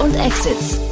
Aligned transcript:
und 0.00 0.14
Exits. 0.16 0.89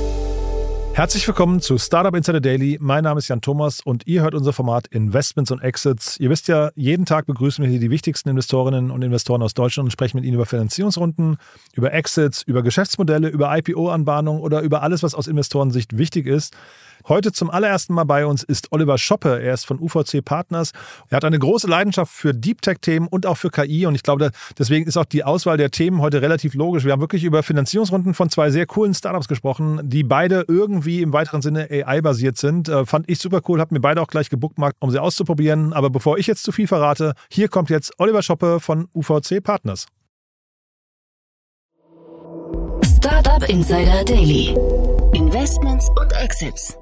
Herzlich 0.99 1.29
willkommen 1.29 1.61
zu 1.61 1.79
Startup 1.79 2.13
Insider 2.13 2.41
Daily. 2.41 2.77
Mein 2.81 3.05
Name 3.05 3.19
ist 3.19 3.29
Jan 3.29 3.41
Thomas 3.41 3.81
und 3.81 4.09
ihr 4.09 4.23
hört 4.23 4.35
unser 4.35 4.53
Format 4.53 4.89
Investments 4.89 5.53
und 5.53 5.63
Exits. 5.63 6.19
Ihr 6.19 6.29
wisst 6.29 6.49
ja, 6.49 6.73
jeden 6.75 7.07
Tag 7.07 7.27
begrüßen 7.27 7.63
wir 7.63 7.71
hier 7.71 7.79
die 7.79 7.91
wichtigsten 7.91 8.31
Investorinnen 8.31 8.91
und 8.91 9.03
Investoren 9.03 9.41
aus 9.45 9.55
Deutschland 9.55 9.87
und 9.87 9.91
sprechen 9.93 10.17
mit 10.17 10.25
ihnen 10.25 10.35
über 10.35 10.45
Finanzierungsrunden, 10.45 11.37
über 11.73 11.93
Exits, 11.93 12.43
über 12.43 12.65
Geschäftsmodelle, 12.65 13.29
über 13.29 13.57
IPO-Anbahnung 13.57 14.41
oder 14.41 14.61
über 14.63 14.83
alles, 14.83 15.05
was 15.05 15.15
aus 15.15 15.29
Investorensicht 15.29 15.97
wichtig 15.97 16.27
ist. 16.27 16.57
Heute 17.07 17.31
zum 17.31 17.49
allerersten 17.49 17.95
Mal 17.95 18.05
bei 18.05 18.27
uns 18.27 18.43
ist 18.43 18.73
Oliver 18.73 18.99
Schoppe. 18.99 19.41
Er 19.41 19.55
ist 19.55 19.67
von 19.67 19.79
UVC 19.79 20.23
Partners. 20.25 20.73
Er 21.09 21.17
hat 21.19 21.25
eine 21.25 21.39
große 21.39 21.69
Leidenschaft 21.69 22.13
für 22.13 22.35
Deep 22.35 22.61
Tech-Themen 22.61 23.07
und 23.07 23.25
auch 23.25 23.37
für 23.37 23.51
KI. 23.51 23.87
Und 23.87 23.95
ich 23.95 24.03
glaube, 24.03 24.33
deswegen 24.59 24.85
ist 24.85 24.97
auch 24.97 25.05
die 25.05 25.23
Auswahl 25.23 25.57
der 25.57 25.71
Themen 25.71 26.01
heute 26.01 26.23
relativ 26.23 26.55
logisch. 26.55 26.85
Wir 26.85 26.91
haben 26.91 27.01
wirklich 27.01 27.23
über 27.23 27.45
Finanzierungsrunden 27.45 28.15
von 28.15 28.31
zwei 28.31 28.51
sehr 28.51 28.67
coolen 28.67 28.95
Startups 28.95 29.29
gesprochen, 29.29 29.81
die 29.85 30.03
beide 30.03 30.45
irgendwie 30.49 30.88
im 30.97 31.13
weiteren 31.13 31.43
Sinne 31.43 31.69
AI-basiert 31.71 32.37
sind. 32.37 32.69
Äh, 32.69 32.87
fand 32.87 33.09
ich 33.09 33.19
super 33.19 33.41
cool, 33.49 33.61
habe 33.61 33.75
mir 33.75 33.81
beide 33.81 34.01
auch 34.01 34.09
gleich 34.09 34.31
gebookmarkt, 34.31 34.77
um 34.81 34.91
sie 34.91 35.01
auszuprobieren. 35.01 35.73
Aber 35.73 35.91
bevor 35.91 36.19
ich 36.19 36.27
jetzt 36.27 36.43
zu 36.43 36.53
viel 36.53 36.67
verrate, 36.67 37.15
hier 37.31 37.49
kommt 37.49 37.71
jetzt 37.71 37.93
Oliver 37.99 38.23
Schoppe 38.23 38.61
von 38.61 38.89
UVC 38.95 39.43
Partners. 39.43 39.87
Startup 42.85 43.49
Insider 43.49 44.05
Daily. 44.05 44.57
Investments 45.13 45.89
und 46.01 46.13
Exits. 46.13 46.77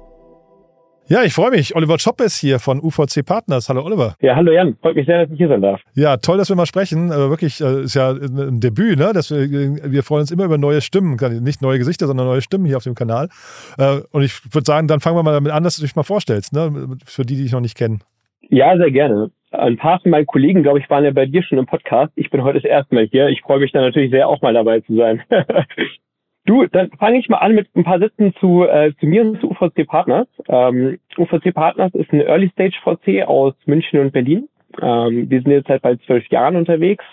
Ja, 1.09 1.23
ich 1.23 1.33
freue 1.33 1.51
mich. 1.51 1.73
Oliver 1.73 1.95
Chopp 2.03 2.19
ist 2.19 2.37
hier 2.37 2.59
von 2.59 2.81
UVC 2.83 3.25
Partners. 3.25 3.69
Hallo 3.69 3.85
Oliver. 3.85 4.15
Ja, 4.19 4.35
hallo 4.35 4.51
Jan. 4.51 4.75
Freut 4.81 4.97
mich 4.97 5.05
sehr, 5.05 5.23
dass 5.23 5.31
ich 5.31 5.37
hier 5.37 5.47
sein 5.47 5.61
darf. 5.61 5.79
Ja, 5.95 6.17
toll, 6.17 6.37
dass 6.37 6.49
wir 6.49 6.57
mal 6.57 6.65
sprechen. 6.65 7.11
Äh, 7.11 7.29
wirklich, 7.29 7.61
äh, 7.61 7.83
ist 7.83 7.95
ja 7.95 8.09
ein 8.11 8.59
Debüt, 8.59 8.99
ne? 8.99 9.11
Das, 9.13 9.31
wir 9.31 10.03
freuen 10.03 10.21
uns 10.21 10.31
immer 10.31 10.43
über 10.43 10.57
neue 10.57 10.81
Stimmen. 10.81 11.15
Nicht 11.41 11.61
neue 11.61 11.77
Gesichter, 11.77 12.07
sondern 12.07 12.27
neue 12.27 12.41
Stimmen 12.41 12.65
hier 12.65 12.75
auf 12.75 12.83
dem 12.83 12.93
Kanal. 12.93 13.29
Äh, 13.77 14.01
und 14.11 14.23
ich 14.23 14.53
würde 14.53 14.65
sagen, 14.65 14.89
dann 14.89 14.99
fangen 14.99 15.15
wir 15.15 15.23
mal 15.23 15.31
damit 15.31 15.53
an, 15.53 15.63
dass 15.63 15.77
du 15.77 15.81
dich 15.81 15.95
mal 15.95 16.03
vorstellst, 16.03 16.51
ne? 16.51 16.97
Für 17.05 17.23
die, 17.23 17.37
die 17.37 17.43
dich 17.43 17.53
noch 17.53 17.61
nicht 17.61 17.77
kennen. 17.77 18.01
Ja, 18.49 18.75
sehr 18.75 18.91
gerne. 18.91 19.31
Ein 19.51 19.77
paar 19.77 20.01
von 20.01 20.11
meinen 20.11 20.25
Kollegen, 20.25 20.61
glaube 20.61 20.79
ich, 20.79 20.89
waren 20.89 21.05
ja 21.05 21.11
bei 21.11 21.25
dir 21.25 21.41
schon 21.41 21.57
im 21.57 21.67
Podcast. 21.67 22.11
Ich 22.15 22.29
bin 22.29 22.43
heute 22.43 22.59
das 22.59 22.69
erste 22.69 22.93
Mal 22.93 23.07
hier. 23.09 23.29
Ich 23.29 23.41
freue 23.43 23.59
mich 23.59 23.71
dann 23.71 23.83
natürlich 23.83 24.11
sehr, 24.11 24.27
auch 24.27 24.41
mal 24.41 24.53
dabei 24.53 24.81
zu 24.81 24.97
sein. 24.97 25.21
Du, 26.47 26.65
dann 26.65 26.89
fange 26.91 27.19
ich 27.19 27.27
mal 27.27 27.39
an 27.39 27.55
mit 27.55 27.67
ein 27.75 27.83
paar 27.83 27.99
Sätzen 27.99 28.33
zu, 28.39 28.63
äh, 28.63 28.93
zu 29.01 29.05
mir 29.05 29.21
und 29.21 29.41
zu 29.41 29.51
UVC 29.51 29.85
Partners. 29.85 30.29
Ähm, 30.47 30.97
UVC 31.17 31.53
Partners 31.53 31.93
ist 31.93 32.09
ein 32.13 32.21
Early 32.21 32.49
Stage 32.51 32.77
VC 32.85 33.27
aus 33.27 33.53
München 33.65 33.99
und 33.99 34.13
Berlin. 34.13 34.47
Ähm, 34.81 35.29
wir 35.29 35.41
sind 35.41 35.51
jetzt 35.51 35.67
seit 35.67 35.81
bald 35.81 36.01
zwölf 36.03 36.25
Jahren 36.27 36.55
unterwegs, 36.55 37.03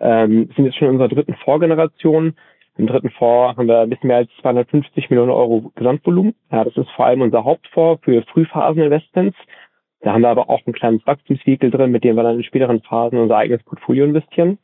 ähm, 0.00 0.48
sind 0.56 0.64
jetzt 0.64 0.78
schon 0.78 0.88
in 0.88 0.92
unserer 0.94 1.10
dritten 1.10 1.34
Vorgeneration. 1.44 2.34
Im 2.78 2.86
dritten 2.86 3.10
Fonds 3.10 3.58
haben 3.58 3.68
wir 3.68 3.80
ein 3.80 3.90
bisschen 3.90 4.08
mehr 4.08 4.16
als 4.16 4.30
250 4.40 5.10
Millionen 5.10 5.32
Euro 5.32 5.70
Gesamtvolumen. 5.74 6.34
Ja, 6.50 6.64
das 6.64 6.74
ist 6.74 6.90
vor 6.92 7.04
allem 7.04 7.20
unser 7.20 7.44
Hauptfonds 7.44 8.02
für 8.02 8.22
Frühphasen-Investments. 8.22 9.36
Da 10.00 10.14
haben 10.14 10.22
wir 10.22 10.30
aber 10.30 10.48
auch 10.48 10.66
ein 10.66 10.72
kleines 10.72 11.06
Wachstumsvehikel 11.06 11.70
drin, 11.70 11.90
mit 11.90 12.04
dem 12.04 12.16
wir 12.16 12.22
dann 12.22 12.36
in 12.36 12.44
späteren 12.44 12.80
Phasen 12.80 13.18
unser 13.18 13.36
eigenes 13.36 13.62
Portfolio 13.64 14.06
investieren. 14.06 14.56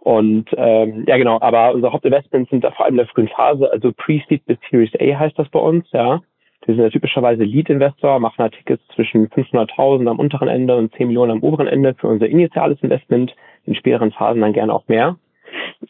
Und 0.00 0.46
ähm, 0.56 1.04
ja 1.06 1.18
genau, 1.18 1.38
aber 1.40 1.74
unsere 1.74 1.92
Hauptinvestments 1.92 2.50
sind 2.50 2.64
da 2.64 2.70
vor 2.70 2.86
allem 2.86 2.94
in 2.94 2.98
der 2.98 3.06
frühen 3.08 3.28
Phase, 3.28 3.70
also 3.70 3.92
Pre-Seed 3.92 4.46
bis 4.46 4.58
Series 4.70 4.92
A 4.98 5.18
heißt 5.18 5.38
das 5.38 5.48
bei 5.50 5.60
uns, 5.60 5.86
ja. 5.92 6.20
Wir 6.66 6.74
sind 6.74 6.84
ja 6.84 6.90
typischerweise 6.90 7.42
Lead-Investor, 7.42 8.20
machen 8.20 8.34
da 8.38 8.48
Tickets 8.48 8.82
zwischen 8.94 9.28
500.000 9.28 10.08
am 10.08 10.18
unteren 10.18 10.48
Ende 10.48 10.76
und 10.76 10.94
10 10.94 11.06
Millionen 11.08 11.32
am 11.32 11.42
oberen 11.42 11.66
Ende 11.66 11.94
für 11.94 12.06
unser 12.06 12.28
initiales 12.28 12.82
Investment, 12.82 13.34
in 13.64 13.74
späteren 13.74 14.12
Phasen 14.12 14.42
dann 14.42 14.52
gerne 14.52 14.72
auch 14.74 14.86
mehr. 14.86 15.16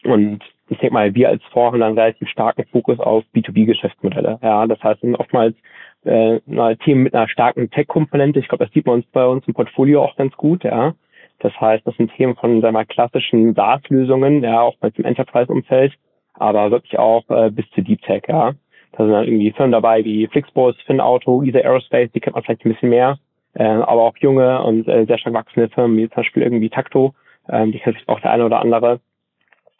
Und 0.05 0.41
ich 0.69 0.79
denke 0.79 0.95
mal, 0.95 1.15
wir 1.15 1.29
als 1.29 1.43
Fonds 1.53 1.73
haben 1.73 1.81
dann 1.81 1.99
relativ 1.99 2.29
starken 2.29 2.65
Fokus 2.71 3.01
auf 3.01 3.25
B2B-Geschäftsmodelle. 3.35 4.39
Ja, 4.43 4.67
das 4.67 4.83
heißt, 4.83 5.01
sind 5.01 5.17
oftmals 5.17 5.57
äh, 6.05 6.41
Themen 6.85 7.03
mit 7.03 7.15
einer 7.15 7.29
starken 7.29 7.71
Tech-Komponente. 7.71 8.39
Ich 8.39 8.49
glaube, 8.49 8.65
das 8.65 8.73
sieht 8.73 8.87
man 8.87 8.97
uns 8.97 9.07
bei 9.13 9.27
uns 9.27 9.47
im 9.49 9.55
Portfolio 9.55 10.03
auch 10.03 10.17
ganz 10.17 10.37
gut, 10.37 10.63
ja. 10.63 10.95
Das 11.41 11.59
heißt, 11.61 11.87
das 11.87 11.97
sind 11.97 12.13
Themen 12.15 12.37
von 12.37 12.61
sagen 12.61 12.75
wir, 12.75 12.85
klassischen 12.85 13.55
SaaS-Lösungen, 13.55 14.43
ja, 14.43 14.61
auch 14.61 14.77
bei 14.79 14.91
dem 14.91 15.05
Enterprise-Umfeld, 15.05 15.95
aber 16.35 16.71
wirklich 16.71 16.99
auch 16.99 17.29
äh, 17.31 17.51
bis 17.51 17.69
zu 17.71 17.83
Deep 17.83 18.03
Tech, 18.03 18.23
ja. 18.29 18.53
Da 18.93 19.05
sind 19.05 19.13
dann 19.13 19.25
irgendwie 19.25 19.53
Firmen 19.53 19.73
dabei 19.73 20.05
wie 20.05 20.27
Flixbus, 20.27 20.77
FinAuto, 20.85 21.43
ESA 21.43 21.59
Aerospace, 21.59 22.11
die 22.13 22.21
kennt 22.21 22.35
man 22.35 22.45
vielleicht 22.45 22.65
ein 22.65 22.73
bisschen 22.73 22.91
mehr, 22.91 23.19
äh, 23.55 23.65
aber 23.65 24.03
auch 24.03 24.17
junge 24.19 24.63
und 24.63 24.87
äh, 24.89 25.07
sehr 25.07 25.19
stark 25.19 25.35
wachsende 25.35 25.69
Firmen, 25.71 25.97
wie 25.97 26.09
zum 26.09 26.17
Beispiel 26.17 26.43
irgendwie 26.43 26.71
Takto, 26.71 27.15
ähm, 27.49 27.73
die 27.73 27.79
kennt 27.79 27.97
vielleicht 27.97 28.09
auch 28.09 28.21
der 28.21 28.33
eine 28.33 28.45
oder 28.45 28.61
andere. 28.61 29.01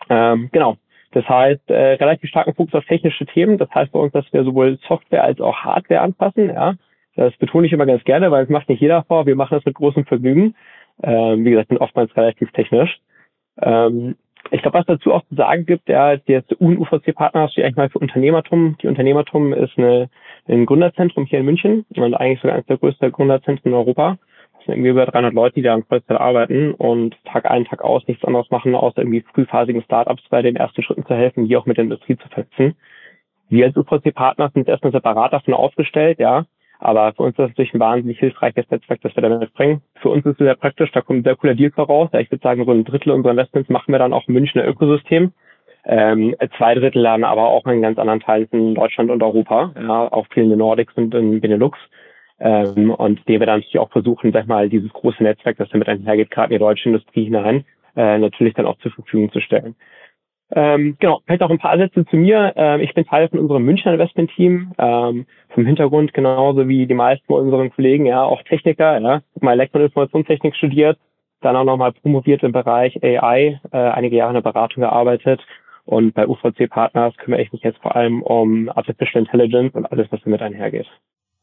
Ähm, 0.09 0.49
genau. 0.53 0.77
Das 1.13 1.29
heißt, 1.29 1.69
äh, 1.69 1.95
relativ 1.95 2.31
starken 2.31 2.55
Fokus 2.55 2.75
auf 2.75 2.85
technische 2.85 3.27
Themen. 3.27 3.59
Das 3.59 3.69
heißt 3.75 3.91
bei 3.91 3.99
uns, 3.99 4.13
dass 4.13 4.33
wir 4.33 4.45
sowohl 4.45 4.79
Software 4.87 5.25
als 5.25 5.41
auch 5.41 5.57
Hardware 5.57 6.01
anpassen, 6.01 6.49
ja. 6.49 6.75
Das 7.17 7.37
betone 7.37 7.67
ich 7.67 7.73
immer 7.73 7.87
ganz 7.87 8.05
gerne, 8.05 8.31
weil 8.31 8.45
es 8.45 8.49
macht 8.49 8.69
nicht 8.69 8.81
jeder 8.81 9.03
vor. 9.03 9.27
Wir 9.27 9.35
machen 9.35 9.57
das 9.57 9.65
mit 9.65 9.75
großem 9.75 10.07
Vergnügen. 10.07 10.55
Ähm, 11.03 11.45
wie 11.45 11.51
gesagt, 11.51 11.69
bin 11.69 11.79
oftmals 11.79 12.15
relativ 12.17 12.51
technisch. 12.53 13.01
Ähm, 13.61 14.17
ich 14.51 14.63
glaube, 14.63 14.79
was 14.79 14.87
dazu 14.87 15.13
auch 15.13 15.23
zu 15.29 15.35
sagen 15.35 15.67
gibt, 15.67 15.89
ja, 15.89 16.17
der 16.17 16.43
UNUVC-Partner 16.59 17.49
steht 17.49 17.65
eigentlich 17.65 17.77
mal 17.77 17.91
für 17.91 17.99
Unternehmertum. 17.99 18.77
Die 18.83 18.89
Unternehmertum 18.89 19.53
ist 19.53 19.77
eine, 19.77 20.09
ein 20.49 20.67
Gründerzentrum 20.67 21.27
hier 21.27 21.41
in 21.41 21.45
München 21.45 21.85
und 21.95 22.15
eigentlich 22.15 22.41
sogar 22.41 22.57
eines 22.57 22.67
der 22.67 22.79
größten 22.79 23.13
Gründerzentren 23.13 23.73
in 23.73 23.77
Europa. 23.77 24.19
Das 24.55 24.67
sind 24.67 24.75
irgendwie 24.75 24.91
über 24.91 25.07
300 25.07 25.33
Leute, 25.35 25.55
die 25.57 25.63
da 25.63 25.75
in 25.75 25.85
Vollzeit 25.85 26.19
arbeiten 26.19 26.73
und 26.73 27.17
Tag 27.25 27.51
ein, 27.51 27.65
Tag 27.65 27.83
aus 27.83 28.07
nichts 28.09 28.25
anderes 28.25 28.51
machen, 28.51 28.75
außer 28.75 28.99
irgendwie 28.99 29.25
frühphasigen 29.33 29.83
Startups 29.83 30.23
bei 30.31 30.43
den 30.43 30.57
ersten 30.57 30.83
Schritten 30.83 31.07
zu 31.07 31.15
helfen, 31.15 31.47
die 31.47 31.57
auch 31.57 31.67
mit 31.67 31.77
der 31.77 31.85
Industrie 31.85 32.17
zu 32.17 32.29
vernetzen. 32.29 32.77
Wir 33.49 33.67
als 33.67 33.77
UVC-Partner 33.77 34.51
sind 34.55 34.69
erstmal 34.69 34.93
separat 34.93 35.33
davon 35.33 35.55
aufgestellt, 35.55 36.19
ja, 36.19 36.47
aber 36.81 37.13
für 37.13 37.23
uns 37.23 37.33
ist 37.33 37.39
das 37.39 37.49
natürlich 37.51 37.75
ein 37.75 37.81
wahnsinnig 37.81 38.19
hilfreiches 38.19 38.71
Netzwerk, 38.71 39.01
das 39.03 39.15
wir 39.15 39.23
damit 39.23 39.53
bringen. 39.55 39.83
Für 39.97 40.09
uns 40.09 40.25
ist 40.25 40.33
es 40.33 40.39
sehr 40.39 40.55
praktisch, 40.55 40.91
da 40.93 41.03
kommt 41.03 41.21
ein 41.21 41.25
sehr 41.25 41.37
cooler 41.37 41.55
Deal 41.55 41.71
voraus. 41.71 42.09
Ich 42.19 42.31
würde 42.31 42.43
sagen, 42.43 42.65
so 42.65 42.73
ein 42.73 42.85
Drittel 42.85 43.13
unserer 43.13 43.33
Investments 43.33 43.69
machen 43.69 43.93
wir 43.93 43.99
dann 43.99 44.13
auch 44.13 44.27
im 44.29 44.35
Münchner 44.35 44.67
Ökosystem. 44.67 45.33
Ähm, 45.85 46.35
zwei 46.59 46.75
Drittel 46.75 47.03
dann 47.03 47.25
aber 47.25 47.49
auch 47.49 47.67
in 47.67 47.83
ganz 47.83 47.99
anderen 47.99 48.21
Teilen 48.21 48.49
in 48.53 48.75
Deutschland 48.75 49.11
und 49.11 49.23
Europa, 49.23 49.73
ja, 49.77 50.13
auch 50.13 50.27
vielen 50.33 50.47
in 50.47 50.51
den 50.51 50.59
Nordics 50.59 50.95
und 50.95 51.15
in 51.15 51.41
Benelux. 51.41 51.79
Ähm, 52.39 52.91
und 52.91 53.27
dem 53.29 53.41
wir 53.41 53.47
dann 53.47 53.59
natürlich 53.59 53.79
auch 53.79 53.91
versuchen, 53.91 54.33
sag 54.33 54.47
mal, 54.47 54.69
dieses 54.69 54.93
große 54.93 55.23
Netzwerk, 55.23 55.59
das 55.59 55.69
damit 55.71 55.89
einhergeht, 55.89 56.31
gerade 56.31 56.55
in 56.55 56.59
die 56.59 56.65
deutsche 56.65 56.89
Industrie 56.89 57.25
hinein, 57.25 57.65
äh, 57.97 58.19
natürlich 58.19 58.55
dann 58.55 58.67
auch 58.67 58.79
zur 58.79 58.93
Verfügung 58.93 59.31
zu 59.31 59.41
stellen. 59.41 59.75
Ähm, 60.53 60.97
genau, 60.99 61.21
vielleicht 61.25 61.43
auch 61.43 61.51
ein 61.51 61.59
paar 61.59 61.79
Sätze 61.79 62.05
zu 62.07 62.17
mir. 62.17 62.53
Ähm, 62.57 62.81
ich 62.81 62.93
bin 62.95 63.05
Teil 63.07 63.29
von 63.29 63.39
unserem 63.39 63.65
Münchner 63.65 63.93
Investment-Team. 63.93 64.73
Ähm, 64.79 65.27
vom 65.51 65.67
Hintergrund 65.67 66.15
genauso 66.15 66.69
wie 66.69 66.87
die 66.87 66.95
meisten 66.95 67.33
unserer 67.33 67.69
Kollegen, 67.71 68.07
ja, 68.07 68.23
auch 68.23 68.43
Techniker, 68.43 68.99
ja. 69.01 69.23
Mal 69.41 69.53
Elektro- 69.53 69.79
und 69.79 69.85
Informationstechnik 69.85 70.57
studiert, 70.57 70.99
dann 71.41 71.57
auch 71.57 71.65
nochmal 71.65 71.93
promoviert 71.93 72.43
im 72.43 72.53
Bereich 72.53 73.03
AI, 73.03 73.61
äh, 73.73 73.77
einige 73.77 74.17
Jahre 74.17 74.31
in 74.31 74.43
der 74.43 74.51
Beratung 74.53 74.83
gearbeitet. 74.83 75.41
Und 75.85 76.15
bei 76.15 76.27
UVC 76.27 76.69
Partners 76.69 77.17
kümmere 77.17 77.43
ich 77.43 77.53
mich 77.53 77.63
jetzt 77.63 77.81
vor 77.81 77.97
allem 77.97 78.23
um 78.23 78.69
Artificial 78.69 79.25
Intelligence 79.25 79.75
und 79.75 79.91
alles, 79.91 80.07
was 80.11 80.21
damit 80.23 80.43
einhergeht. 80.43 80.87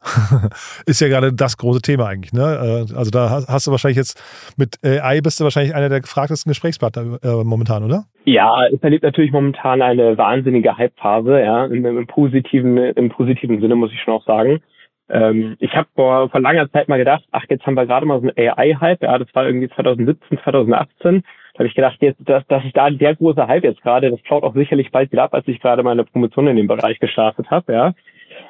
ist 0.86 1.02
ja 1.02 1.08
gerade 1.08 1.34
das 1.34 1.58
große 1.58 1.82
Thema 1.82 2.08
eigentlich. 2.08 2.34
Ne? 2.34 2.42
Äh, 2.42 2.96
also 2.96 3.12
da 3.12 3.44
hast 3.48 3.68
du 3.68 3.72
wahrscheinlich 3.72 3.98
jetzt 3.98 4.22
mit 4.58 4.78
AI 4.84 5.22
bist 5.22 5.40
du 5.40 5.44
wahrscheinlich 5.44 5.76
einer 5.76 5.90
der 5.90 6.02
gefragtesten 6.02 6.50
Gesprächspartner 6.50 7.20
äh, 7.24 7.44
momentan, 7.44 7.84
oder? 7.84 8.06
Ja, 8.26 8.66
es 8.68 8.82
erlebt 8.82 9.04
natürlich 9.04 9.32
momentan 9.32 9.82
eine 9.82 10.18
wahnsinnige 10.18 10.78
Hype-Phase, 10.78 11.42
ja, 11.42 11.66
im, 11.66 11.86
im, 11.86 12.08
positiven, 12.08 12.78
im 12.78 13.10
positiven 13.10 13.62
Sinne 13.62 13.76
muss 13.76 13.92
ich 13.92 14.02
schon 14.02 14.14
auch 14.14 14.26
sagen. 14.26 14.62
Ähm, 15.10 15.56
ich 15.60 15.74
habe 15.74 15.88
vor, 15.96 16.30
vor 16.30 16.42
langer 16.42 16.70
Zeit 16.72 16.90
mal 16.90 16.98
gedacht, 16.98 17.24
ach, 17.32 17.46
jetzt 17.50 17.66
haben 17.66 17.76
wir 17.76 17.86
gerade 17.86 18.06
mal 18.06 18.20
so 18.20 18.28
einen 18.28 18.38
AI-Hype, 18.38 19.04
ja, 19.04 19.18
das 19.18 19.34
war 19.34 19.46
irgendwie 19.46 19.70
2017, 19.70 20.40
2018. 20.44 21.24
Da 21.54 21.60
habe 21.60 21.68
ich 21.70 21.76
gedacht, 21.76 21.98
jetzt, 22.02 22.20
das, 22.26 22.44
das 22.50 22.64
ist 22.66 22.76
da 22.76 22.90
der 22.90 23.16
große 23.16 23.48
Hype 23.48 23.64
jetzt 23.64 23.82
gerade, 23.82 24.12
das 24.12 24.20
flaut 24.22 24.44
auch 24.44 24.54
sicherlich 24.54 24.92
bald 24.92 25.12
wieder 25.12 25.24
ab, 25.24 25.34
als 25.34 25.48
ich 25.48 25.62
gerade 25.62 25.82
meine 25.82 26.04
Promotion 26.04 26.48
in 26.48 26.58
dem 26.58 26.68
Bereich 26.68 27.00
gestartet 27.00 27.50
habe, 27.50 27.74
ja 27.74 27.94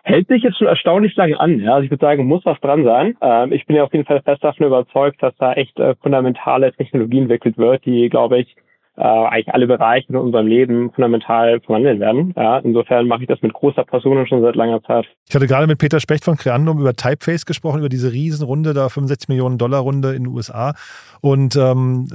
hält 0.04 0.28
sich 0.28 0.44
jetzt 0.44 0.58
schon 0.58 0.68
erstaunlich 0.68 1.16
lange 1.16 1.40
an. 1.40 1.60
Ja? 1.60 1.76
Also 1.76 1.86
ich 1.86 1.92
würde 1.92 2.06
sagen, 2.06 2.26
muss 2.26 2.46
was 2.46 2.60
dran 2.60 2.84
sein. 2.84 3.16
Ähm, 3.22 3.52
ich 3.52 3.66
bin 3.66 3.76
ja 3.76 3.84
auf 3.84 3.94
jeden 3.94 4.06
Fall 4.06 4.22
fest 4.22 4.44
davon 4.44 4.68
überzeugt, 4.68 5.22
dass 5.22 5.36
da 5.38 5.54
echt 5.54 5.80
äh, 5.80 5.96
fundamentale 6.02 6.74
Technologie 6.74 7.20
entwickelt 7.20 7.58
wird, 7.58 7.86
die, 7.86 8.10
glaube 8.10 8.40
ich, 8.40 8.56
äh, 8.98 9.04
eigentlich 9.04 9.54
alle 9.54 9.68
Bereiche 9.68 10.10
in 10.10 10.16
unserem 10.16 10.48
Leben 10.48 10.92
fundamental 10.92 11.60
verwandeln 11.62 12.00
werden. 12.00 12.34
Ja, 12.36 12.58
insofern 12.60 13.08
mache 13.08 13.22
ich 13.22 13.28
das 13.28 13.42
mit 13.42 13.54
großer 13.54 13.84
Passion 13.84 14.26
schon 14.26 14.42
seit 14.42 14.56
langer 14.56 14.82
Zeit. 14.84 15.06
Ich 15.30 15.36
hatte 15.36 15.46
gerade 15.46 15.68
mit 15.68 15.78
Peter 15.78 16.00
Specht 16.00 16.26
von 16.26 16.36
Creandum 16.36 16.80
über 16.80 16.94
Typeface 16.94 17.46
gesprochen, 17.46 17.80
über 17.80 17.90
diese 17.90 18.12
Riesenrunde, 18.12 18.74
da 18.74 18.90
65 18.90 19.30
Millionen 19.30 19.60
Dollar 19.60 19.82
Runde 19.82 20.16
in 20.16 20.24
den 20.24 20.34
USA. 20.34 20.74
Und 21.22 21.56
ähm, 21.56 22.08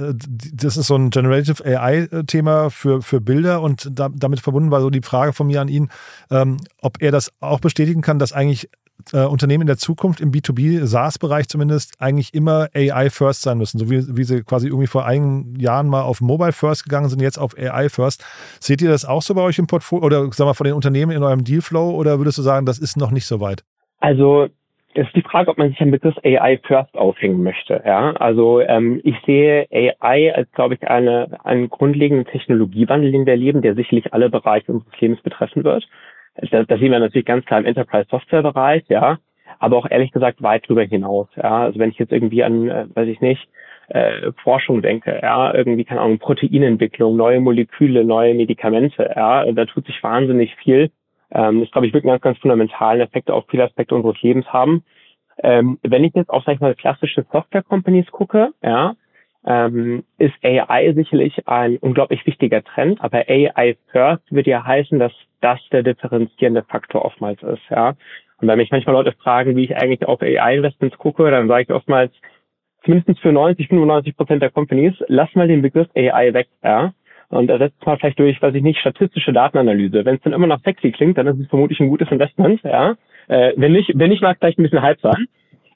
das 0.53 0.75
ist 0.75 0.87
so 0.87 0.95
ein 0.95 1.09
Generative 1.09 1.63
AI-Thema 1.63 2.69
für, 2.69 3.01
für 3.01 3.21
Bilder 3.21 3.61
und 3.61 3.89
da, 3.97 4.09
damit 4.13 4.41
verbunden 4.41 4.71
war 4.71 4.81
so 4.81 4.89
die 4.89 5.01
Frage 5.01 5.31
von 5.31 5.47
mir 5.47 5.61
an 5.61 5.69
ihn, 5.69 5.89
ähm, 6.31 6.57
ob 6.81 7.01
er 7.01 7.11
das 7.11 7.31
auch 7.39 7.61
bestätigen 7.61 8.01
kann, 8.01 8.19
dass 8.19 8.33
eigentlich 8.33 8.69
äh, 9.11 9.25
Unternehmen 9.25 9.61
in 9.61 9.67
der 9.67 9.77
Zukunft 9.77 10.21
im 10.21 10.31
B2B, 10.31 10.85
SaaS-Bereich 10.85 11.47
zumindest, 11.47 11.95
eigentlich 11.99 12.33
immer 12.33 12.67
AI-First 12.73 13.41
sein 13.41 13.57
müssen, 13.57 13.79
so 13.79 13.89
wie, 13.89 14.03
wie 14.15 14.23
sie 14.23 14.43
quasi 14.43 14.67
irgendwie 14.67 14.87
vor 14.87 15.05
einigen 15.05 15.59
Jahren 15.59 15.87
mal 15.87 16.01
auf 16.03 16.21
Mobile-First 16.21 16.83
gegangen 16.83 17.09
sind, 17.09 17.21
jetzt 17.21 17.37
auf 17.37 17.57
AI-First. 17.57 18.23
Seht 18.59 18.81
ihr 18.81 18.89
das 18.89 19.05
auch 19.05 19.21
so 19.21 19.33
bei 19.33 19.41
euch 19.41 19.59
im 19.59 19.67
Portfolio 19.67 20.05
oder 20.05 20.31
sag 20.31 20.45
mal 20.45 20.53
von 20.53 20.65
den 20.65 20.73
Unternehmen 20.73 21.11
in 21.11 21.23
eurem 21.23 21.43
Dealflow 21.43 21.91
oder 21.91 22.17
würdest 22.19 22.37
du 22.37 22.41
sagen, 22.41 22.65
das 22.65 22.79
ist 22.79 22.97
noch 22.97 23.11
nicht 23.11 23.25
so 23.25 23.39
weit? 23.39 23.63
Also 23.99 24.49
es 24.95 25.07
ist 25.07 25.15
die 25.15 25.21
Frage, 25.21 25.49
ob 25.49 25.57
man 25.57 25.69
sich 25.69 25.81
am 25.81 25.91
Begriff 25.91 26.15
AI 26.23 26.59
First 26.67 26.93
aufhängen 26.95 27.41
möchte. 27.41 27.81
Ja, 27.85 28.11
also 28.13 28.61
ähm, 28.61 29.01
ich 29.03 29.15
sehe 29.25 29.67
AI 29.71 30.35
als, 30.35 30.51
glaube 30.51 30.75
ich, 30.75 30.87
eine, 30.87 31.39
einen 31.43 31.69
grundlegenden 31.69 32.25
Technologiewandel, 32.27 33.11
den 33.11 33.25
wir 33.25 33.33
erleben, 33.33 33.61
der 33.61 33.75
sicherlich 33.75 34.13
alle 34.13 34.29
Bereiche 34.29 34.71
unseres 34.71 34.99
Lebens 34.99 35.21
betreffen 35.21 35.63
wird. 35.63 35.87
Das, 36.35 36.49
das 36.67 36.79
sehen 36.79 36.91
wir 36.91 36.99
natürlich 36.99 37.25
ganz 37.25 37.45
klar 37.45 37.59
im 37.59 37.65
Enterprise 37.65 38.07
Software 38.09 38.41
Bereich, 38.41 38.83
ja, 38.89 39.19
aber 39.59 39.77
auch 39.77 39.89
ehrlich 39.89 40.11
gesagt 40.11 40.41
weit 40.41 40.65
darüber 40.65 40.83
hinaus. 40.83 41.27
Ja, 41.35 41.63
also 41.63 41.79
wenn 41.79 41.91
ich 41.91 41.99
jetzt 41.99 42.11
irgendwie 42.11 42.43
an, 42.43 42.69
äh, 42.69 42.85
weiß 42.93 43.07
ich 43.07 43.21
nicht, 43.21 43.47
äh, 43.89 44.31
Forschung 44.43 44.81
denke, 44.81 45.19
ja, 45.21 45.53
irgendwie 45.53 45.83
keine 45.83 46.01
Ahnung, 46.01 46.19
Proteinentwicklung, 46.19 47.15
neue 47.15 47.39
Moleküle, 47.39 48.03
neue 48.03 48.33
Medikamente, 48.33 49.11
ja, 49.15 49.51
da 49.51 49.65
tut 49.65 49.85
sich 49.85 50.01
wahnsinnig 50.01 50.55
viel 50.55 50.89
ähm, 51.33 51.61
das, 51.61 51.71
glaube 51.71 51.87
ich, 51.87 51.93
wirklich 51.93 52.11
ganz, 52.11 52.21
ganz 52.21 52.37
fundamentalen 52.37 53.01
Effekt 53.01 53.31
auf 53.31 53.45
viele 53.49 53.63
Aspekte 53.63 53.95
unseres 53.95 54.21
Lebens 54.21 54.45
haben. 54.47 54.83
Ähm, 55.39 55.79
wenn 55.81 56.03
ich 56.03 56.13
jetzt 56.13 56.29
auf, 56.29 56.43
sag 56.45 56.55
ich 56.55 56.61
mal, 56.61 56.75
klassische 56.75 57.25
Software-Companies 57.31 58.11
gucke, 58.11 58.51
ja, 58.61 58.93
ähm, 59.45 60.03
ist 60.17 60.33
AI 60.43 60.93
sicherlich 60.93 61.47
ein 61.47 61.77
unglaublich 61.77 62.25
wichtiger 62.25 62.63
Trend, 62.63 63.01
aber 63.01 63.25
AI 63.27 63.75
First 63.91 64.31
würde 64.31 64.49
ja 64.49 64.65
heißen, 64.65 64.99
dass 64.99 65.11
das 65.41 65.59
der 65.71 65.83
differenzierende 65.83 66.63
Faktor 66.63 67.05
oftmals 67.05 67.41
ist, 67.43 67.63
ja. 67.69 67.95
Und 68.39 68.47
wenn 68.47 68.57
mich 68.57 68.71
manchmal 68.71 68.95
Leute 68.95 69.13
fragen, 69.13 69.55
wie 69.55 69.65
ich 69.65 69.75
eigentlich 69.75 70.05
auf 70.05 70.21
AI-Investments 70.21 70.97
gucke, 70.97 71.29
dann 71.29 71.47
sage 71.47 71.63
ich 71.63 71.71
oftmals, 71.71 72.11
zumindest 72.83 73.19
für 73.19 73.31
90, 73.31 73.67
95 73.67 74.17
Prozent 74.17 74.41
der 74.41 74.51
Companies, 74.51 74.93
lass 75.07 75.33
mal 75.35 75.47
den 75.47 75.61
Begriff 75.61 75.87
AI 75.95 76.33
weg, 76.33 76.47
ja 76.63 76.93
und 77.33 77.49
ersetzt 77.49 77.85
mal 77.85 77.97
vielleicht 77.97 78.19
durch, 78.19 78.41
weiß 78.41 78.53
ich 78.55 78.63
nicht, 78.63 78.79
statistische 78.79 79.33
Datenanalyse. 79.33 80.05
Wenn 80.05 80.15
es 80.15 80.21
dann 80.21 80.33
immer 80.33 80.47
noch 80.47 80.61
sexy 80.61 80.91
klingt, 80.91 81.17
dann 81.17 81.27
ist 81.27 81.39
es 81.39 81.47
vermutlich 81.47 81.79
ein 81.79 81.89
gutes 81.89 82.11
Investment, 82.11 82.61
ja. 82.63 82.95
Äh, 83.27 83.53
wenn 83.55 83.71
nicht, 83.71 83.91
wenn 83.95 84.09
nicht, 84.09 84.21
mag 84.21 84.37
vielleicht 84.39 84.59
ein 84.59 84.63
bisschen 84.63 84.81
Hype 84.81 84.99
sein. 85.01 85.27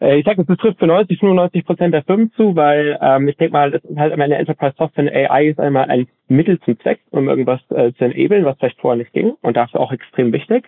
Äh, 0.02 0.20
ich 0.20 0.26
sage, 0.26 0.44
das 0.46 0.58
trifft 0.58 0.80
für 0.80 0.88
90, 0.88 1.20
95 1.20 1.66
Prozent 1.66 1.94
der 1.94 2.04
Firmen 2.04 2.32
zu, 2.34 2.56
weil 2.56 2.98
ähm, 3.02 3.28
ich 3.28 3.38
denke 3.38 3.54
mal, 3.54 3.72
das 3.72 3.84
ist 3.84 3.98
halt 3.98 4.14
am 4.14 4.22
Ende 4.22 4.38
Enterprise 4.38 4.76
Software 4.78 5.32
AI 5.32 5.48
ist 5.48 5.60
einmal 5.60 5.90
ein 5.90 6.08
Mittel 6.28 6.60
zum 6.62 6.80
Zweck, 6.80 7.00
um 7.12 7.30
irgendwas 7.30 7.60
äh, 7.72 7.94
zu 7.94 8.06
enablen, 8.06 8.46
was 8.46 8.58
vielleicht 8.58 8.80
vorher 8.80 8.98
nicht 8.98 9.14
ging 9.14 9.34
und 9.42 9.58
dafür 9.58 9.80
auch 9.80 9.92
extrem 9.92 10.34
wichtig. 10.34 10.66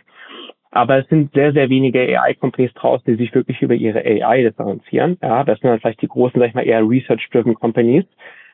Aber 0.72 1.00
es 1.00 1.08
sind 1.08 1.34
sehr, 1.34 1.52
sehr 1.52 1.70
wenige 1.70 2.00
AI-Companies 2.00 2.74
draußen, 2.76 3.06
die 3.06 3.24
sich 3.24 3.34
wirklich 3.34 3.62
über 3.62 3.74
ihre 3.74 4.06
AI 4.06 4.44
differenzieren. 4.44 5.18
Ja, 5.22 5.44
das 5.44 5.60
sind 5.60 5.70
dann 5.70 5.80
vielleicht 5.80 6.02
die 6.02 6.08
großen, 6.08 6.40
sag 6.40 6.50
ich 6.50 6.54
mal, 6.54 6.68
eher 6.68 6.88
Research-driven 6.88 7.56
Companies, 7.56 8.06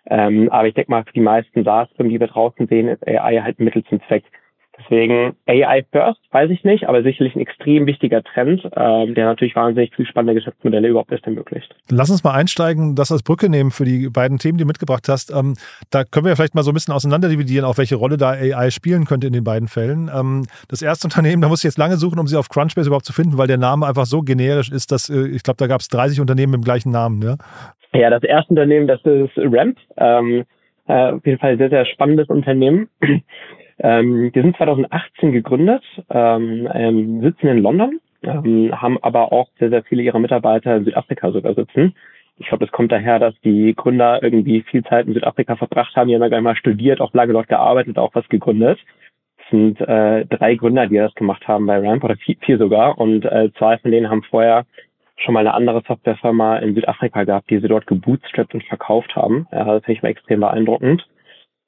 ähm, 0.07 0.49
aber 0.51 0.67
ich 0.67 0.75
denke 0.75 0.91
mal, 0.91 1.03
für 1.03 1.13
die 1.13 1.19
meisten 1.19 1.63
SaaS-Firmen, 1.63 2.11
die 2.11 2.19
wir 2.19 2.27
draußen 2.27 2.67
sehen, 2.67 2.87
ist 2.87 3.05
AI 3.07 3.41
halt 3.41 3.59
ein 3.59 3.65
Mittel 3.65 3.83
zum 3.85 4.01
Zweck. 4.07 4.23
Deswegen 4.77 5.35
AI 5.45 5.85
first, 5.91 6.19
weiß 6.31 6.49
ich 6.51 6.63
nicht, 6.63 6.87
aber 6.87 7.01
sicherlich 7.01 7.35
ein 7.35 7.39
extrem 7.39 7.85
wichtiger 7.85 8.21
Trend, 8.23 8.61
ähm, 8.75 9.15
der 9.15 9.25
natürlich 9.25 9.55
wahnsinnig 9.55 9.95
viel 9.95 10.05
spannende 10.05 10.33
Geschäftsmodelle 10.33 10.89
überhaupt 10.89 11.11
erst 11.11 11.25
ermöglicht. 11.25 11.73
Lass 11.89 12.09
uns 12.09 12.23
mal 12.23 12.33
einsteigen, 12.33 12.95
das 12.95 13.11
als 13.11 13.23
Brücke 13.23 13.49
nehmen 13.49 13.71
für 13.71 13.85
die 13.85 14.09
beiden 14.09 14.37
Themen, 14.37 14.57
die 14.57 14.63
du 14.63 14.67
mitgebracht 14.67 15.07
hast. 15.07 15.31
Ähm, 15.31 15.55
da 15.91 16.03
können 16.03 16.25
wir 16.25 16.35
vielleicht 16.35 16.55
mal 16.55 16.63
so 16.63 16.71
ein 16.71 16.73
bisschen 16.73 16.93
auseinander 16.93 17.29
dividieren, 17.29 17.65
auch 17.65 17.77
welche 17.77 17.95
Rolle 17.95 18.17
da 18.17 18.31
AI 18.31 18.69
spielen 18.69 19.05
könnte 19.05 19.27
in 19.27 19.33
den 19.33 19.43
beiden 19.43 19.67
Fällen. 19.67 20.09
Ähm, 20.13 20.45
das 20.67 20.81
erste 20.81 21.07
Unternehmen, 21.07 21.41
da 21.41 21.47
muss 21.47 21.59
ich 21.59 21.69
jetzt 21.69 21.77
lange 21.77 21.95
suchen, 21.95 22.19
um 22.19 22.27
sie 22.27 22.37
auf 22.37 22.49
Crunchbase 22.49 22.89
überhaupt 22.89 23.05
zu 23.05 23.13
finden, 23.13 23.37
weil 23.37 23.47
der 23.47 23.57
Name 23.57 23.87
einfach 23.87 24.05
so 24.05 24.21
generisch 24.21 24.71
ist, 24.71 24.91
dass 24.91 25.09
äh, 25.09 25.27
ich 25.27 25.43
glaube, 25.43 25.57
da 25.57 25.67
gab 25.67 25.79
es 25.79 25.87
30 25.87 26.19
Unternehmen 26.19 26.51
mit 26.51 26.61
dem 26.61 26.65
gleichen 26.65 26.91
Namen. 26.91 27.21
Ja? 27.21 27.37
Ja, 27.93 28.09
das 28.09 28.23
erste 28.23 28.49
Unternehmen, 28.49 28.87
das 28.87 28.99
ist 29.03 29.31
Ramp. 29.37 29.77
Ähm, 29.97 30.43
äh, 30.87 31.11
auf 31.11 31.25
jeden 31.25 31.39
Fall 31.39 31.51
ein 31.53 31.57
sehr, 31.57 31.69
sehr 31.69 31.85
spannendes 31.85 32.27
Unternehmen. 32.27 32.89
Ähm, 33.79 34.31
die 34.33 34.41
sind 34.41 34.55
2018 34.57 35.31
gegründet, 35.31 35.83
ähm, 36.09 36.69
ähm, 36.73 37.21
sitzen 37.21 37.47
in 37.47 37.61
London, 37.61 37.99
ähm, 38.23 38.71
haben 38.81 38.97
aber 39.01 39.31
auch 39.31 39.49
sehr, 39.59 39.69
sehr 39.69 39.83
viele 39.83 40.03
ihrer 40.03 40.19
Mitarbeiter 40.19 40.77
in 40.77 40.85
Südafrika 40.85 41.31
sogar 41.31 41.53
sitzen. 41.55 41.95
Ich 42.37 42.47
glaube, 42.47 42.65
das 42.65 42.71
kommt 42.71 42.91
daher, 42.91 43.19
dass 43.19 43.33
die 43.41 43.73
Gründer 43.75 44.21
irgendwie 44.21 44.61
viel 44.61 44.83
Zeit 44.83 45.07
in 45.07 45.13
Südafrika 45.13 45.55
verbracht 45.55 45.95
haben. 45.95 46.07
Die 46.09 46.15
haben 46.15 46.21
ja 46.21 46.29
gar 46.29 46.41
mal 46.41 46.55
studiert, 46.55 46.99
auch 46.99 47.13
lange 47.13 47.33
dort 47.33 47.47
gearbeitet, 47.47 47.97
auch 47.97 48.13
was 48.13 48.27
gegründet. 48.27 48.79
Es 49.37 49.49
sind 49.51 49.79
äh, 49.79 50.25
drei 50.25 50.55
Gründer, 50.55 50.87
die 50.87 50.97
das 50.97 51.13
gemacht 51.15 51.47
haben 51.47 51.65
bei 51.65 51.77
Ramp, 51.77 52.03
oder 52.03 52.17
vier, 52.17 52.35
vier 52.41 52.57
sogar. 52.57 52.97
Und 52.97 53.25
äh, 53.25 53.51
zwei 53.57 53.77
von 53.77 53.91
denen 53.91 54.09
haben 54.09 54.23
vorher 54.23 54.65
schon 55.17 55.33
mal 55.33 55.41
eine 55.41 55.53
andere 55.53 55.81
Softwarefirma 55.87 56.57
in 56.57 56.75
Südafrika 56.75 57.23
gehabt, 57.23 57.49
die 57.49 57.59
sie 57.59 57.67
dort 57.67 57.87
gebootstrapped 57.87 58.53
und 58.53 58.63
verkauft 58.65 59.15
haben. 59.15 59.47
Ja, 59.51 59.63
das 59.65 59.85
finde 59.85 59.97
ich 59.97 60.03
mal 60.03 60.09
extrem 60.09 60.41
beeindruckend. 60.41 61.07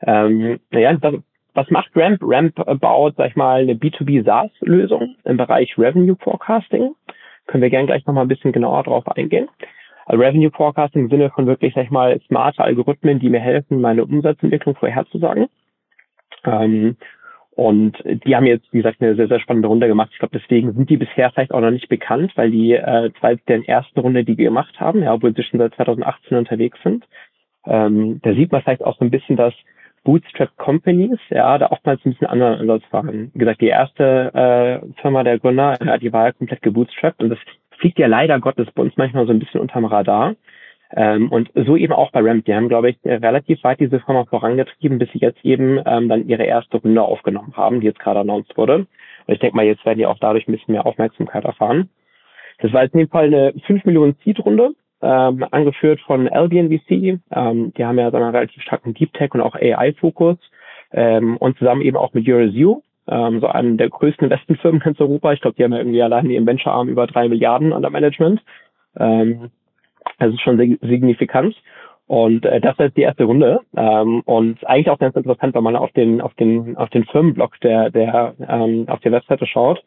Ähm, 0.01 0.59
naja, 0.71 0.93
das, 0.93 1.15
was 1.57 1.69
macht 1.71 1.89
Ramp? 1.95 2.19
Ramp 2.21 2.55
baut, 2.79 3.15
sag 3.17 3.31
ich 3.31 3.35
mal, 3.35 3.61
eine 3.61 3.73
B2B 3.73 4.23
SaaS-Lösung 4.23 5.15
im 5.25 5.37
Bereich 5.37 5.75
Revenue 5.77 6.15
Forecasting. 6.15 6.93
Können 7.47 7.63
wir 7.63 7.71
gerne 7.71 7.87
gleich 7.87 8.05
nochmal 8.05 8.25
ein 8.25 8.27
bisschen 8.27 8.51
genauer 8.51 8.83
drauf 8.83 9.07
eingehen. 9.17 9.49
Also 10.05 10.23
Revenue 10.23 10.51
Forecasting 10.51 11.05
im 11.05 11.09
Sinne 11.09 11.31
von 11.31 11.47
wirklich, 11.47 11.73
sag 11.73 11.85
ich 11.85 11.89
mal, 11.89 12.21
smarte 12.27 12.63
Algorithmen, 12.63 13.19
die 13.19 13.29
mir 13.29 13.39
helfen, 13.39 13.81
meine 13.81 14.05
Umsatzentwicklung 14.05 14.75
vorherzusagen. 14.75 15.47
Ähm, 16.45 16.95
und 17.51 17.97
die 18.05 18.35
haben 18.35 18.45
jetzt, 18.45 18.71
wie 18.71 18.77
gesagt, 18.77 19.01
eine 19.01 19.15
sehr, 19.15 19.27
sehr 19.27 19.39
spannende 19.39 19.67
Runde 19.67 19.87
gemacht. 19.87 20.11
Ich 20.13 20.19
glaube, 20.19 20.37
deswegen 20.39 20.73
sind 20.73 20.91
die 20.91 20.97
bisher 20.97 21.31
vielleicht 21.31 21.51
auch 21.51 21.61
noch 21.61 21.71
nicht 21.71 21.89
bekannt, 21.89 22.33
weil 22.35 22.51
die 22.51 22.73
äh, 22.73 23.09
zwei 23.19 23.35
der 23.47 23.67
ersten 23.67 23.99
Runde, 23.99 24.23
die 24.23 24.35
gemacht 24.35 24.79
haben, 24.79 25.01
ja, 25.01 25.11
obwohl 25.11 25.33
sie 25.33 25.41
schon 25.41 25.59
seit 25.59 25.73
2018 25.73 26.37
unterwegs 26.37 26.77
sind. 26.83 27.03
Ähm, 27.65 28.19
da 28.21 28.35
sieht 28.35 28.51
man 28.51 28.61
vielleicht 28.61 28.83
auch 28.83 28.95
so 28.99 29.05
ein 29.05 29.09
bisschen, 29.09 29.37
dass 29.37 29.55
Bootstrap 30.07 30.55
Companies, 30.55 31.19
ja, 31.29 31.57
da 31.57 31.69
oftmals 31.69 31.99
ein 32.05 32.11
bisschen 32.11 32.27
anderen 32.27 32.61
Ansatz 32.61 32.85
fahren. 32.89 33.29
Wie 33.33 33.39
gesagt, 33.39 33.59
die 33.59 33.67
erste 33.67 34.31
äh, 34.33 35.01
Firma 35.01 35.21
der 35.25 35.37
Gründer, 35.37 35.77
ja, 35.85 35.97
die 35.97 36.13
war 36.13 36.27
ja 36.27 36.31
komplett 36.31 36.61
gebootstrapped 36.61 37.21
und 37.21 37.29
das 37.29 37.39
fliegt 37.77 37.99
ja 37.99 38.07
leider 38.07 38.39
Gottes 38.39 38.67
bei 38.73 38.83
uns 38.83 38.95
manchmal 38.95 39.25
so 39.25 39.33
ein 39.33 39.39
bisschen 39.39 39.59
unterm 39.59 39.83
Radar. 39.83 40.35
Ähm, 40.95 41.29
und 41.29 41.51
so 41.53 41.75
eben 41.75 41.91
auch 41.91 42.11
bei 42.11 42.21
Ramp. 42.21 42.45
Die 42.45 42.55
haben, 42.55 42.69
glaube 42.69 42.89
ich, 42.89 42.97
relativ 43.03 43.61
weit 43.65 43.81
diese 43.81 43.99
Firma 43.99 44.23
vorangetrieben, 44.23 44.97
bis 44.97 45.11
sie 45.11 45.19
jetzt 45.19 45.43
eben 45.43 45.81
ähm, 45.85 46.07
dann 46.07 46.25
ihre 46.29 46.43
erste 46.43 46.77
Runde 46.77 47.01
aufgenommen 47.01 47.57
haben, 47.57 47.81
die 47.81 47.87
jetzt 47.87 47.99
gerade 47.99 48.21
announced 48.21 48.55
wurde. 48.55 48.87
Und 49.25 49.33
ich 49.33 49.39
denke 49.39 49.57
mal, 49.57 49.65
jetzt 49.65 49.85
werden 49.85 49.97
die 49.97 50.05
auch 50.05 50.19
dadurch 50.19 50.47
ein 50.47 50.53
bisschen 50.53 50.71
mehr 50.71 50.85
Aufmerksamkeit 50.85 51.43
erfahren. 51.43 51.89
Das 52.59 52.71
war 52.71 52.83
jetzt 52.83 52.93
in 52.93 52.99
dem 52.99 53.09
Fall 53.09 53.25
eine 53.25 53.53
5 53.65 53.83
Millionen 53.83 54.15
Seed-Runde, 54.23 54.71
ähm, 55.01 55.45
angeführt 55.51 55.99
von 56.01 56.27
Albion 56.27 56.69
VC. 56.69 57.19
Ähm, 57.31 57.73
die 57.77 57.85
haben 57.85 57.99
ja 57.99 58.11
so 58.11 58.17
einen 58.17 58.35
relativ 58.35 58.61
starken 58.63 58.93
Deep 58.93 59.13
Tech 59.13 59.33
und 59.33 59.41
auch 59.41 59.55
AI-Fokus. 59.55 60.37
Ähm, 60.93 61.37
und 61.37 61.57
zusammen 61.57 61.81
eben 61.81 61.97
auch 61.97 62.13
mit 62.13 62.27
Eurozoo, 62.27 62.81
ähm, 63.09 63.41
so 63.41 63.47
einem 63.47 63.77
der 63.77 63.89
größten 63.89 64.25
Investmentfirmen 64.25 64.81
in 64.81 64.95
Europa. 64.97 65.33
Ich 65.33 65.41
glaube, 65.41 65.55
die 65.57 65.63
haben 65.63 65.73
ja 65.73 65.79
irgendwie 65.79 66.01
allein 66.01 66.29
im 66.29 66.47
Venture-Arm 66.47 66.87
über 66.87 67.07
drei 67.07 67.27
Milliarden 67.27 67.73
an 67.73 67.81
der 67.81 67.91
Management. 67.91 68.41
Ähm, 68.97 69.51
das 70.19 70.33
ist 70.33 70.41
schon 70.41 70.57
signifikant. 70.57 71.55
Und 72.07 72.45
äh, 72.45 72.61
das 72.61 72.79
ist 72.79 72.95
die 72.95 73.01
erste 73.01 73.25
Runde. 73.25 73.59
Ähm, 73.75 74.21
und 74.21 74.65
eigentlich 74.65 74.89
auch 74.89 74.99
ganz 74.99 75.15
interessant, 75.15 75.53
wenn 75.53 75.63
man 75.63 75.75
auf 75.75 75.91
den, 75.91 76.21
auf 76.21 76.33
den, 76.35 76.77
auf 76.77 76.89
den 76.89 77.03
Firmenblog 77.03 77.59
der, 77.59 77.89
der 77.89 78.33
ähm, 78.47 78.85
auf 78.87 79.01
der 79.01 79.11
Webseite 79.11 79.45
schaut. 79.45 79.83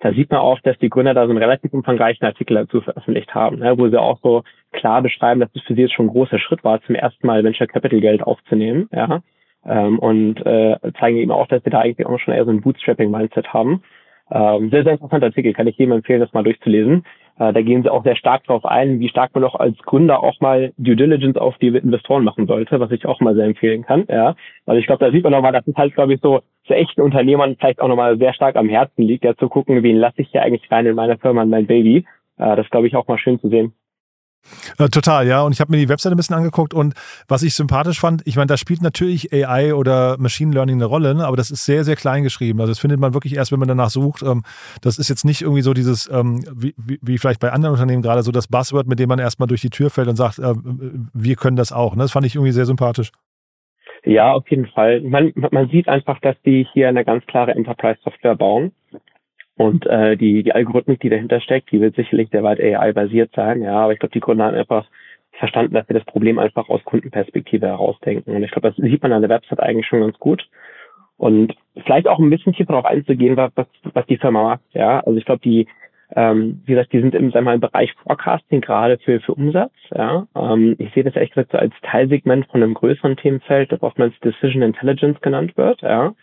Da 0.00 0.12
sieht 0.12 0.30
man 0.30 0.40
auch, 0.40 0.60
dass 0.60 0.78
die 0.78 0.90
Gründer 0.90 1.14
da 1.14 1.24
so 1.24 1.30
einen 1.30 1.38
relativ 1.38 1.72
umfangreichen 1.72 2.26
Artikel 2.26 2.54
dazu 2.54 2.82
veröffentlicht 2.82 3.34
haben, 3.34 3.60
ne, 3.60 3.78
wo 3.78 3.88
sie 3.88 4.00
auch 4.00 4.20
so 4.22 4.42
klar 4.72 5.00
beschreiben, 5.00 5.40
dass 5.40 5.48
es 5.54 5.62
für 5.62 5.74
sie 5.74 5.82
jetzt 5.82 5.94
schon 5.94 6.06
ein 6.06 6.12
großer 6.12 6.38
Schritt 6.38 6.64
war, 6.64 6.82
zum 6.82 6.94
ersten 6.94 7.26
Mal 7.26 7.42
Venture 7.42 7.66
Capital 7.66 8.00
Geld 8.00 8.22
aufzunehmen. 8.22 8.88
Ja, 8.92 9.22
ähm, 9.64 9.98
und 9.98 10.44
äh, 10.44 10.76
zeigen 11.00 11.16
eben 11.16 11.30
auch, 11.30 11.48
dass 11.48 11.62
sie 11.64 11.70
da 11.70 11.80
eigentlich 11.80 12.06
auch 12.06 12.18
schon 12.18 12.34
eher 12.34 12.44
so 12.44 12.50
ein 12.50 12.60
Bootstrapping-Mindset 12.60 13.52
haben. 13.52 13.82
Ähm, 14.30 14.70
sehr, 14.70 14.84
sehr 14.84 14.92
interessanter 14.92 15.26
Artikel, 15.26 15.52
kann 15.52 15.66
ich 15.66 15.78
jedem 15.78 15.92
empfehlen, 15.92 16.20
das 16.20 16.32
mal 16.32 16.44
durchzulesen. 16.44 17.04
Äh, 17.38 17.52
da 17.52 17.62
gehen 17.62 17.82
sie 17.82 17.92
auch 17.92 18.02
sehr 18.02 18.16
stark 18.16 18.44
darauf 18.44 18.64
ein, 18.64 19.00
wie 19.00 19.08
stark 19.08 19.34
man 19.34 19.44
auch 19.44 19.54
als 19.54 19.76
Gründer 19.78 20.22
auch 20.22 20.40
mal 20.40 20.72
Due 20.78 20.96
Diligence 20.96 21.36
auf 21.36 21.58
die 21.58 21.68
Investoren 21.68 22.24
machen 22.24 22.46
sollte, 22.46 22.80
was 22.80 22.90
ich 22.90 23.06
auch 23.06 23.20
mal 23.20 23.34
sehr 23.34 23.44
empfehlen 23.44 23.84
kann. 23.84 24.04
Ja, 24.08 24.34
also 24.64 24.78
ich 24.78 24.86
glaube, 24.86 25.04
da 25.04 25.10
sieht 25.10 25.22
man 25.22 25.32
nochmal, 25.32 25.52
dass 25.52 25.66
es 25.66 25.76
halt, 25.76 25.94
glaube 25.94 26.14
ich, 26.14 26.20
so 26.20 26.40
zu 26.66 26.74
echten 26.74 27.02
Unternehmern 27.02 27.56
vielleicht 27.58 27.80
auch 27.80 27.88
nochmal 27.88 28.18
sehr 28.18 28.32
stark 28.32 28.56
am 28.56 28.68
Herzen 28.68 29.02
liegt, 29.02 29.24
ja 29.24 29.36
zu 29.36 29.48
gucken, 29.48 29.82
wen 29.82 29.96
lasse 29.96 30.22
ich 30.22 30.28
hier 30.30 30.42
eigentlich 30.42 30.70
rein 30.70 30.86
in 30.86 30.94
meine 30.94 31.18
Firma, 31.18 31.42
in 31.42 31.50
mein 31.50 31.66
Baby. 31.66 32.06
Äh, 32.38 32.56
das 32.56 32.68
glaube 32.70 32.86
ich 32.86 32.96
auch 32.96 33.06
mal 33.06 33.18
schön 33.18 33.38
zu 33.38 33.48
sehen. 33.48 33.72
Äh, 34.78 34.88
total, 34.88 35.26
ja. 35.26 35.42
Und 35.42 35.52
ich 35.52 35.60
habe 35.60 35.70
mir 35.70 35.78
die 35.78 35.88
Webseite 35.88 36.14
ein 36.14 36.16
bisschen 36.16 36.36
angeguckt 36.36 36.74
und 36.74 36.94
was 37.28 37.42
ich 37.42 37.54
sympathisch 37.54 38.00
fand, 38.00 38.22
ich 38.26 38.36
meine, 38.36 38.46
da 38.46 38.56
spielt 38.56 38.82
natürlich 38.82 39.32
AI 39.32 39.74
oder 39.74 40.16
Machine 40.18 40.52
Learning 40.52 40.76
eine 40.76 40.86
Rolle, 40.86 41.14
ne? 41.14 41.26
aber 41.26 41.36
das 41.36 41.50
ist 41.50 41.64
sehr, 41.64 41.84
sehr 41.84 41.96
klein 41.96 42.22
geschrieben. 42.22 42.60
Also 42.60 42.70
das 42.70 42.78
findet 42.78 43.00
man 43.00 43.14
wirklich 43.14 43.36
erst, 43.36 43.52
wenn 43.52 43.58
man 43.58 43.68
danach 43.68 43.90
sucht. 43.90 44.22
Ähm, 44.22 44.42
das 44.82 44.98
ist 44.98 45.08
jetzt 45.08 45.24
nicht 45.24 45.42
irgendwie 45.42 45.62
so 45.62 45.74
dieses, 45.74 46.10
ähm, 46.10 46.44
wie, 46.54 46.74
wie, 46.76 47.18
vielleicht 47.18 47.40
bei 47.40 47.52
anderen 47.52 47.74
Unternehmen 47.74 48.02
gerade 48.02 48.22
so 48.22 48.32
das 48.32 48.48
Buzzword, 48.48 48.86
mit 48.86 48.98
dem 48.98 49.08
man 49.08 49.18
erstmal 49.18 49.46
durch 49.46 49.60
die 49.60 49.70
Tür 49.70 49.90
fällt 49.90 50.08
und 50.08 50.16
sagt, 50.16 50.38
äh, 50.38 50.54
wir 51.14 51.36
können 51.36 51.56
das 51.56 51.72
auch. 51.72 51.94
Ne? 51.94 52.02
Das 52.02 52.12
fand 52.12 52.26
ich 52.26 52.34
irgendwie 52.34 52.52
sehr 52.52 52.66
sympathisch. 52.66 53.12
Ja, 54.04 54.32
auf 54.32 54.48
jeden 54.48 54.66
Fall. 54.66 55.00
Man, 55.00 55.32
man 55.34 55.68
sieht 55.68 55.88
einfach, 55.88 56.20
dass 56.20 56.36
die 56.42 56.66
hier 56.72 56.88
eine 56.88 57.04
ganz 57.04 57.26
klare 57.26 57.52
Enterprise-Software 57.52 58.36
bauen 58.36 58.72
Und 59.56 59.86
äh, 59.86 60.16
die, 60.16 60.42
die 60.42 60.52
Algorithmik, 60.52 61.00
die 61.00 61.08
dahinter 61.08 61.40
steckt, 61.40 61.72
die 61.72 61.80
wird 61.80 61.96
sicherlich 61.96 62.28
sehr 62.30 62.42
weit 62.42 62.60
AI-basiert 62.60 63.30
sein, 63.34 63.62
ja, 63.62 63.76
aber 63.76 63.92
ich 63.92 63.98
glaube, 63.98 64.12
die 64.12 64.20
Gründer 64.20 64.44
haben 64.44 64.54
einfach 64.54 64.86
verstanden, 65.38 65.74
dass 65.74 65.88
wir 65.88 65.94
das 65.94 66.04
Problem 66.04 66.38
einfach 66.38 66.68
aus 66.68 66.84
Kundenperspektive 66.84 67.66
herausdenken. 67.66 68.34
Und 68.34 68.42
ich 68.42 68.50
glaube, 68.50 68.68
das 68.68 68.76
sieht 68.76 69.02
man 69.02 69.12
an 69.12 69.22
der 69.22 69.30
Website 69.30 69.60
eigentlich 69.60 69.86
schon 69.86 70.00
ganz 70.00 70.18
gut. 70.18 70.46
Und 71.18 71.54
vielleicht 71.84 72.08
auch 72.08 72.18
ein 72.18 72.30
bisschen 72.30 72.52
tiefer 72.52 72.72
darauf 72.72 72.84
einzugehen, 72.84 73.36
was, 73.36 73.50
was 73.54 74.06
die 74.06 74.18
Firma 74.18 74.42
macht. 74.42 74.62
Ja, 74.72 75.00
also 75.00 75.18
ich 75.18 75.24
glaube, 75.24 75.40
die, 75.42 75.66
ähm, 76.14 76.62
wie 76.66 76.72
gesagt, 76.72 76.92
die 76.92 77.00
sind 77.00 77.14
im, 77.14 77.30
sagen 77.30 77.46
wir 77.46 77.50
mal, 77.50 77.54
im 77.54 77.60
Bereich 77.60 77.92
Forecasting 78.02 78.60
gerade 78.60 78.98
für, 78.98 79.20
für 79.20 79.34
Umsatz. 79.34 79.72
Ja, 79.94 80.26
ähm, 80.36 80.76
ich 80.78 80.92
sehe 80.92 81.04
das 81.04 81.16
ehrlich 81.16 81.30
gesagt 81.30 81.52
so 81.52 81.58
als 81.58 81.72
Teilsegment 81.82 82.46
von 82.48 82.62
einem 82.62 82.74
größeren 82.74 83.16
Themenfeld, 83.16 83.72
das 83.72 83.82
oftmals 83.82 84.18
Decision 84.20 84.62
Intelligence 84.62 85.20
genannt 85.22 85.56
wird. 85.56 85.80
Ja, 85.80 86.14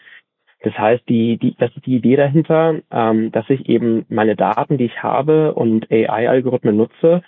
das 0.63 0.77
heißt, 0.77 1.08
die, 1.10 1.38
die, 1.38 1.55
das 1.58 1.75
ist 1.75 1.86
die 1.86 1.98
Idee 1.98 2.15
dahinter, 2.15 2.79
ähm, 2.89 3.32
dass 3.32 3.50
ich 3.50 3.67
eben 3.67 4.05
meine 4.10 4.36
Daten, 4.36 4.77
die 4.77 4.86
ich 4.86 5.03
habe 5.03 5.53
und 5.53 5.91
AI-Algorithmen 5.91 6.77
nutze, 6.77 7.22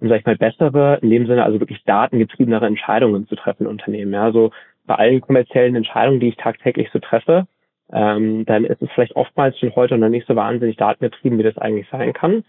um, 0.00 0.08
sag 0.08 0.20
ich 0.20 0.26
mal, 0.26 0.36
bessere, 0.36 0.98
in 1.00 1.10
dem 1.10 1.26
Sinne 1.26 1.44
also 1.44 1.60
wirklich 1.60 1.84
datengetriebenere 1.84 2.66
Entscheidungen 2.66 3.28
zu 3.28 3.36
treffen 3.36 3.64
in 3.64 3.68
Unternehmen. 3.68 4.12
Ja, 4.12 4.32
so 4.32 4.50
bei 4.86 4.96
allen 4.96 5.20
kommerziellen 5.20 5.76
Entscheidungen, 5.76 6.18
die 6.18 6.28
ich 6.28 6.36
tagtäglich 6.36 6.88
so 6.92 6.98
treffe, 6.98 7.46
ähm, 7.92 8.44
dann 8.46 8.64
ist 8.64 8.82
es 8.82 8.90
vielleicht 8.92 9.14
oftmals 9.14 9.56
schon 9.58 9.74
heute 9.76 9.96
noch 9.96 10.08
nicht 10.08 10.26
so 10.26 10.34
wahnsinnig 10.34 10.76
datengetrieben, 10.76 11.38
wie 11.38 11.44
das 11.44 11.58
eigentlich 11.58 11.86
sein 11.90 12.12
kann. 12.12 12.44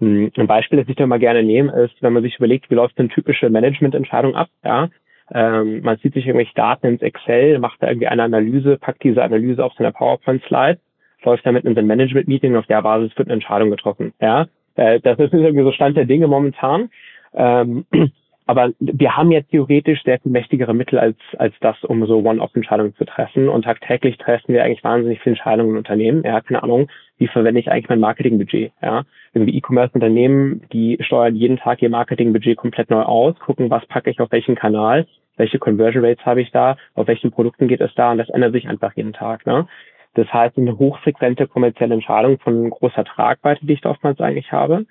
Hm, 0.00 0.30
ein 0.36 0.46
Beispiel, 0.46 0.78
das 0.78 0.88
ich 0.88 0.96
da 0.96 1.06
mal 1.06 1.18
gerne 1.18 1.42
nehme, 1.42 1.72
ist, 1.84 1.94
wenn 2.02 2.12
man 2.12 2.22
sich 2.22 2.36
überlegt, 2.36 2.70
wie 2.70 2.74
läuft 2.74 2.98
eine 2.98 3.08
typische 3.08 3.48
Managemententscheidung 3.48 4.34
ab, 4.34 4.48
ja, 4.62 4.90
ähm, 5.32 5.82
man 5.82 5.98
zieht 5.98 6.14
sich 6.14 6.26
irgendwelche 6.26 6.54
Daten 6.54 6.86
ins 6.86 7.02
Excel, 7.02 7.58
macht 7.58 7.82
da 7.82 7.88
irgendwie 7.88 8.06
eine 8.06 8.22
Analyse, 8.22 8.78
packt 8.78 9.02
diese 9.02 9.22
Analyse 9.22 9.64
auf 9.64 9.72
seiner 9.74 9.92
PowerPoint-Slide, 9.92 10.78
läuft 11.24 11.44
damit 11.44 11.64
in 11.64 11.74
sein 11.74 11.86
Management-Meeting 11.86 12.52
und 12.52 12.58
auf 12.58 12.66
der 12.66 12.82
Basis 12.82 13.16
wird 13.16 13.28
eine 13.28 13.34
Entscheidung 13.34 13.70
getroffen. 13.70 14.12
Ja, 14.20 14.46
äh, 14.76 15.00
das 15.00 15.18
ist 15.18 15.32
irgendwie 15.32 15.64
so 15.64 15.72
Stand 15.72 15.96
der 15.96 16.04
Dinge 16.04 16.28
momentan. 16.28 16.90
Ähm, 17.34 17.84
aber 18.46 18.70
wir 18.78 19.16
haben 19.16 19.32
ja 19.32 19.40
theoretisch 19.40 20.04
sehr 20.04 20.20
viel 20.20 20.30
mächtigere 20.30 20.72
Mittel 20.72 20.98
als, 20.98 21.16
als 21.38 21.54
das, 21.60 21.82
um 21.82 22.06
so 22.06 22.18
One-Off-Entscheidungen 22.18 22.94
zu 22.94 23.04
treffen. 23.04 23.48
Und 23.48 23.64
tagtäglich 23.64 24.18
treffen 24.18 24.54
wir 24.54 24.62
eigentlich 24.62 24.84
wahnsinnig 24.84 25.20
viele 25.20 25.34
Entscheidungen 25.34 25.70
in 25.70 25.78
Unternehmen. 25.78 26.22
Ja, 26.24 26.40
keine 26.40 26.62
Ahnung, 26.62 26.88
wie 27.18 27.28
verwende 27.28 27.60
ich 27.60 27.70
eigentlich 27.70 27.88
mein 27.88 28.00
Marketingbudget? 28.00 28.72
Ja, 28.82 29.04
irgendwie 29.32 29.56
E-Commerce-Unternehmen, 29.56 30.62
die 30.72 30.98
steuern 31.00 31.34
jeden 31.34 31.56
Tag 31.56 31.82
ihr 31.82 31.90
Marketingbudget 31.90 32.56
komplett 32.56 32.90
neu 32.90 33.02
aus, 33.02 33.38
gucken, 33.38 33.70
was 33.70 33.86
packe 33.86 34.10
ich 34.10 34.20
auf 34.20 34.30
welchen 34.32 34.54
Kanal, 34.54 35.06
welche 35.36 35.58
Conversion 35.58 36.04
Rates 36.04 36.24
habe 36.24 36.42
ich 36.42 36.50
da, 36.50 36.76
auf 36.94 37.06
welchen 37.06 37.30
Produkten 37.30 37.68
geht 37.68 37.80
es 37.80 37.94
da 37.94 38.12
und 38.12 38.18
das 38.18 38.28
ändert 38.28 38.52
sich 38.52 38.68
einfach 38.68 38.94
jeden 38.96 39.12
Tag. 39.12 39.46
Ne? 39.46 39.66
Das 40.14 40.32
heißt, 40.32 40.56
eine 40.56 40.78
hochfrequente 40.78 41.46
kommerzielle 41.46 41.94
Entscheidung 41.94 42.38
von 42.38 42.70
großer 42.70 43.04
Tragweite, 43.04 43.66
die 43.66 43.74
ich 43.74 43.82
da 43.82 43.90
oftmals 43.90 44.18
eigentlich 44.20 44.50
habe. 44.50 44.86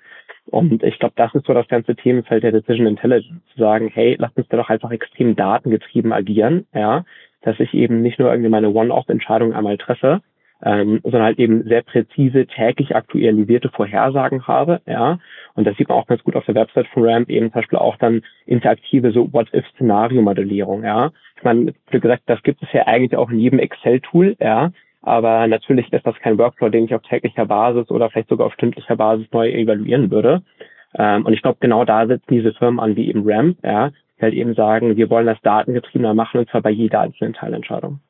Und 0.46 0.84
ich 0.84 1.00
glaube, 1.00 1.14
das 1.16 1.34
ist 1.34 1.46
so 1.46 1.54
das 1.54 1.66
ganze 1.66 1.96
Themenfeld 1.96 2.44
der 2.44 2.52
Decision 2.52 2.86
Intelligence, 2.86 3.42
zu 3.52 3.58
sagen, 3.58 3.90
hey, 3.92 4.14
lass 4.18 4.30
uns 4.36 4.46
da 4.48 4.56
doch 4.56 4.70
einfach 4.70 4.92
extrem 4.92 5.34
datengetrieben 5.34 6.12
agieren, 6.12 6.66
ja, 6.72 7.04
dass 7.42 7.58
ich 7.58 7.74
eben 7.74 8.02
nicht 8.02 8.20
nur 8.20 8.30
irgendwie 8.30 8.50
meine 8.50 8.70
One-Off-Entscheidung 8.70 9.52
einmal 9.52 9.78
treffe, 9.78 10.22
ähm, 10.62 11.00
sondern 11.02 11.22
halt 11.22 11.38
eben 11.38 11.64
sehr 11.64 11.82
präzise, 11.82 12.46
täglich 12.46 12.96
aktualisierte 12.96 13.68
Vorhersagen 13.68 14.46
habe, 14.46 14.80
ja. 14.86 15.18
Und 15.54 15.66
das 15.66 15.76
sieht 15.76 15.88
man 15.88 15.98
auch 15.98 16.06
ganz 16.06 16.22
gut 16.22 16.36
auf 16.36 16.44
der 16.46 16.54
Website 16.54 16.86
von 16.88 17.04
Ramp, 17.04 17.28
eben 17.28 17.46
zum 17.46 17.60
Beispiel 17.60 17.78
auch 17.78 17.96
dann 17.96 18.22
interaktive 18.46 19.12
so 19.12 19.32
What-if-Szenario-Modellierung, 19.32 20.84
ja. 20.84 21.12
Ich 21.36 21.44
meine, 21.44 21.74
wie 21.90 22.00
gesagt, 22.00 22.22
das 22.26 22.42
gibt 22.42 22.62
es 22.62 22.72
ja 22.72 22.86
eigentlich 22.86 23.16
auch 23.16 23.30
in 23.30 23.38
jedem 23.38 23.58
Excel-Tool, 23.58 24.36
ja. 24.40 24.72
Aber 25.02 25.46
natürlich 25.46 25.92
ist 25.92 26.06
das 26.06 26.16
kein 26.16 26.38
Workflow, 26.38 26.68
den 26.68 26.86
ich 26.86 26.94
auf 26.94 27.02
täglicher 27.02 27.46
Basis 27.46 27.90
oder 27.90 28.10
vielleicht 28.10 28.28
sogar 28.28 28.48
auf 28.48 28.54
stündlicher 28.54 28.96
Basis 28.96 29.26
neu 29.32 29.50
evaluieren 29.50 30.10
würde. 30.10 30.42
Ähm, 30.98 31.24
und 31.26 31.32
ich 31.32 31.42
glaube, 31.42 31.58
genau 31.60 31.84
da 31.84 32.06
sitzen 32.06 32.34
diese 32.34 32.52
Firmen 32.54 32.80
an 32.80 32.96
wie 32.96 33.08
eben 33.08 33.22
Ramp, 33.24 33.58
ja, 33.62 33.90
die 33.90 34.22
halt 34.22 34.34
eben 34.34 34.54
sagen, 34.54 34.96
wir 34.96 35.10
wollen 35.10 35.26
das 35.26 35.40
datengetriebener 35.42 36.14
machen 36.14 36.40
und 36.40 36.48
zwar 36.48 36.62
bei 36.62 36.70
jeder 36.70 37.00
einzelnen 37.00 37.34
Teilentscheidung. 37.34 38.00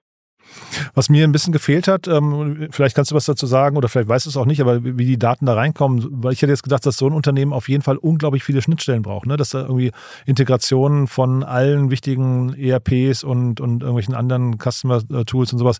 Was 0.95 1.09
mir 1.09 1.25
ein 1.25 1.33
bisschen 1.33 1.53
gefehlt 1.53 1.89
hat, 1.89 2.09
ähm, 2.09 2.69
vielleicht 2.71 2.97
kannst 2.97 3.11
du 3.11 3.15
was 3.15 3.27
dazu 3.27 3.47
sagen 3.47 3.77
oder 3.77 3.89
vielleicht 3.89 4.09
weißt 4.09 4.27
du 4.27 4.31
es 4.31 4.37
auch 4.37 4.47
nicht, 4.47 4.61
aber 4.61 4.85
wie 4.85 5.05
die 5.05 5.19
Daten 5.19 5.47
da 5.47 5.55
reinkommen, 5.55 6.07
weil 6.11 6.33
ich 6.33 6.43
hätte 6.43 6.53
jetzt 6.53 6.63
gedacht, 6.63 6.85
dass 6.87 6.97
so 6.97 7.07
ein 7.07 7.13
Unternehmen 7.13 7.53
auf 7.53 7.69
jeden 7.69 7.83
Fall 7.83 7.97
unglaublich 7.97 8.45
viele 8.45 8.63
Schnittstellen 8.63 9.03
braucht, 9.03 9.27
ne? 9.27 9.37
dass 9.37 9.51
da 9.51 9.61
irgendwie 9.63 9.93
Integrationen 10.25 11.07
von 11.07 11.43
allen 11.43 11.91
wichtigen 11.91 12.55
ERPs 12.55 13.25
und, 13.25 13.61
und 13.61 13.83
irgendwelchen 13.83 14.15
anderen 14.15 14.59
Customer-Tools 14.59 15.53
und 15.53 15.59
sowas. 15.59 15.79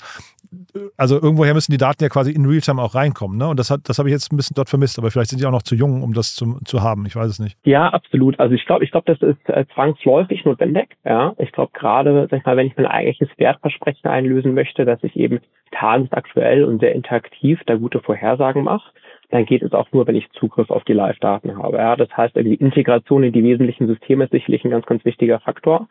Also 0.97 1.17
irgendwoher 1.17 1.55
müssen 1.55 1.73
die 1.73 1.79
Daten 1.79 2.03
ja 2.03 2.09
quasi 2.09 2.33
in 2.33 2.47
Realtime 2.47 2.83
auch 2.83 2.95
reinkommen. 2.95 3.39
Ne? 3.39 3.49
Und 3.49 3.59
das, 3.59 3.69
das 3.85 3.99
habe 3.99 4.09
ich 4.09 4.13
jetzt 4.13 4.33
ein 4.33 4.37
bisschen 4.37 4.55
dort 4.55 4.69
vermisst, 4.69 4.99
aber 4.99 5.11
vielleicht 5.11 5.31
sind 5.31 5.41
die 5.41 5.47
auch 5.47 5.53
noch 5.53 5.63
zu 5.63 5.75
jung, 5.75 6.03
um 6.03 6.13
das 6.13 6.35
zu, 6.35 6.59
zu 6.65 6.83
haben. 6.83 7.07
Ich 7.07 7.17
weiß 7.17 7.27
es 7.27 7.39
nicht. 7.39 7.57
Ja, 7.65 7.89
absolut. 7.89 8.39
Also 8.41 8.55
ich 8.55 8.65
glaube, 8.67 8.85
ich 8.85 8.91
glaube, 8.91 9.13
das 9.13 9.21
ist 9.23 9.49
äh, 9.49 9.65
zwangsläufig 9.75 10.45
notwendig. 10.45 10.97
Ja, 11.05 11.35
ich 11.39 11.53
glaube 11.53 11.73
gerade, 11.75 12.27
sag 12.31 12.41
ich 12.41 12.45
mal, 12.45 12.57
wenn 12.57 12.67
ich 12.67 12.77
mein 12.77 12.87
eigentliches 12.87 13.37
Wertversprechen 13.39 14.09
einlösen 14.11 14.55
möchte, 14.55 14.85
dass 14.85 15.03
ich 15.03 15.17
eben 15.17 15.41
tagesaktuell 15.73 16.65
und 16.65 16.81
sehr 16.81 16.95
interaktiv 16.95 17.61
da 17.67 17.77
gute 17.77 18.01
Vorhersagen 18.01 18.65
mache, 18.65 18.91
dann 19.31 19.45
geht 19.45 19.63
es 19.63 19.73
auch 19.73 19.91
nur, 19.93 20.07
wenn 20.07 20.15
ich 20.15 20.31
Zugriff 20.33 20.71
auf 20.71 20.85
die 20.85 20.93
Live-Daten 20.93 21.59
habe. 21.59 21.79
Ja, 21.79 21.97
das 21.97 22.09
heißt, 22.17 22.37
die 22.37 22.55
Integration 22.55 23.25
in 23.25 23.33
die 23.33 23.43
wesentlichen 23.43 23.87
Systeme 23.87 24.25
ist 24.25 24.31
sicherlich 24.31 24.65
ein 24.65 24.71
ganz, 24.71 24.87
ganz 24.87 25.05
wichtiger 25.05 25.41
Faktor. 25.41 25.89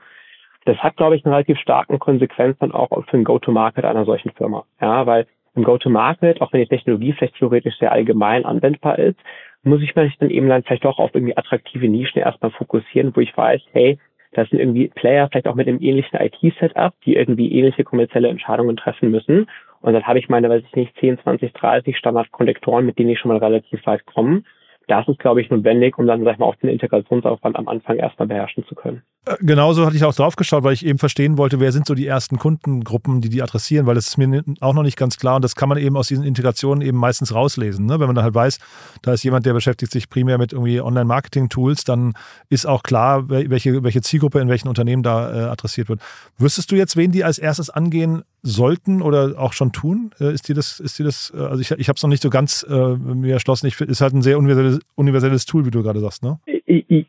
Das 0.66 0.78
hat, 0.80 0.98
glaube 0.98 1.16
ich, 1.16 1.26
eine 1.26 1.36
relativ 1.36 1.60
starken 1.60 2.00
Konsequenz 2.00 2.58
dann 2.60 2.72
auch 2.72 2.90
für 3.06 3.18
ein 3.18 3.24
Go-to-Market 3.24 3.86
einer 3.86 4.06
solchen 4.06 4.32
Firma. 4.32 4.66
Ja, 4.82 5.06
weil 5.06 5.28
im 5.56 5.64
Go-to-Market, 5.64 6.42
auch 6.42 6.52
wenn 6.52 6.62
die 6.62 6.68
Technologie 6.68 7.14
vielleicht 7.14 7.36
theoretisch 7.36 7.78
sehr 7.78 7.92
allgemein 7.92 8.46
anwendbar 8.46 9.00
ist, 9.00 9.18
muss 9.64 9.82
ich 9.82 9.96
mich 9.96 10.18
dann 10.20 10.30
eben 10.30 10.50
dann 10.50 10.64
vielleicht 10.64 10.86
doch 10.86 11.00
auf 11.00 11.12
irgendwie 11.14 11.38
attraktive 11.38 11.88
Nischen 11.88 12.22
erstmal 12.22 12.52
fokussieren, 12.52 13.16
wo 13.16 13.22
ich 13.22 13.36
weiß, 13.36 13.62
hey, 13.72 13.98
das 14.34 14.50
sind 14.50 14.60
irgendwie 14.60 14.90
Player 14.90 15.30
vielleicht 15.30 15.48
auch 15.48 15.56
mit 15.56 15.68
einem 15.68 15.82
ähnlichen 15.82 16.20
IT-Setup, 16.20 16.94
die 17.06 17.16
irgendwie 17.16 17.52
ähnliche 17.54 17.84
kommerzielle 17.84 18.28
Entscheidungen 18.28 18.76
treffen 18.76 19.10
müssen. 19.10 19.48
Und 19.82 19.94
dann 19.94 20.04
habe 20.04 20.20
ich 20.20 20.30
meine, 20.30 20.50
weiß 20.50 20.64
ich 20.66 20.76
nicht, 20.76 20.98
10, 21.00 21.20
20, 21.20 21.54
30 21.54 21.98
Standardkonnektoren, 21.98 22.86
mit 22.86 23.00
denen 23.00 23.12
ich 23.12 23.20
schon 23.20 23.30
mal 23.30 23.38
relativ 23.38 23.86
weit 23.86 24.06
komme 24.06 24.44
das 24.88 25.08
ist, 25.08 25.20
glaube 25.20 25.42
ich, 25.42 25.50
notwendig, 25.50 25.98
um 25.98 26.08
dann, 26.08 26.24
sag 26.24 26.34
ich 26.34 26.40
mal, 26.40 26.46
auch 26.46 26.56
den 26.56 26.70
Integrationsaufwand 26.70 27.56
am 27.56 27.68
Anfang 27.68 27.98
erstmal 27.98 28.28
beherrschen 28.28 28.66
zu 28.66 28.76
können. 28.76 29.02
Äh, 29.26 29.36
genauso 29.42 29.86
hatte 29.86 29.96
ich 29.96 30.04
auch 30.04 30.14
drauf 30.14 30.36
geschaut, 30.36 30.64
weil 30.64 30.74
ich 30.74 30.86
eben 30.86 31.00
verstehen 31.00 31.38
wollte, 31.38 31.60
wer 31.60 31.72
sind 31.72 31.88
so 31.88 31.96
die 31.96 32.06
ersten 32.06 32.38
Kundengruppen, 32.38 33.22
die 33.22 33.30
die 33.30 33.42
adressieren, 33.42 33.86
weil 33.88 33.96
das 33.96 34.08
ist 34.08 34.18
mir 34.18 34.44
auch 34.62 34.74
noch 34.74 34.84
nicht 34.84 34.98
ganz 34.98 35.18
klar 35.18 35.38
und 35.38 35.44
das 35.44 35.56
kann 35.56 35.70
man 35.70 35.78
eben 35.78 35.98
aus 35.98 36.08
diesen 36.08 36.24
Integrationen 36.24 36.82
eben 36.86 36.98
meistens 36.98 37.34
rauslesen. 37.34 37.86
Ne? 37.86 38.00
Wenn 38.00 38.08
man 38.08 38.16
dann 38.16 38.26
halt 38.26 38.36
weiß, 38.36 38.60
da 39.02 39.14
ist 39.14 39.24
jemand, 39.24 39.46
der 39.46 39.54
beschäftigt 39.54 39.92
sich 39.92 40.10
primär 40.10 40.38
mit 40.38 40.54
irgendwie 40.54 40.82
Online-Marketing-Tools, 40.82 41.84
dann 41.84 42.14
ist 42.50 42.66
auch 42.66 42.84
klar, 42.84 43.30
welche, 43.30 43.84
welche 43.84 44.02
Zielgruppe 44.02 44.40
in 44.40 44.50
welchen 44.50 44.68
Unternehmen 44.68 45.04
da 45.04 45.32
äh, 45.32 45.50
adressiert 45.50 45.90
wird. 45.90 46.02
Wüsstest 46.38 46.72
du 46.72 46.76
jetzt, 46.76 46.96
wen 46.96 47.12
die 47.12 47.24
als 47.24 47.40
erstes 47.40 47.70
angehen 47.70 48.24
sollten 48.46 49.02
oder 49.02 49.34
auch 49.38 49.54
schon 49.54 49.72
tun? 49.72 50.12
Äh, 50.20 50.34
ist 50.34 50.48
dir 50.48 50.56
das, 50.56 50.80
ist 50.80 51.00
dir 51.00 51.04
das, 51.04 51.34
äh, 51.36 51.42
also 51.42 51.60
ich, 51.60 51.72
ich 51.72 51.90
habe 51.90 51.96
es 51.96 52.04
noch 52.04 52.10
nicht 52.10 52.22
so 52.22 52.30
ganz 52.30 52.66
äh, 52.70 52.96
mir 52.96 53.34
erschlossen. 53.34 53.68
Ich, 53.68 53.82
ist 53.82 54.02
halt 54.02 54.14
ein 54.14 54.22
sehr 54.22 54.38
universelles, 54.38 54.80
universelles 54.96 55.46
Tool, 55.46 55.66
wie 55.66 55.72
du 55.72 55.82
gerade 55.82 56.00
sagst, 56.00 56.24
ne? 56.24 56.38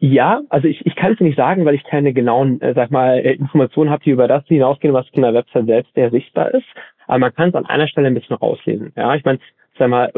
Ja, 0.00 0.40
also 0.48 0.66
ich, 0.66 0.84
ich 0.86 0.96
kann 0.96 1.12
es 1.12 1.20
nicht 1.20 1.36
sagen, 1.36 1.64
weil 1.64 1.74
ich 1.74 1.84
keine 1.84 2.12
genauen, 2.12 2.60
äh, 2.60 2.72
sag 2.74 2.90
mal, 2.90 3.18
äh, 3.18 3.34
Informationen 3.34 3.90
habe, 3.90 4.02
die 4.02 4.10
über 4.10 4.28
das 4.28 4.46
hinausgehen, 4.46 4.94
was 4.94 5.06
in 5.12 5.22
der 5.22 5.34
Website 5.34 5.66
selbst 5.66 5.94
sehr 5.94 6.10
sichtbar 6.10 6.54
ist. 6.54 6.66
Aber 7.06 7.18
man 7.18 7.34
kann 7.34 7.50
es 7.50 7.54
an 7.54 7.66
einer 7.66 7.86
Stelle 7.86 8.08
ein 8.08 8.14
bisschen 8.14 8.36
rauslesen. 8.36 8.92
Ja, 8.96 9.14
ich 9.14 9.24
meine, 9.24 9.38
sag 9.78 9.90
mal, 9.90 10.12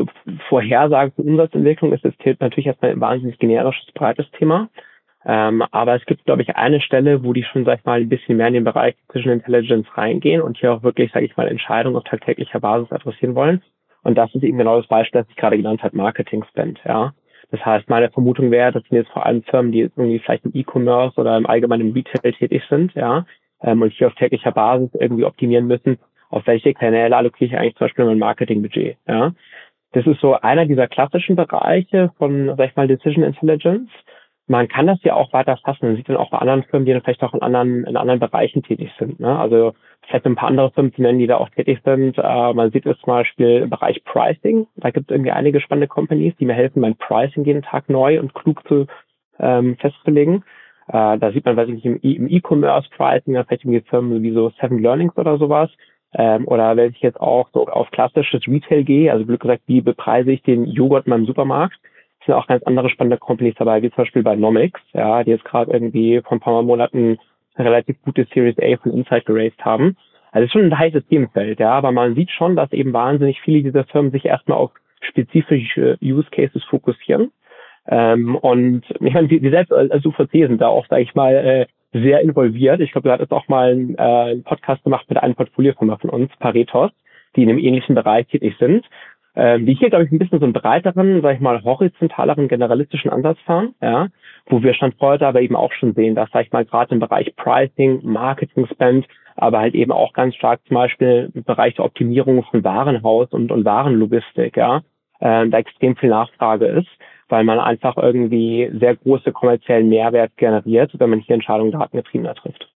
Vorhersagen 0.48 1.12
für 1.12 1.22
Umsatzentwicklung 1.22 1.92
ist 1.92 2.04
jetzt 2.04 2.40
natürlich 2.40 2.66
erstmal 2.66 2.92
ein 2.92 3.00
wahnsinnig 3.00 3.38
generisches, 3.38 3.92
breites 3.92 4.30
Thema. 4.38 4.68
Ähm, 5.24 5.62
aber 5.72 5.96
es 5.96 6.04
gibt, 6.06 6.24
glaube 6.24 6.42
ich, 6.42 6.56
eine 6.56 6.80
Stelle, 6.80 7.24
wo 7.24 7.32
die 7.32 7.44
schon, 7.44 7.64
sag 7.64 7.80
ich 7.80 7.84
mal, 7.84 8.00
ein 8.00 8.08
bisschen 8.08 8.36
mehr 8.36 8.48
in 8.48 8.54
den 8.54 8.64
Bereich 8.64 8.94
Decision 9.08 9.34
Intelligence 9.34 9.86
reingehen 9.96 10.40
und 10.40 10.58
hier 10.58 10.72
auch 10.72 10.82
wirklich, 10.82 11.12
sage 11.12 11.26
ich 11.26 11.36
mal, 11.36 11.48
Entscheidungen 11.48 11.96
auf 11.96 12.04
tagtäglicher 12.04 12.60
Basis 12.60 12.92
adressieren 12.92 13.34
wollen. 13.34 13.62
Und 14.02 14.16
das 14.16 14.32
ist 14.34 14.44
eben 14.44 14.58
genau 14.58 14.78
das 14.78 14.86
Beispiel, 14.86 15.20
das 15.20 15.30
ich 15.30 15.36
gerade 15.36 15.56
genannt 15.56 15.82
habe, 15.82 15.96
Marketing 15.96 16.44
Spend, 16.48 16.80
ja. 16.84 17.12
Das 17.50 17.64
heißt, 17.64 17.88
meine 17.88 18.10
Vermutung 18.10 18.50
wäre, 18.50 18.72
das 18.72 18.82
sind 18.84 18.96
jetzt 18.96 19.10
vor 19.10 19.24
allem 19.26 19.42
Firmen, 19.42 19.72
die 19.72 19.80
irgendwie 19.80 20.18
vielleicht 20.18 20.44
im 20.44 20.52
E-Commerce 20.54 21.18
oder 21.18 21.36
im 21.36 21.46
allgemeinen 21.46 21.92
Retail 21.92 22.32
tätig 22.32 22.62
sind, 22.68 22.94
ja, 22.94 23.26
ähm, 23.62 23.82
und 23.82 23.92
hier 23.92 24.06
auf 24.06 24.14
täglicher 24.14 24.52
Basis 24.52 24.90
irgendwie 24.94 25.24
optimieren 25.24 25.66
müssen, 25.66 25.98
auf 26.30 26.46
welche 26.46 26.74
Kanäle 26.74 27.16
allokiere 27.16 27.50
ich 27.50 27.58
eigentlich 27.58 27.76
zum 27.76 27.86
Beispiel 27.86 28.04
mein 28.04 28.18
Marketingbudget, 28.18 28.98
ja. 29.08 29.32
Das 29.92 30.06
ist 30.06 30.20
so 30.20 30.34
einer 30.34 30.66
dieser 30.66 30.86
klassischen 30.86 31.34
Bereiche 31.34 32.12
von, 32.18 32.54
sag 32.56 32.68
ich 32.68 32.76
mal, 32.76 32.86
Decision 32.86 33.24
Intelligence 33.24 33.90
man 34.48 34.66
kann 34.68 34.86
das 34.86 34.98
ja 35.02 35.14
auch 35.14 35.32
weiter 35.32 35.56
fassen. 35.58 35.86
Man 35.86 35.96
sieht 35.96 36.08
dann 36.08 36.16
auch 36.16 36.30
bei 36.30 36.38
anderen 36.38 36.64
Firmen, 36.64 36.86
die 36.86 36.92
dann 36.92 37.02
vielleicht 37.02 37.22
auch 37.22 37.34
in 37.34 37.42
anderen, 37.42 37.84
in 37.84 37.96
anderen 37.96 38.20
Bereichen 38.20 38.62
tätig 38.62 38.90
sind. 38.98 39.20
Ne? 39.20 39.38
Also 39.38 39.74
vielleicht 40.06 40.26
ein 40.26 40.36
paar 40.36 40.48
andere 40.48 40.70
Firmen 40.70 40.92
zu 40.94 41.02
nennen, 41.02 41.18
die 41.18 41.26
da 41.26 41.36
auch 41.36 41.50
tätig 41.50 41.80
sind. 41.84 42.18
Äh, 42.18 42.54
man 42.54 42.70
sieht 42.70 42.86
es 42.86 42.98
zum 42.98 43.12
Beispiel 43.12 43.62
im 43.62 43.70
Bereich 43.70 44.02
Pricing. 44.04 44.66
Da 44.76 44.90
gibt 44.90 45.10
es 45.10 45.14
irgendwie 45.14 45.32
einige 45.32 45.60
spannende 45.60 45.88
Companies, 45.88 46.34
die 46.40 46.46
mir 46.46 46.54
helfen, 46.54 46.80
mein 46.80 46.96
Pricing 46.96 47.44
jeden 47.44 47.62
Tag 47.62 47.88
neu 47.88 48.18
und 48.18 48.34
klug 48.34 48.66
zu 48.66 48.86
ähm, 49.38 49.76
festzulegen. 49.76 50.44
Äh, 50.88 51.18
da 51.18 51.30
sieht 51.32 51.44
man, 51.44 51.56
weiß 51.56 51.68
ich 51.68 51.84
nicht, 51.84 52.16
im 52.16 52.28
E-Commerce 52.28 52.88
Pricing, 52.96 53.34
da 53.34 53.44
vielleicht 53.44 53.64
irgendwie 53.64 53.88
Firmen 53.88 54.22
wie 54.22 54.32
so 54.32 54.50
Seven 54.60 54.78
Learnings 54.78 55.16
oder 55.16 55.36
sowas, 55.38 55.70
Ähm, 56.14 56.48
oder 56.48 56.74
wenn 56.76 56.90
ich 56.92 57.02
jetzt 57.02 57.20
auch 57.20 57.50
so 57.52 57.66
auf 57.66 57.90
klassisches 57.90 58.48
Retail 58.48 58.82
gehe, 58.82 59.12
also 59.12 59.28
wie 59.28 59.36
gesagt, 59.36 59.62
wie 59.66 59.82
bepreise 59.82 60.32
ich 60.32 60.42
den 60.42 60.64
Joghurt 60.64 61.06
in 61.06 61.10
meinem 61.10 61.26
Supermarkt, 61.26 61.78
sind 62.28 62.36
auch 62.36 62.46
ganz 62.46 62.62
andere 62.64 62.90
spannende 62.90 63.16
Companies 63.16 63.54
dabei, 63.58 63.82
wie 63.82 63.90
zum 63.90 64.04
Beispiel 64.04 64.22
bei 64.22 64.36
Nomics, 64.36 64.80
ja, 64.92 65.24
die 65.24 65.30
jetzt 65.30 65.44
gerade 65.44 65.72
irgendwie 65.72 66.20
vor 66.20 66.36
ein 66.36 66.40
paar 66.40 66.62
Monaten 66.62 67.18
eine 67.54 67.68
relativ 67.70 68.00
gute 68.02 68.26
Series 68.32 68.58
A 68.60 68.76
von 68.82 68.92
Insight 68.92 69.26
geraced 69.26 69.64
haben. 69.64 69.96
Also 70.30 70.44
es 70.44 70.48
ist 70.48 70.52
schon 70.52 70.66
ein 70.66 70.78
heißes 70.78 71.06
Themenfeld, 71.06 71.58
ja, 71.58 71.72
aber 71.72 71.90
man 71.90 72.14
sieht 72.14 72.30
schon, 72.30 72.54
dass 72.54 72.70
eben 72.72 72.92
wahnsinnig 72.92 73.40
viele 73.40 73.62
dieser 73.62 73.84
Firmen 73.84 74.12
sich 74.12 74.26
erstmal 74.26 74.58
auf 74.58 74.72
spezifische 75.00 75.96
Use 76.02 76.28
Cases 76.30 76.62
fokussieren. 76.64 77.32
Ähm, 77.88 78.36
und 78.36 78.82
ich 79.00 79.14
meine, 79.14 79.30
wir 79.30 79.50
selbst 79.50 79.72
als 79.72 80.04
UVC 80.04 80.30
sind 80.32 80.60
da 80.60 80.68
auch, 80.68 80.86
sage 80.86 81.02
ich 81.02 81.14
mal, 81.14 81.34
äh, 81.34 81.66
sehr 81.92 82.20
involviert. 82.20 82.80
Ich 82.80 82.92
glaube, 82.92 83.08
du 83.08 83.12
hattest 83.12 83.32
auch 83.32 83.48
mal 83.48 83.70
einen, 83.70 83.94
äh, 83.96 84.02
einen 84.02 84.44
Podcast 84.44 84.84
gemacht 84.84 85.06
mit 85.08 85.16
einem 85.18 85.34
Portfoliofirma 85.34 85.96
von 85.96 86.10
uns, 86.10 86.30
Paretos, 86.38 86.90
die 87.34 87.42
in 87.42 87.48
einem 87.48 87.58
ähnlichen 87.58 87.94
Bereich 87.94 88.26
tätig 88.26 88.54
sind. 88.58 88.84
Ähm, 89.38 89.66
die 89.66 89.74
hier, 89.74 89.88
glaube 89.88 90.04
ich, 90.04 90.10
ein 90.10 90.18
bisschen 90.18 90.40
so 90.40 90.44
einen 90.44 90.52
breiteren, 90.52 91.22
sag 91.22 91.36
ich 91.36 91.40
mal, 91.40 91.62
horizontaleren, 91.62 92.48
generalistischen 92.48 93.10
Ansatz 93.10 93.38
fahren, 93.46 93.74
ja, 93.80 94.08
wo 94.46 94.62
wir 94.62 94.74
Stand 94.74 94.96
heute 95.00 95.28
aber 95.28 95.40
eben 95.40 95.54
auch 95.54 95.72
schon 95.72 95.94
sehen, 95.94 96.16
dass, 96.16 96.28
sag 96.32 96.46
ich 96.46 96.52
mal, 96.52 96.64
gerade 96.64 96.92
im 96.92 97.00
Bereich 97.00 97.34
Pricing, 97.36 98.00
Marketing 98.02 98.66
Spend, 98.66 99.06
aber 99.36 99.60
halt 99.60 99.76
eben 99.76 99.92
auch 99.92 100.12
ganz 100.12 100.34
stark 100.34 100.60
zum 100.66 100.74
Beispiel 100.74 101.30
im 101.32 101.44
Bereich 101.44 101.76
der 101.76 101.84
Optimierung 101.84 102.42
von 102.42 102.64
Warenhaus 102.64 103.28
und, 103.30 103.52
und 103.52 103.64
Warenlogistik, 103.64 104.56
ja, 104.56 104.78
äh, 105.20 105.48
da 105.48 105.58
extrem 105.58 105.94
viel 105.94 106.10
Nachfrage 106.10 106.66
ist 106.66 106.88
weil 107.28 107.44
man 107.44 107.60
einfach 107.60 107.96
irgendwie 107.96 108.70
sehr 108.80 108.96
große 108.96 109.32
kommerziellen 109.32 109.88
Mehrwert 109.88 110.36
generiert, 110.36 110.92
wenn 110.98 111.10
man 111.10 111.20
hier 111.20 111.34
Entscheidungen 111.34 111.72
datengetriebener 111.72 112.34
trifft. 112.34 112.72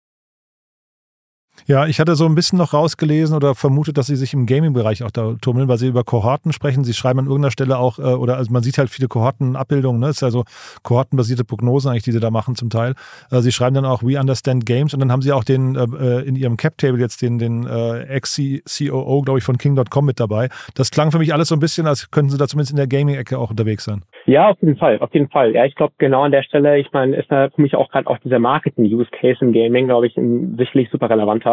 Ja, 1.66 1.86
ich 1.86 2.00
hatte 2.00 2.16
so 2.16 2.26
ein 2.26 2.34
bisschen 2.34 2.58
noch 2.58 2.72
rausgelesen 2.72 3.36
oder 3.36 3.54
vermutet, 3.54 3.96
dass 3.96 4.08
sie 4.08 4.16
sich 4.16 4.34
im 4.34 4.46
Gaming-Bereich 4.46 5.04
auch 5.04 5.10
da 5.10 5.34
tummeln, 5.40 5.68
weil 5.68 5.78
sie 5.78 5.88
über 5.88 6.02
Kohorten 6.02 6.52
sprechen. 6.52 6.82
Sie 6.82 6.92
schreiben 6.92 7.20
an 7.20 7.26
irgendeiner 7.26 7.52
Stelle 7.52 7.78
auch, 7.78 7.98
äh, 7.98 8.02
oder 8.02 8.36
also 8.36 8.52
man 8.52 8.62
sieht 8.62 8.78
halt 8.78 8.90
viele 8.90 9.08
Kohortenabbildungen, 9.08 10.00
ne? 10.00 10.08
Es 10.08 10.16
ist 10.16 10.22
also 10.24 10.44
kohortenbasierte 10.82 11.44
Prognosen 11.44 11.90
eigentlich, 11.90 12.02
die 12.02 12.12
sie 12.12 12.20
da 12.20 12.30
machen 12.30 12.56
zum 12.56 12.68
Teil. 12.68 12.94
Äh, 13.30 13.40
sie 13.40 13.52
schreiben 13.52 13.74
dann 13.74 13.84
auch 13.84 14.02
We 14.02 14.18
Understand 14.18 14.66
Games 14.66 14.92
und 14.92 15.00
dann 15.00 15.12
haben 15.12 15.22
sie 15.22 15.32
auch 15.32 15.44
den 15.44 15.76
äh, 15.76 16.20
in 16.22 16.36
ihrem 16.36 16.56
Cap-Table 16.56 17.00
jetzt 17.00 17.22
den, 17.22 17.38
den 17.38 17.66
Ex-COO, 17.66 19.22
glaube 19.22 19.38
ich, 19.38 19.44
von 19.44 19.56
King.com 19.56 20.04
mit 20.04 20.18
dabei. 20.18 20.48
Das 20.74 20.90
klang 20.90 21.12
für 21.12 21.18
mich 21.18 21.32
alles 21.32 21.48
so 21.48 21.54
ein 21.54 21.60
bisschen, 21.60 21.86
als 21.86 22.10
könnten 22.10 22.30
sie 22.30 22.38
da 22.38 22.46
zumindest 22.46 22.72
in 22.72 22.76
der 22.76 22.86
Gaming-Ecke 22.86 23.38
auch 23.38 23.50
unterwegs 23.50 23.84
sein. 23.84 24.02
Ja, 24.26 24.50
auf 24.50 24.60
jeden 24.60 24.76
Fall, 24.76 24.98
auf 25.00 25.12
jeden 25.14 25.28
Fall. 25.28 25.54
Ja, 25.54 25.64
ich 25.64 25.74
glaube 25.74 25.94
genau 25.98 26.22
an 26.22 26.32
der 26.32 26.42
Stelle, 26.42 26.78
ich 26.78 26.92
meine, 26.92 27.16
ist 27.16 27.30
da 27.30 27.50
für 27.50 27.60
mich 27.60 27.74
auch 27.74 27.90
gerade 27.90 28.06
auch 28.06 28.18
dieser 28.18 28.38
Marketing-Use-Case 28.38 29.38
im 29.40 29.52
Gaming, 29.52 29.86
glaube 29.86 30.06
ich, 30.06 30.14
sicherlich 30.14 30.90
super 30.90 31.10
relevanter. 31.10 31.51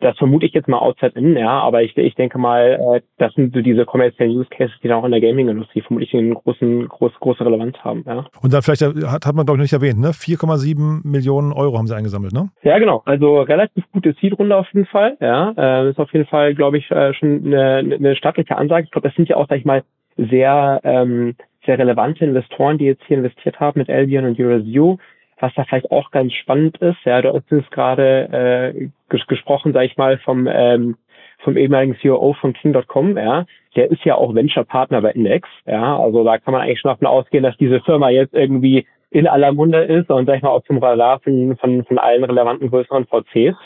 Das 0.00 0.18
vermute 0.18 0.44
ich 0.44 0.54
jetzt 0.54 0.66
mal 0.66 0.78
outside 0.78 1.12
in, 1.14 1.36
ja, 1.36 1.60
aber 1.60 1.82
ich, 1.82 1.96
ich 1.96 2.16
denke 2.16 2.36
mal, 2.36 2.96
äh, 2.96 3.00
das 3.18 3.32
sind 3.34 3.54
so 3.54 3.60
diese 3.60 3.84
kommerziellen 3.84 4.36
Use 4.36 4.48
Cases, 4.50 4.74
die 4.82 4.88
dann 4.88 4.98
auch 4.98 5.04
in 5.04 5.12
der 5.12 5.20
Gaming-Industrie 5.20 5.82
vermutlich 5.82 6.12
einen 6.14 6.34
großen, 6.34 6.88
groß, 6.88 7.12
große 7.20 7.44
Relevanz 7.44 7.76
haben, 7.78 8.02
ja. 8.04 8.24
Und 8.42 8.52
dann 8.52 8.62
vielleicht, 8.62 8.82
äh, 8.82 9.06
hat, 9.06 9.24
hat 9.24 9.34
man 9.36 9.46
glaube 9.46 9.58
ich 9.58 9.62
nicht 9.62 9.72
erwähnt, 9.72 10.00
ne? 10.00 10.08
4,7 10.08 11.06
Millionen 11.06 11.52
Euro 11.52 11.78
haben 11.78 11.86
sie 11.86 11.94
eingesammelt, 11.94 12.32
ne? 12.32 12.48
Ja, 12.62 12.76
genau. 12.80 13.02
Also 13.04 13.42
relativ 13.42 13.84
gute 13.92 14.14
Seed-Runde 14.20 14.56
auf 14.56 14.66
jeden 14.72 14.86
Fall, 14.86 15.16
ja. 15.20 15.52
Äh, 15.56 15.90
ist 15.90 16.00
auf 16.00 16.12
jeden 16.12 16.26
Fall, 16.26 16.56
glaube 16.56 16.78
ich, 16.78 16.90
äh, 16.90 17.14
schon 17.14 17.46
eine, 17.46 17.76
eine 17.76 18.16
stattliche 18.16 18.56
Ansage. 18.56 18.86
Ich 18.86 18.90
glaube, 18.90 19.06
das 19.06 19.14
sind 19.14 19.28
ja 19.28 19.36
auch, 19.36 19.46
sag 19.48 19.58
ich 19.58 19.64
mal, 19.64 19.84
sehr, 20.16 20.80
ähm, 20.82 21.36
sehr 21.64 21.78
relevante 21.78 22.24
Investoren, 22.24 22.78
die 22.78 22.86
jetzt 22.86 23.04
hier 23.06 23.18
investiert 23.18 23.60
haben 23.60 23.78
mit 23.78 23.88
Albion 23.88 24.24
und 24.24 24.40
Eurasio 24.40 24.98
was 25.40 25.52
da 25.54 25.64
vielleicht 25.64 25.90
auch 25.90 26.10
ganz 26.10 26.32
spannend 26.32 26.78
ist, 26.78 26.98
ja, 27.04 27.22
du 27.22 27.32
hast 27.32 27.50
jetzt 27.50 27.70
gerade 27.70 28.74
äh, 28.74 28.88
ges 29.08 29.26
gesprochen, 29.26 29.72
sag 29.72 29.84
ich 29.84 29.96
mal, 29.96 30.18
vom 30.18 30.48
ähm, 30.50 30.96
vom 31.44 31.56
ehemaligen 31.56 31.96
COO 32.02 32.34
von 32.34 32.52
King.com, 32.52 33.16
ja, 33.16 33.44
der 33.76 33.90
ist 33.92 34.04
ja 34.04 34.16
auch 34.16 34.34
Venture-Partner 34.34 35.00
bei 35.02 35.12
Index, 35.12 35.48
ja, 35.66 35.98
also 35.98 36.24
da 36.24 36.38
kann 36.38 36.52
man 36.52 36.62
eigentlich 36.62 36.80
schon 36.80 36.90
davon 36.90 37.06
ausgehen, 37.06 37.44
dass 37.44 37.56
diese 37.58 37.80
Firma 37.80 38.10
jetzt 38.10 38.34
irgendwie 38.34 38.86
in 39.10 39.26
aller 39.26 39.52
Munde 39.52 39.82
ist 39.84 40.10
und 40.10 40.26
sag 40.26 40.36
ich 40.36 40.42
mal 40.42 40.50
auf 40.50 40.64
dem 40.64 40.78
Radar 40.78 41.20
von, 41.20 41.56
von, 41.56 41.84
von 41.84 41.98
allen 41.98 42.24
relevanten 42.24 42.70
größeren 42.70 43.06
VCs. 43.06 43.56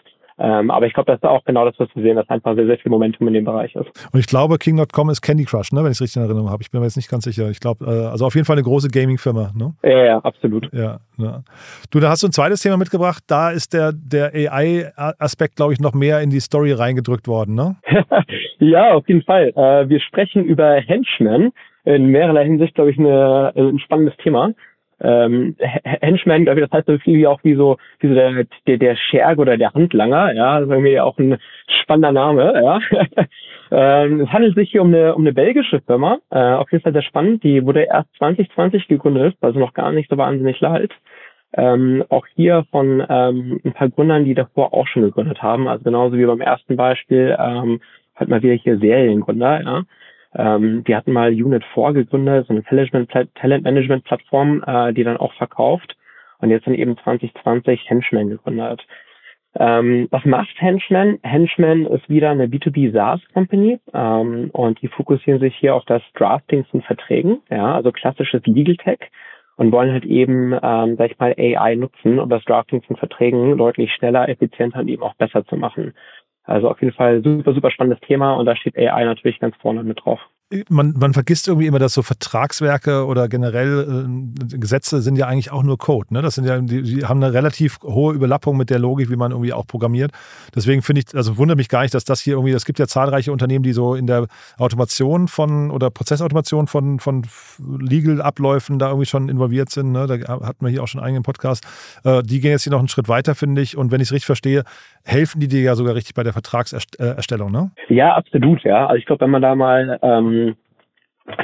Ähm, 0.43 0.73
aber 0.73 0.87
ich 0.87 0.93
glaube, 0.93 1.07
das 1.13 1.19
ist 1.19 1.25
auch 1.25 1.45
genau 1.45 1.65
das, 1.65 1.79
was 1.79 1.89
wir 1.95 2.03
sehen, 2.03 2.17
dass 2.17 2.29
einfach 2.29 2.57
sehr, 2.57 2.67
sehr 2.67 2.77
viel 2.77 2.91
Momentum 2.91 3.29
in 3.29 3.35
dem 3.35 3.45
Bereich 3.45 3.77
ist. 3.77 3.87
Und 4.13 4.19
ich 4.19 4.27
glaube, 4.27 4.59
King.com 4.59 5.09
ist 5.11 5.23
Candy 5.23 5.45
Crush, 5.45 5.71
ne, 5.71 5.85
wenn 5.85 5.93
ich 5.93 5.99
es 5.99 6.01
richtig 6.01 6.17
in 6.17 6.27
Erinnerung 6.27 6.51
habe. 6.51 6.63
Ich 6.63 6.71
bin 6.73 6.81
mir 6.81 6.87
jetzt 6.87 6.97
nicht 6.97 7.09
ganz 7.09 7.23
sicher. 7.23 7.49
Ich 7.49 7.61
glaube, 7.61 7.85
äh, 7.85 8.11
also 8.11 8.27
auf 8.27 8.35
jeden 8.35 8.45
Fall 8.45 8.57
eine 8.57 8.65
große 8.65 8.89
Gaming-Firma. 8.89 9.53
Ne? 9.57 9.75
Ja, 9.85 10.05
ja, 10.05 10.19
absolut. 10.19 10.69
Ja, 10.73 10.99
ja. 11.17 11.45
Du, 11.93 12.01
da 12.01 12.11
hast 12.11 12.25
du 12.25 12.27
ein 12.27 12.33
zweites 12.33 12.61
Thema 12.61 12.77
mitgebracht. 12.77 13.23
Da 13.29 13.51
ist 13.51 13.73
der, 13.73 13.93
der 13.93 14.33
AI-Aspekt, 14.35 15.55
glaube 15.55 15.75
ich, 15.75 15.81
noch 15.81 15.95
mehr 15.95 16.21
in 16.21 16.31
die 16.31 16.41
Story 16.41 16.73
reingedrückt 16.73 17.29
worden, 17.29 17.55
ne? 17.55 17.77
ja, 18.59 18.95
auf 18.95 19.07
jeden 19.07 19.23
Fall. 19.23 19.53
Äh, 19.55 19.89
wir 19.89 20.01
sprechen 20.01 20.45
über 20.45 20.75
Henchmen. 20.75 21.53
In 21.85 22.07
mehrerlei 22.07 22.45
Hinsicht, 22.45 22.77
glaube 22.77 22.93
ich, 22.93 22.99
eine, 22.99 23.53
ein 23.57 23.81
spannendes 23.81 24.17
Thema 24.19 24.53
ähm, 25.03 25.57
Henchman, 25.85 26.45
glaube 26.45 26.61
ich, 26.61 26.69
das 26.69 26.79
heißt 26.79 26.87
so 26.87 26.99
viel 26.99 27.19
wie 27.19 27.27
auch 27.27 27.41
wie 27.43 27.55
so, 27.55 27.77
wie 28.01 28.09
so 28.09 28.15
der, 28.15 28.45
der, 28.67 28.79
der 28.79 28.97
Scherge 28.97 29.41
oder 29.41 29.57
der 29.57 29.73
Handlanger, 29.75 30.33
ja, 30.33 30.61
das 30.61 30.69
ist 30.69 30.73
irgendwie 30.73 31.01
auch 31.01 31.19
ein 31.19 31.39
spannender 31.83 32.13
Name, 32.13 32.53
ja. 32.63 32.81
ähm, 33.71 34.21
es 34.21 34.29
handelt 34.29 34.55
sich 34.55 34.71
hier 34.71 34.83
um 34.83 34.89
eine, 34.89 35.15
um 35.15 35.23
eine 35.23 35.33
belgische 35.33 35.81
Firma, 35.81 36.19
äh, 36.31 36.39
auf 36.39 36.71
jeden 36.71 36.83
Fall 36.83 36.93
sehr 36.93 37.03
spannend, 37.03 37.43
die 37.43 37.65
wurde 37.67 37.83
erst 37.83 38.09
2020 38.19 38.89
gegründet, 38.89 39.37
also 39.41 39.59
noch 39.59 39.75
gar 39.75 39.93
nicht 39.93 40.09
so 40.09 40.17
wahnsinnig 40.17 40.63
alt. 40.63 40.93
Ähm, 41.55 42.03
auch 42.09 42.27
hier 42.35 42.65
von 42.71 43.05
ähm, 43.07 43.61
ein 43.63 43.73
paar 43.75 43.91
Gründern, 43.91 44.25
die 44.25 44.35
davor 44.35 44.73
auch 44.73 44.87
schon 44.87 45.03
gegründet 45.03 45.43
haben, 45.43 45.69
also 45.69 45.85
genauso 45.85 46.17
wie 46.17 46.25
beim 46.25 46.41
ersten 46.41 46.77
Beispiel, 46.77 47.37
ähm, 47.39 47.81
halt 48.17 48.31
mal 48.31 48.43
wieder 48.43 48.55
hier 48.55 48.79
Seriengründer, 48.79 49.63
ja. 49.63 49.83
Ähm, 50.35 50.85
die 50.85 50.97
hatten 50.97 51.13
mal 51.13 51.31
Unit 51.31 51.65
4 51.75 51.93
gegründet, 51.93 52.47
so 52.47 52.55
eine 52.55 52.65
Talent-Management-Plattform, 52.65 54.65
äh, 54.67 54.93
die 54.93 55.05
dann 55.05 55.17
auch 55.17 55.33
verkauft 55.35 55.97
und 56.39 56.51
jetzt 56.51 56.67
dann 56.67 56.75
eben 56.75 56.97
2020 56.99 57.89
Henchman 57.89 58.31
gegründet. 58.31 58.85
Ähm, 59.59 60.09
was 60.11 60.25
macht 60.25 60.61
Henchman? 60.61 61.19
Henchman 61.23 61.87
ist 61.87 62.09
wieder 62.09 62.31
eine 62.31 62.47
B2B 62.47 62.93
SaaS 62.93 63.21
Company 63.35 63.79
ähm, 63.93 64.49
und 64.53 64.81
die 64.81 64.89
fokussieren 64.89 65.41
sich 65.41 65.55
hier 65.57 65.75
auf 65.75 65.85
das 65.85 66.03
Drafting 66.15 66.65
von 66.65 66.81
Verträgen, 66.83 67.43
ja, 67.51 67.75
also 67.75 67.93
klassisches 67.93 68.43
Legal 68.47 68.77
Tech 68.77 69.11
und 69.57 69.71
wollen 69.71 69.93
halt 69.93 70.07
eben, 70.07 70.59
ähm, 70.63 70.97
sag 70.97 71.11
ich 71.11 71.19
mal, 71.19 71.35
AI 71.37 71.75
nutzen, 71.75 72.19
um 72.19 72.31
das 72.31 72.45
Drafting 72.45 72.83
von 72.83 72.97
Verträgen 72.97 73.59
deutlich 73.59 73.93
schneller, 73.93 74.29
effizienter 74.29 74.81
und 74.81 74.89
eben 74.89 75.03
auch 75.03 75.15
besser 75.15 75.45
zu 75.45 75.57
machen. 75.57 75.93
Also 76.45 76.69
auf 76.69 76.81
jeden 76.81 76.95
Fall 76.95 77.23
super, 77.23 77.55
super 77.55 77.71
spannendes 77.71 78.01
Thema 78.01 78.35
und 78.35 78.47
da 78.47 78.57
steht 78.57 78.77
AI 78.77 79.05
natürlich 79.05 79.39
ganz 79.39 79.57
vorne 79.57 79.83
mit 79.85 80.05
drauf 80.05 80.21
man, 80.69 80.95
man 80.99 81.13
vergisst 81.13 81.49
irgendwie 81.49 81.67
immer, 81.67 81.79
dass 81.79 81.95
so 81.95 82.03
Vertragswerke 82.03 83.07
oder 83.07 83.29
generell 83.29 84.07
äh, 84.51 84.57
Gesetze 84.59 85.01
sind 85.01 85.17
ja 85.17 85.27
eigentlich 85.27 85.51
auch 85.51 85.63
nur 85.63 85.79
Code. 85.79 86.13
Ne? 86.13 86.23
Das 86.23 86.35
sind 86.35 86.47
ja, 86.47 86.59
die, 86.59 86.83
die, 86.83 87.05
haben 87.05 87.23
eine 87.23 87.33
relativ 87.33 87.79
hohe 87.83 88.15
Überlappung 88.15 88.57
mit 88.57 88.71
der 88.71 88.79
Logik, 88.79 89.11
wie 89.11 89.17
man 89.17 89.33
irgendwie 89.33 89.53
auch 89.53 89.67
programmiert. 89.67 90.13
Deswegen 90.55 90.83
finde 90.83 91.03
ich, 91.03 91.17
also 91.17 91.39
wundert 91.39 91.57
mich 91.57 91.69
gar 91.69 91.83
nicht, 91.83 91.95
dass 91.95 92.05
das 92.05 92.21
hier 92.21 92.35
irgendwie, 92.35 92.53
es 92.53 92.65
gibt 92.65 92.79
ja 92.79 92.87
zahlreiche 92.87 93.33
Unternehmen, 93.33 93.63
die 93.63 93.73
so 93.73 93.95
in 93.95 94.07
der 94.07 94.27
Automation 94.59 95.29
von 95.29 95.71
oder 95.71 95.91
Prozessautomation 95.91 96.67
von, 96.67 96.99
von 96.99 97.23
Legal-Abläufen 97.59 98.79
da 98.79 98.89
irgendwie 98.89 99.07
schon 99.07 99.29
involviert 99.29 99.71
sind. 99.71 99.93
Ne? 99.93 100.07
Da 100.07 100.41
hatten 100.47 100.65
wir 100.65 100.71
hier 100.71 100.83
auch 100.83 100.89
schon 100.89 101.01
einen 101.01 101.23
Podcast. 101.23 101.65
Äh, 102.05 102.23
die 102.23 102.41
gehen 102.41 102.51
jetzt 102.51 102.65
hier 102.65 102.73
noch 102.73 102.79
einen 102.79 102.89
Schritt 102.89 103.09
weiter, 103.09 103.35
finde 103.35 103.63
ich. 103.63 103.77
Und 103.77 103.91
wenn 103.91 104.01
ich 104.01 104.09
es 104.09 104.13
richtig 104.13 104.27
verstehe, 104.27 104.65
helfen 105.05 105.41
die 105.41 105.49
dir 105.49 105.63
ja 105.63 105.75
sogar 105.75 105.95
richtig 105.95 106.15
bei 106.15 106.23
der 106.23 106.33
Vertragserstellung, 106.33 107.51
ne? 107.51 107.71
Ja, 107.89 108.15
absolut, 108.15 108.63
ja. 108.65 108.87
Also 108.87 108.99
ich 108.99 109.07
glaube, 109.07 109.23
wenn 109.23 109.31
man 109.31 109.43
da 109.43 109.55
mal 109.55 109.99
ähm, 110.03 110.42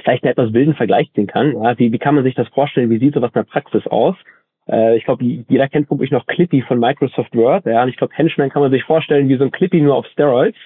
vielleicht 0.02 0.24
einen 0.24 0.32
etwas 0.32 0.52
wilden 0.52 0.74
Vergleich 0.74 1.12
ziehen 1.12 1.26
kann, 1.26 1.52
ja, 1.52 1.78
wie, 1.78 1.92
wie 1.92 1.98
kann 1.98 2.14
man 2.14 2.24
sich 2.24 2.34
das 2.34 2.48
vorstellen, 2.48 2.90
wie 2.90 2.98
sieht 2.98 3.14
sowas 3.14 3.30
in 3.34 3.40
der 3.40 3.50
Praxis 3.50 3.86
aus? 3.86 4.16
Äh, 4.68 4.96
ich 4.96 5.04
glaube, 5.04 5.24
jeder 5.24 5.68
kennt 5.68 5.88
vermutlich 5.88 6.10
noch 6.10 6.26
Clippy 6.26 6.62
von 6.62 6.78
Microsoft 6.78 7.34
Word, 7.34 7.66
ja, 7.66 7.82
und 7.82 7.88
ich 7.88 7.96
glaube, 7.96 8.14
Henchman 8.14 8.50
kann 8.50 8.62
man 8.62 8.70
sich 8.70 8.84
vorstellen 8.84 9.28
wie 9.28 9.36
so 9.36 9.44
ein 9.44 9.50
Clippy 9.50 9.80
nur 9.80 9.96
auf 9.96 10.06
Steroids. 10.06 10.58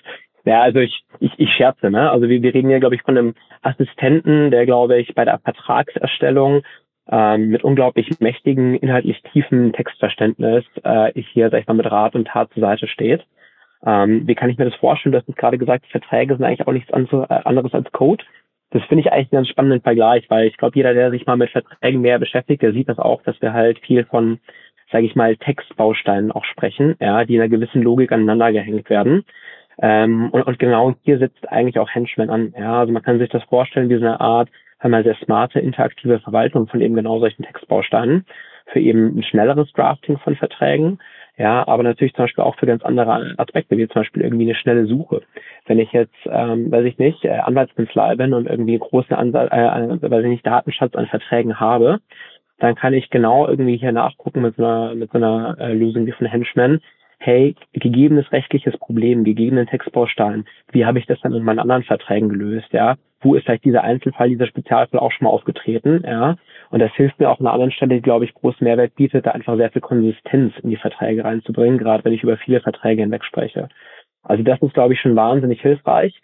Ja, 0.45 0.61
also 0.61 0.81
ich, 0.81 1.05
ich, 1.21 1.33
ich 1.37 1.51
scherze, 1.51 1.89
ne? 1.89 2.11
Also 2.11 2.29
wir, 2.29 2.43
wir 2.43 2.53
reden 2.53 2.69
hier, 2.69 2.81
glaube 2.81 2.97
ich, 2.97 3.03
von 3.03 3.17
einem 3.17 3.35
Assistenten, 3.63 4.51
der, 4.51 4.67
glaube 4.67 4.99
ich, 4.99 5.15
bei 5.15 5.25
der 5.25 5.39
Vertragserstellung 5.39 6.63
ähm, 7.11 7.49
mit 7.49 7.63
unglaublich 7.63 8.09
mächtigen, 8.21 8.75
inhaltlich 8.75 9.23
tiefen 9.33 9.73
Textverständnis 9.73 10.65
äh, 10.83 11.13
hier, 11.15 11.51
sag 11.51 11.61
ich 11.61 11.67
mal, 11.67 11.75
mit 11.75 11.91
Rat 11.91 12.15
und 12.15 12.27
Tat 12.27 12.51
zur 12.53 12.61
Seite 12.61 12.89
steht. 12.89 13.25
Ähm, 13.85 14.27
wie 14.27 14.35
kann 14.35 14.51
ich 14.51 14.59
mir 14.59 14.65
das 14.65 14.75
vorstellen? 14.77 15.13
Du 15.13 15.19
hast 15.19 15.37
gerade 15.37 15.59
gesagt, 15.59 15.87
Verträge 15.87 16.37
sind 16.37 16.45
eigentlich 16.45 16.67
auch 16.67 16.73
nichts 16.73 16.91
äh, 16.91 17.27
anderes 17.45 17.75
als 17.75 17.91
Code. 17.93 18.25
Das 18.73 18.83
finde 18.85 19.03
ich 19.03 19.13
eigentlich 19.13 19.33
einen 19.33 19.41
ganz 19.41 19.49
spannenden 19.49 19.83
Vergleich, 19.83 20.25
weil 20.31 20.47
ich 20.47 20.57
glaube, 20.57 20.77
jeder, 20.77 20.95
der 20.95 21.11
sich 21.11 21.27
mal 21.27 21.37
mit 21.37 21.51
Verträgen 21.51 22.01
mehr 22.01 22.19
beschäftigt, 22.19 22.63
der 22.63 22.73
sieht 22.73 22.89
das 22.89 22.99
auch, 22.99 23.23
dass 23.23 23.41
wir 23.43 23.53
halt 23.53 23.79
viel 23.81 24.05
von, 24.05 24.41
sage 24.91 25.05
ich 25.05 25.15
mal, 25.15 25.37
Textbausteinen 25.37 26.33
auch 26.33 26.45
sprechen, 26.45 26.97
ja, 26.99 27.25
die 27.25 27.35
in 27.35 27.41
einer 27.43 27.51
gewissen 27.51 27.83
Logik 27.83 28.13
aneinander 28.13 28.51
gehängt 28.51 28.89
werden. 28.89 29.25
Ähm, 29.81 30.31
und, 30.31 30.43
und 30.43 30.59
genau 30.59 30.95
hier 31.03 31.19
sitzt 31.19 31.51
eigentlich 31.51 31.79
auch 31.79 31.91
Henchman 31.91 32.31
an. 32.31 32.55
Ja, 32.59 32.81
also 32.81 32.93
man 32.93 33.03
kann 33.03 33.19
sich 33.19 33.29
das 33.29 33.43
vorstellen 33.45 33.91
wie 33.91 33.99
so 33.99 34.07
eine 34.07 34.21
Art 34.21 34.49
einmal 34.79 35.05
sehr 35.05 35.17
smarte, 35.17 35.61
interaktive 35.61 36.21
Verwaltung 36.21 36.67
von 36.67 36.81
eben 36.81 36.95
genau 36.95 37.21
solchen 37.21 37.45
Textbausteinen 37.45 38.25
für 38.67 38.81
eben 38.81 39.19
ein 39.19 39.23
schnelleres 39.23 39.71
Drafting 39.73 40.19
von 40.19 40.37
Verträgen, 40.37 40.99
Ja, 41.43 41.67
aber 41.67 41.83
natürlich 41.83 42.15
zum 42.15 42.27
Beispiel 42.27 42.45
auch 42.45 42.55
für 42.55 42.67
ganz 42.67 42.85
andere 42.85 43.35
Aspekte, 43.37 43.77
wie 43.77 43.89
zum 43.89 44.03
Beispiel 44.03 44.23
irgendwie 44.23 44.45
eine 44.45 44.55
schnelle 44.55 44.87
Suche. 44.87 45.23
Wenn 45.67 45.81
ich 45.81 45.91
jetzt, 45.91 46.15
ähm, 46.27 46.71
weiß 46.71 46.85
ich 46.85 46.99
nicht, 46.99 47.25
äh, 47.25 47.31
Anwaltskanzlei 47.31 48.15
bin 48.15 48.33
und 48.33 48.47
irgendwie 48.47 48.75
einen 48.75 48.89
großen 48.89 49.17
Ansatz, 49.17 49.51
äh, 49.51 50.09
weiß 50.09 50.23
ich 50.23 50.31
nicht, 50.31 50.47
Datenschatz 50.47 50.95
an 50.95 51.09
Verträgen 51.09 51.59
habe, 51.59 51.99
dann 52.61 52.77
kann 52.77 52.95
ich 52.95 53.11
genau 53.11 53.49
irgendwie 53.49 53.77
hier 53.77 53.91
nachgucken 53.91 54.43
mit 54.43 54.55
so 54.55 54.65
einer, 54.65 54.95
mit 54.95 55.11
so 55.11 55.19
einer 55.19 55.57
äh, 55.59 55.73
Lösung 55.73 56.07
wie 56.07 56.13
von 56.13 56.29
Henchman, 56.29 56.81
hey, 57.23 57.55
gegebenes 57.73 58.31
rechtliches 58.33 58.77
Problem, 58.79 59.25
gegebenen 59.25 59.67
Textbaustein, 59.67 60.45
wie 60.73 60.85
habe 60.85 60.99
ich 60.99 61.07
das 61.07 61.21
dann 61.21 61.33
in 61.33 61.45
meinen 61.45 61.61
anderen 61.61 61.85
Verträgen 61.85 62.29
gelöst, 62.29 62.73
ja? 62.73 62.97
Wo 63.21 63.37
ist 63.37 63.45
vielleicht 63.45 63.65
dieser 63.65 63.85
Einzelfall, 63.85 64.29
dieser 64.29 64.49
Spezialfall 64.49 64.99
auch 64.99 65.13
schon 65.13 65.27
mal 65.27 65.31
aufgetreten, 65.31 66.03
ja? 66.05 66.37
Und 66.71 66.81
das 66.81 66.93
hilft 66.95 67.21
mir 67.21 67.31
auch 67.31 67.39
an 67.39 67.47
einer 67.47 67.55
anderen 67.55 67.71
Stelle, 67.71 67.95
die, 67.95 68.03
glaube 68.03 68.25
ich, 68.25 68.35
großen 68.35 68.65
Mehrwert 68.65 68.97
bietet, 68.97 69.27
da 69.27 69.31
einfach 69.31 69.57
sehr 69.57 69.71
viel 69.71 69.83
Konsistenz 69.83 70.55
in 70.63 70.71
die 70.71 70.77
Verträge 70.77 71.25
reinzubringen, 71.25 71.79
gerade 71.79 72.05
wenn 72.05 72.13
ich 72.13 72.25
über 72.25 72.37
viele 72.37 72.61
Verträge 72.61 73.03
hinweg 73.03 73.25
spreche. 73.25 73.69
Also 74.25 74.43
das 74.43 74.61
ist, 74.61 74.75
glaube 74.75 74.95
ich, 74.95 75.01
schon 75.01 75.17
wahnsinnig 75.17 75.61
hilfreich. 75.61 76.21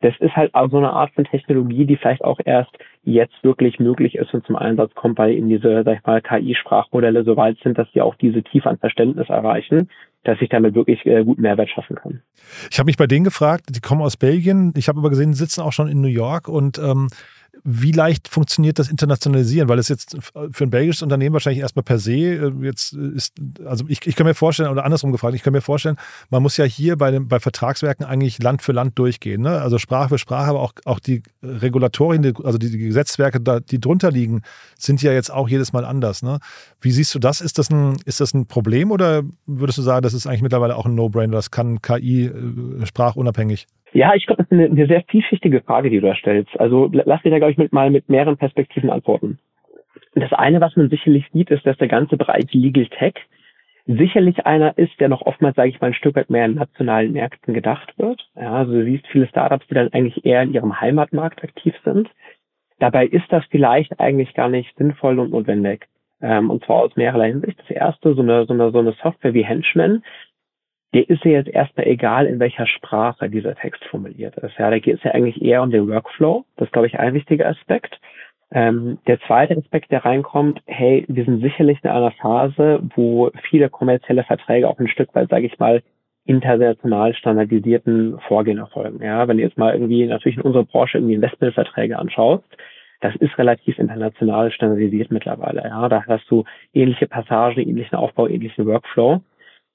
Das 0.00 0.14
ist 0.18 0.36
halt 0.36 0.54
auch 0.54 0.70
so 0.70 0.76
eine 0.76 0.92
Art 0.92 1.12
von 1.12 1.24
Technologie, 1.24 1.86
die 1.86 1.96
vielleicht 1.96 2.24
auch 2.24 2.38
erst 2.44 2.76
jetzt 3.04 3.42
wirklich 3.42 3.78
möglich 3.78 4.16
ist 4.16 4.34
und 4.34 4.44
zum 4.44 4.56
Einsatz 4.56 4.94
kommt, 4.94 5.18
weil 5.18 5.32
eben 5.32 5.48
diese, 5.48 5.82
sag 5.84 5.98
ich 5.98 6.06
mal, 6.06 6.20
KI-Sprachmodelle 6.20 7.24
so 7.24 7.36
weit 7.36 7.56
sind, 7.62 7.78
dass 7.78 7.90
sie 7.92 8.02
auch 8.02 8.14
diese 8.16 8.42
Tiefe 8.42 8.68
an 8.68 8.78
Verständnis 8.78 9.28
erreichen, 9.28 9.88
dass 10.24 10.40
ich 10.40 10.48
damit 10.48 10.74
wirklich 10.74 11.04
äh, 11.06 11.22
guten 11.24 11.42
Mehrwert 11.42 11.70
schaffen 11.70 11.96
kann. 11.96 12.22
Ich 12.70 12.78
habe 12.78 12.86
mich 12.86 12.96
bei 12.96 13.06
denen 13.06 13.24
gefragt, 13.24 13.66
die 13.70 13.80
kommen 13.80 14.02
aus 14.02 14.16
Belgien. 14.16 14.72
Ich 14.76 14.88
habe 14.88 14.98
aber 14.98 15.10
gesehen, 15.10 15.32
die 15.32 15.38
sitzen 15.38 15.60
auch 15.60 15.72
schon 15.72 15.88
in 15.88 16.00
New 16.00 16.08
York 16.08 16.48
und 16.48 16.78
ähm, 16.78 17.08
wie 17.66 17.92
leicht 17.92 18.28
funktioniert 18.28 18.78
das 18.78 18.90
Internationalisieren? 18.90 19.70
Weil 19.70 19.78
es 19.78 19.88
jetzt 19.88 20.16
für 20.50 20.64
ein 20.64 20.70
belgisches 20.70 21.02
Unternehmen 21.02 21.32
wahrscheinlich 21.32 21.62
erstmal 21.62 21.82
per 21.82 21.98
se 21.98 22.12
äh, 22.12 22.52
jetzt 22.60 22.92
ist, 22.92 23.32
also 23.64 23.86
ich, 23.88 24.06
ich 24.06 24.16
kann 24.16 24.26
mir 24.26 24.34
vorstellen, 24.34 24.68
oder 24.68 24.84
andersrum 24.84 25.12
gefragt, 25.12 25.34
ich 25.34 25.42
kann 25.42 25.54
mir 25.54 25.62
vorstellen, 25.62 25.96
man 26.28 26.42
muss 26.42 26.58
ja 26.58 26.66
hier 26.66 26.96
bei, 26.96 27.10
den, 27.10 27.26
bei 27.26 27.40
Vertragswerken 27.40 28.04
eigentlich 28.04 28.42
Land 28.42 28.60
für 28.60 28.72
Land 28.72 28.98
durchgehen. 28.98 29.40
Ne? 29.40 29.62
Also 29.62 29.78
Sprache 29.78 30.10
für 30.10 30.18
Sprache, 30.18 30.50
aber 30.50 30.60
auch, 30.60 30.74
auch 30.84 31.00
die 31.00 31.22
Regulatorien, 31.42 32.34
also 32.44 32.58
die, 32.58 32.70
die 32.70 32.78
Gesetzwerke, 32.78 33.40
die 33.60 33.80
drunter 33.80 34.10
liegen, 34.10 34.42
sind 34.78 35.00
ja 35.00 35.12
jetzt 35.12 35.32
auch 35.32 35.48
jedes 35.48 35.72
Mal 35.72 35.86
anders. 35.86 36.22
Ne? 36.22 36.40
Wie 36.82 36.92
siehst 36.92 37.14
du 37.14 37.18
das? 37.18 37.40
Ist 37.40 37.58
das, 37.58 37.70
ein, 37.70 37.96
ist 38.04 38.20
das 38.20 38.34
ein 38.34 38.46
Problem 38.46 38.90
oder 38.90 39.22
würdest 39.46 39.78
du 39.78 39.82
sagen, 39.82 40.02
das 40.02 40.12
ist 40.12 40.26
eigentlich 40.26 40.42
mittlerweile 40.42 40.76
auch 40.76 40.84
ein 40.84 40.94
No-Brainer? 40.94 41.32
Das 41.32 41.50
kann 41.50 41.80
KI 41.80 42.26
äh, 42.26 42.84
sprachunabhängig? 42.84 43.66
Ja, 43.94 44.12
ich 44.14 44.26
glaube, 44.26 44.42
das 44.42 44.50
ist 44.50 44.52
eine, 44.52 44.66
eine, 44.66 44.86
sehr 44.88 45.04
vielschichtige 45.08 45.62
Frage, 45.62 45.88
die 45.88 46.00
du 46.00 46.06
da 46.08 46.16
stellst. 46.16 46.58
Also 46.58 46.90
lass 46.92 47.22
mich 47.22 47.32
da, 47.32 47.38
glaube 47.38 47.52
ich, 47.52 47.58
mit, 47.58 47.72
mal 47.72 47.90
mit 47.90 48.08
mehreren 48.08 48.36
Perspektiven 48.36 48.90
antworten. 48.90 49.38
Das 50.14 50.32
eine, 50.32 50.60
was 50.60 50.74
man 50.76 50.90
sicherlich 50.90 51.24
sieht, 51.32 51.50
ist, 51.50 51.64
dass 51.64 51.78
der 51.78 51.88
ganze 51.88 52.16
Bereich 52.16 52.52
Legal 52.52 52.86
Tech 52.86 53.14
sicherlich 53.86 54.46
einer 54.46 54.76
ist, 54.78 54.98
der 54.98 55.08
noch 55.08 55.22
oftmals, 55.22 55.54
sage 55.54 55.68
ich 55.68 55.80
mal, 55.80 55.88
ein 55.88 55.94
Stück 55.94 56.16
weit 56.16 56.28
mehr 56.28 56.46
in 56.46 56.54
nationalen 56.54 57.12
Märkten 57.12 57.54
gedacht 57.54 57.94
wird. 57.96 58.28
Ja, 58.34 58.54
also 58.54 58.72
du 58.72 58.84
siehst 58.84 59.06
viele 59.08 59.28
Startups, 59.28 59.66
die 59.68 59.74
dann 59.74 59.92
eigentlich 59.92 60.24
eher 60.24 60.42
in 60.42 60.52
ihrem 60.52 60.80
Heimatmarkt 60.80 61.44
aktiv 61.44 61.74
sind. 61.84 62.08
Dabei 62.80 63.06
ist 63.06 63.26
das 63.30 63.44
vielleicht 63.50 64.00
eigentlich 64.00 64.34
gar 64.34 64.48
nicht 64.48 64.76
sinnvoll 64.76 65.20
und 65.20 65.30
notwendig. 65.30 65.86
Ähm, 66.20 66.50
und 66.50 66.64
zwar 66.64 66.76
aus 66.76 66.96
mehrerlei 66.96 67.28
Hinsicht. 67.28 67.60
Das 67.60 67.70
erste, 67.70 68.14
so 68.14 68.22
eine, 68.22 68.46
so 68.46 68.54
eine, 68.54 68.72
so 68.72 68.78
eine 68.78 68.92
Software 69.02 69.34
wie 69.34 69.44
Henchman, 69.44 70.02
der 70.94 71.10
ist 71.10 71.24
ja 71.24 71.32
jetzt 71.32 71.48
erstmal 71.48 71.86
egal, 71.86 72.26
in 72.26 72.38
welcher 72.38 72.66
Sprache 72.66 73.28
dieser 73.28 73.56
Text 73.56 73.84
formuliert 73.86 74.36
ist. 74.36 74.56
Ja, 74.58 74.70
da 74.70 74.78
geht 74.78 74.96
es 74.96 75.02
ja 75.02 75.10
eigentlich 75.10 75.42
eher 75.42 75.62
um 75.62 75.70
den 75.70 75.88
Workflow. 75.88 76.44
Das 76.56 76.68
ist, 76.68 76.72
glaube 76.72 76.86
ich, 76.86 76.98
ein 76.98 77.14
wichtiger 77.14 77.48
Aspekt. 77.48 78.00
Ähm, 78.52 78.98
der 79.08 79.20
zweite 79.22 79.56
Aspekt, 79.56 79.90
der 79.90 80.04
reinkommt, 80.04 80.60
hey, 80.66 81.04
wir 81.08 81.24
sind 81.24 81.42
sicherlich 81.42 81.78
in 81.82 81.90
einer 81.90 82.12
Phase, 82.12 82.80
wo 82.94 83.30
viele 83.50 83.68
kommerzielle 83.68 84.22
Verträge 84.22 84.68
auch 84.68 84.78
ein 84.78 84.88
Stück 84.88 85.12
weit, 85.14 85.28
sage 85.28 85.46
ich 85.46 85.58
mal, 85.58 85.82
international 86.24 87.14
standardisierten 87.14 88.18
Vorgehen 88.28 88.58
erfolgen. 88.58 89.02
Ja, 89.02 89.26
wenn 89.26 89.36
du 89.36 89.42
jetzt 89.42 89.58
mal 89.58 89.74
irgendwie 89.74 90.06
natürlich 90.06 90.36
in 90.36 90.44
unserer 90.44 90.64
Branche 90.64 90.98
irgendwie 90.98 91.14
Investmentverträge 91.14 91.98
anschaust, 91.98 92.44
das 93.00 93.14
ist 93.16 93.36
relativ 93.36 93.78
international 93.78 94.50
standardisiert 94.52 95.10
mittlerweile. 95.10 95.62
Ja, 95.64 95.88
da 95.88 96.04
hast 96.06 96.30
du 96.30 96.44
ähnliche 96.72 97.06
Passagen, 97.06 97.60
ähnlichen 97.60 97.98
Aufbau, 97.98 98.28
ähnlichen 98.28 98.64
Workflow. 98.66 99.20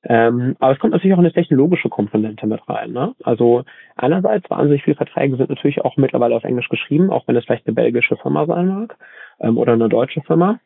Ähm, 0.03 0.55
aber 0.59 0.73
es 0.73 0.79
kommt 0.79 0.93
natürlich 0.93 1.13
auch 1.13 1.19
eine 1.19 1.33
technologische 1.33 1.89
Komponente 1.89 2.47
mit 2.47 2.67
rein. 2.69 2.91
Ne? 2.91 3.13
Also 3.23 3.63
einerseits 3.97 4.49
wahnsinnig 4.49 4.83
viele 4.83 4.95
Verträge 4.95 5.35
sind 5.35 5.49
natürlich 5.49 5.81
auch 5.81 5.97
mittlerweile 5.97 6.35
auf 6.35 6.45
Englisch 6.45 6.69
geschrieben, 6.69 7.09
auch 7.09 7.27
wenn 7.27 7.35
es 7.35 7.45
vielleicht 7.45 7.67
eine 7.67 7.75
belgische 7.75 8.15
Firma 8.17 8.45
sein 8.45 8.67
mag 8.67 8.97
ähm, 9.41 9.57
oder 9.57 9.73
eine 9.73 9.89
deutsche 9.89 10.21
Firma. 10.21 10.59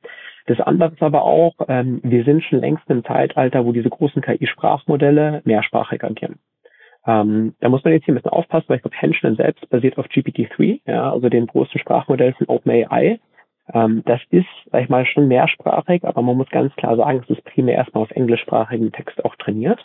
Das 0.46 0.60
andere 0.60 0.92
ist 0.94 1.02
aber 1.02 1.24
auch, 1.24 1.56
ähm, 1.68 2.00
wir 2.04 2.24
sind 2.26 2.44
schon 2.44 2.60
längst 2.60 2.90
im 2.90 3.04
Zeitalter, 3.06 3.66
wo 3.66 3.72
diese 3.72 3.90
großen 3.90 4.22
KI-Sprachmodelle 4.22 5.42
mehrsprachig 5.46 6.04
agieren. 6.04 6.40
Ähm, 7.06 7.56
da 7.60 7.70
muss 7.70 7.84
man 7.84 7.94
jetzt 7.94 8.06
hier 8.06 8.14
ein 8.14 8.18
bisschen 8.18 8.32
aufpassen, 8.32 8.66
weil 8.68 8.78
ich 8.78 8.84
glaube, 8.84 8.98
Henchman 8.98 9.36
selbst 9.36 9.68
basiert 9.70 9.98
auf 9.98 10.06
GPT-3, 10.08 10.82
ja, 10.86 11.12
also 11.12 11.30
dem 11.30 11.48
großen 11.48 11.80
Sprachmodell 11.80 12.34
von 12.34 12.48
OpenAI. 12.48 13.20
Ähm, 13.74 14.04
das 14.06 14.20
ist, 14.30 14.48
sag 14.72 14.84
ich 14.84 14.90
mal, 14.90 15.06
schon 15.06 15.28
mehrsprachig, 15.28 16.04
aber 16.04 16.22
man 16.22 16.38
muss 16.38 16.50
ganz 16.50 16.76
klar 16.76 16.96
sagen, 16.98 17.22
es 17.24 17.38
ist 17.38 17.46
primär 17.46 17.76
erstmal 17.76 18.04
auf 18.04 18.12
englischsprachigen 18.12 18.92
Text 18.92 19.24
auch 19.24 19.36
trainiert. 19.36 19.80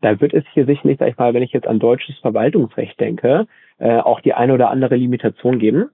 Da 0.00 0.20
wird 0.20 0.34
es 0.34 0.44
hier 0.52 0.66
sicherlich, 0.66 0.98
sag 0.98 1.08
ich 1.08 1.16
mal, 1.16 1.32
wenn 1.32 1.42
ich 1.42 1.52
jetzt 1.52 1.66
an 1.66 1.78
deutsches 1.78 2.18
Verwaltungsrecht 2.18 3.00
denke, 3.00 3.46
äh, 3.78 3.98
auch 3.98 4.20
die 4.20 4.34
eine 4.34 4.52
oder 4.52 4.70
andere 4.70 4.96
Limitation 4.96 5.58
geben. 5.58 5.90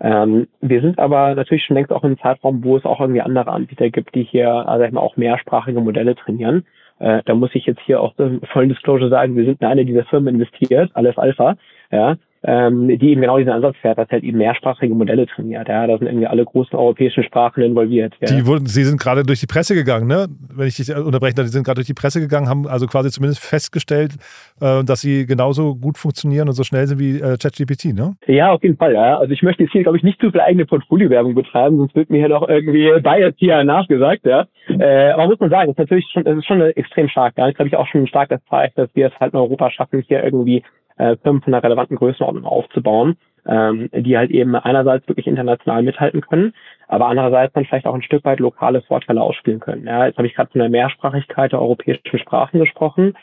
Ähm, 0.00 0.48
wir 0.60 0.80
sind 0.82 0.98
aber 0.98 1.34
natürlich 1.34 1.64
schon 1.64 1.76
längst 1.76 1.92
auch 1.92 2.04
im 2.04 2.18
Zeitraum, 2.18 2.62
wo 2.62 2.76
es 2.76 2.84
auch 2.84 3.00
irgendwie 3.00 3.22
andere 3.22 3.50
Anbieter 3.50 3.90
gibt, 3.90 4.14
die 4.14 4.24
hier, 4.24 4.50
also 4.50 4.80
sag 4.80 4.88
ich 4.88 4.92
mal, 4.92 5.00
auch 5.00 5.16
mehrsprachige 5.16 5.80
Modelle 5.80 6.14
trainieren. 6.14 6.66
Äh, 6.98 7.22
da 7.24 7.34
muss 7.34 7.54
ich 7.54 7.66
jetzt 7.66 7.80
hier 7.86 8.00
auch 8.00 8.16
äh, 8.18 8.38
vollen 8.52 8.68
Disclosure 8.68 9.10
sagen, 9.10 9.36
wir 9.36 9.44
sind 9.44 9.60
in 9.60 9.66
eine 9.66 9.84
dieser 9.84 10.04
Firmen 10.04 10.34
investiert, 10.34 10.90
alles 10.94 11.16
Alpha, 11.16 11.56
ja, 11.90 12.16
ähm, 12.46 12.88
die 12.98 13.10
eben 13.10 13.22
genau 13.22 13.38
diesen 13.38 13.52
Ansatz 13.52 13.76
fährt, 13.80 13.96
dass 13.96 14.08
halt 14.10 14.22
eben 14.22 14.38
mehrsprachige 14.38 14.94
Modelle 14.94 15.26
trainiert. 15.26 15.68
Ja, 15.68 15.86
da 15.86 15.96
sind 15.96 16.06
irgendwie 16.06 16.26
alle 16.26 16.44
großen 16.44 16.78
europäischen 16.78 17.24
Sprachen 17.24 17.62
involviert. 17.62 18.14
Ja. 18.20 18.36
Die 18.36 18.46
wurden, 18.46 18.66
sie 18.66 18.84
sind 18.84 19.00
gerade 19.00 19.22
durch 19.22 19.40
die 19.40 19.46
Presse 19.46 19.74
gegangen, 19.74 20.06
ne? 20.06 20.26
Wenn 20.54 20.68
ich 20.68 20.76
dich 20.76 20.94
unterbreche, 20.94 21.34
die 21.34 21.48
sind 21.48 21.64
gerade 21.64 21.76
durch 21.76 21.86
die 21.86 21.94
Presse 21.94 22.20
gegangen, 22.20 22.48
haben 22.48 22.66
also 22.66 22.86
quasi 22.86 23.10
zumindest 23.10 23.42
festgestellt, 23.42 24.12
äh, 24.60 24.84
dass 24.84 25.00
sie 25.00 25.24
genauso 25.24 25.74
gut 25.74 25.96
funktionieren 25.96 26.48
und 26.48 26.54
so 26.54 26.64
schnell 26.64 26.86
sind 26.86 26.98
wie 26.98 27.18
äh, 27.18 27.38
ChatGPT, 27.38 27.94
ne? 27.94 28.14
Ja, 28.26 28.52
auf 28.52 28.62
jeden 28.62 28.76
Fall. 28.76 28.92
Ja. 28.92 29.18
Also 29.18 29.32
ich 29.32 29.42
möchte 29.42 29.62
jetzt 29.62 29.72
hier, 29.72 29.82
glaube 29.82 29.96
ich, 29.96 30.04
nicht 30.04 30.20
zu 30.20 30.30
viel 30.30 30.40
eigene 30.40 30.66
Portfolio-Werbung 30.66 31.34
betreiben, 31.34 31.78
sonst 31.78 31.94
wird 31.94 32.10
mir 32.10 32.18
hier 32.18 32.28
noch 32.28 32.46
irgendwie 32.46 32.90
Bias 33.00 33.34
hier 33.36 33.64
nachgesagt, 33.64 34.26
ja. 34.26 34.46
Äh, 34.68 35.12
aber 35.12 35.28
muss 35.28 35.40
man 35.40 35.50
sagen, 35.50 35.68
das 35.68 35.74
ist 35.74 35.78
natürlich 35.78 36.06
schon, 36.12 36.24
das 36.24 36.36
ist 36.36 36.46
schon 36.46 36.60
extrem 36.60 37.08
stark. 37.08 37.38
Ja. 37.38 37.48
Ich 37.48 37.54
glaube, 37.54 37.68
ich 37.68 37.76
auch 37.76 37.86
schon 37.86 38.06
stark 38.06 38.28
das 38.28 38.40
zeigt, 38.50 38.76
dass 38.76 38.90
wir 38.94 39.06
es 39.06 39.18
halt 39.18 39.32
in 39.32 39.38
Europa 39.38 39.70
schaffen, 39.70 40.04
hier 40.06 40.22
irgendwie 40.22 40.62
äh, 40.96 41.16
Firmen 41.22 41.42
von 41.42 41.54
einer 41.54 41.62
relevanten 41.62 41.96
Größenordnung 41.96 42.44
aufzubauen, 42.44 43.16
ähm, 43.46 43.90
die 43.92 44.16
halt 44.16 44.30
eben 44.30 44.54
einerseits 44.56 45.06
wirklich 45.08 45.26
international 45.26 45.82
mithalten 45.82 46.20
können, 46.20 46.54
aber 46.88 47.06
andererseits 47.06 47.52
dann 47.52 47.64
vielleicht 47.64 47.86
auch 47.86 47.94
ein 47.94 48.02
Stück 48.02 48.24
weit 48.24 48.40
lokale 48.40 48.82
Vorteile 48.82 49.22
ausspielen 49.22 49.60
können. 49.60 49.86
Ja, 49.86 50.06
jetzt 50.06 50.16
habe 50.16 50.26
ich 50.26 50.34
gerade 50.34 50.50
von 50.50 50.60
der 50.60 50.70
Mehrsprachigkeit 50.70 51.52
der 51.52 51.60
europäischen 51.60 52.18
Sprachen 52.18 52.60
gesprochen. 52.60 53.14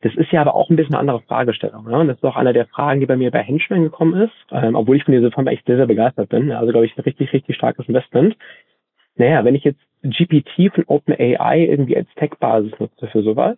Das 0.00 0.14
ist 0.16 0.32
ja 0.32 0.40
aber 0.40 0.54
auch 0.54 0.70
ein 0.70 0.76
bisschen 0.76 0.94
eine 0.94 1.00
andere 1.00 1.20
Fragestellung. 1.22 1.84
Ne? 1.88 2.06
Das 2.06 2.16
ist 2.16 2.24
auch 2.24 2.36
einer 2.36 2.52
der 2.52 2.66
Fragen, 2.66 3.00
die 3.00 3.06
bei 3.06 3.16
mir 3.16 3.30
bei 3.30 3.42
Henchman 3.42 3.82
gekommen 3.82 4.20
ist, 4.22 4.34
ähm, 4.50 4.74
obwohl 4.74 4.96
ich 4.96 5.04
von 5.04 5.14
dieser 5.14 5.30
Firma 5.30 5.50
echt 5.50 5.66
sehr, 5.66 5.76
sehr 5.76 5.86
begeistert 5.86 6.28
bin. 6.28 6.52
Also 6.52 6.72
glaube 6.72 6.86
ich, 6.86 6.96
ein 6.96 7.02
richtig, 7.02 7.32
richtig 7.32 7.56
starkes 7.56 7.86
Investment. 7.88 8.36
Naja, 9.16 9.44
wenn 9.44 9.54
ich 9.54 9.64
jetzt 9.64 9.80
GPT 10.02 10.74
von 10.74 10.84
OpenAI 10.86 11.66
irgendwie 11.66 11.96
als 11.96 12.08
Tech-Basis 12.16 12.72
nutze 12.78 13.06
für 13.06 13.22
sowas, 13.22 13.56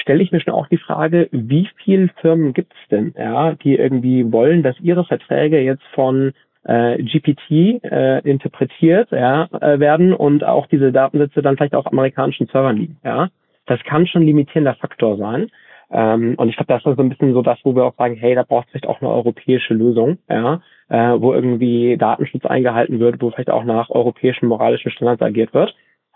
stelle 0.00 0.22
ich 0.22 0.32
mir 0.32 0.40
schon 0.40 0.54
auch 0.54 0.68
die 0.68 0.78
Frage, 0.78 1.28
wie 1.32 1.68
viele 1.84 2.08
Firmen 2.20 2.52
gibt 2.52 2.72
es 2.72 2.88
denn, 2.90 3.14
ja, 3.16 3.54
die 3.54 3.76
irgendwie 3.76 4.30
wollen, 4.32 4.62
dass 4.62 4.78
ihre 4.80 5.04
Verträge 5.04 5.60
jetzt 5.60 5.84
von 5.94 6.32
äh, 6.64 7.02
GPT 7.02 7.82
äh, 7.82 8.20
interpretiert 8.28 9.10
ja, 9.10 9.48
äh, 9.60 9.78
werden 9.78 10.12
und 10.12 10.44
auch 10.44 10.66
diese 10.66 10.92
Datensätze 10.92 11.42
dann 11.42 11.56
vielleicht 11.56 11.74
auf 11.74 11.86
amerikanischen 11.86 12.46
Servern 12.46 12.76
liegen. 12.76 12.98
Ja, 13.04 13.28
das 13.66 13.82
kann 13.84 14.06
schon 14.06 14.22
limitierender 14.22 14.74
Faktor 14.74 15.16
sein. 15.16 15.50
Ähm, 15.90 16.34
und 16.36 16.48
ich 16.48 16.56
glaube, 16.56 16.72
das 16.72 16.84
ist 16.84 16.96
so 16.96 17.02
ein 17.02 17.08
bisschen 17.08 17.32
so 17.32 17.42
das, 17.42 17.58
wo 17.64 17.74
wir 17.74 17.84
auch 17.84 17.96
sagen, 17.96 18.16
hey, 18.16 18.34
da 18.34 18.42
braucht 18.42 18.66
es 18.66 18.72
vielleicht 18.72 18.86
auch 18.86 19.00
eine 19.00 19.10
europäische 19.10 19.72
Lösung, 19.72 20.18
ja, 20.28 20.60
äh, 20.88 21.20
wo 21.20 21.32
irgendwie 21.32 21.96
Datenschutz 21.96 22.44
eingehalten 22.44 23.00
wird, 23.00 23.22
wo 23.22 23.30
vielleicht 23.30 23.50
auch 23.50 23.64
nach 23.64 23.88
europäischen 23.88 24.48
moralischen 24.48 24.90
Standards 24.90 25.22
agiert 25.22 25.54
wird 25.54 25.74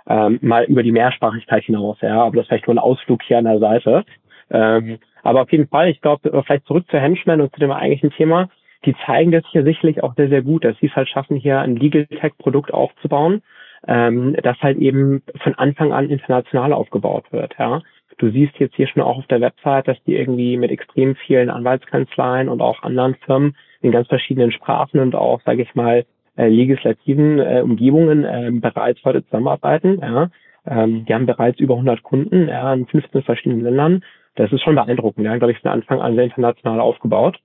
ähm, 0.09 0.39
mal 0.43 0.65
über 0.65 0.83
die 0.83 0.93
Mehrsprachigkeit 0.93 1.65
hinaus, 1.65 1.99
ja, 2.01 2.23
aber 2.23 2.37
das 2.37 2.45
ist 2.45 2.49
vielleicht 2.49 2.67
nur 2.67 2.77
ein 2.77 2.79
Ausflug 2.79 3.23
hier 3.23 3.39
an 3.39 3.45
der 3.45 3.59
Seite. 3.59 4.05
Ähm, 4.51 4.99
aber 5.23 5.43
auf 5.43 5.53
jeden 5.53 5.69
Fall, 5.69 5.89
ich 5.89 6.01
glaube, 6.01 6.31
äh, 6.31 6.43
vielleicht 6.43 6.67
zurück 6.67 6.85
zu 6.91 6.99
Henchman 6.99 7.41
und 7.41 7.53
zu 7.53 7.61
dem 7.61 7.71
eigentlichen 7.71 8.11
Thema, 8.11 8.49
die 8.85 8.95
zeigen 9.07 9.31
das 9.31 9.45
hier 9.51 9.63
sicherlich 9.63 10.03
auch 10.03 10.15
sehr, 10.17 10.29
sehr 10.29 10.43
gut, 10.43 10.65
dass 10.65 10.77
sie 10.79 10.87
es 10.87 10.97
halt 10.97 11.09
schaffen, 11.09 11.37
hier 11.37 11.61
ein 11.61 11.77
Legal 11.77 12.07
Tech 12.07 12.33
Produkt 12.39 12.75
aufzubauen, 12.75 13.43
ähm, 13.87 14.37
das 14.43 14.61
halt 14.61 14.79
eben 14.79 15.23
von 15.43 15.55
Anfang 15.55 15.93
an 15.93 16.11
international 16.11 16.73
aufgebaut 16.73 17.27
wird, 17.31 17.55
ja. 17.59 17.81
Du 18.19 18.31
siehst 18.31 18.57
jetzt 18.59 18.77
hier 18.77 18.87
schon 18.87 19.03
auch 19.03 19.19
auf 19.19 19.27
der 19.27 19.41
Website, 19.41 19.89
dass 19.89 20.03
die 20.05 20.15
irgendwie 20.15 20.57
mit 20.57 20.71
extrem 20.71 21.17
vielen 21.17 21.51
Anwaltskanzleien 21.51 22.49
und 22.49 22.61
auch 22.61 22.83
anderen 22.83 23.17
Firmen 23.27 23.57
in 23.81 23.91
ganz 23.91 24.07
verschiedenen 24.07 24.53
Sprachen 24.53 25.01
und 25.01 25.15
auch, 25.15 25.41
sage 25.43 25.63
ich 25.63 25.75
mal, 25.75 26.05
äh, 26.37 26.49
legislativen 26.49 27.39
äh, 27.39 27.61
Umgebungen 27.63 28.25
äh, 28.25 28.51
bereits 28.53 29.05
heute 29.05 29.25
zusammenarbeiten. 29.25 29.99
Ja. 30.01 30.31
Ähm, 30.67 31.05
die 31.05 31.15
haben 31.15 31.27
bereits 31.27 31.61
über 31.61 31.75
100 31.75 32.03
Kunden 32.03 32.49
ja, 32.49 32.73
in 32.73 32.87
15 32.87 33.23
verschiedenen 33.23 33.63
Ländern. 33.63 34.05
Das 34.37 34.53
ist 34.53 34.63
schon 34.63 34.75
beeindruckend. 34.75 35.27
Ja, 35.27 35.37
glaube 35.37 35.53
ich, 35.53 35.59
von 35.59 35.71
Anfang 35.71 36.01
an 36.01 36.15
sehr 36.15 36.25
international 36.25 36.81
aufgebaut. 36.81 37.39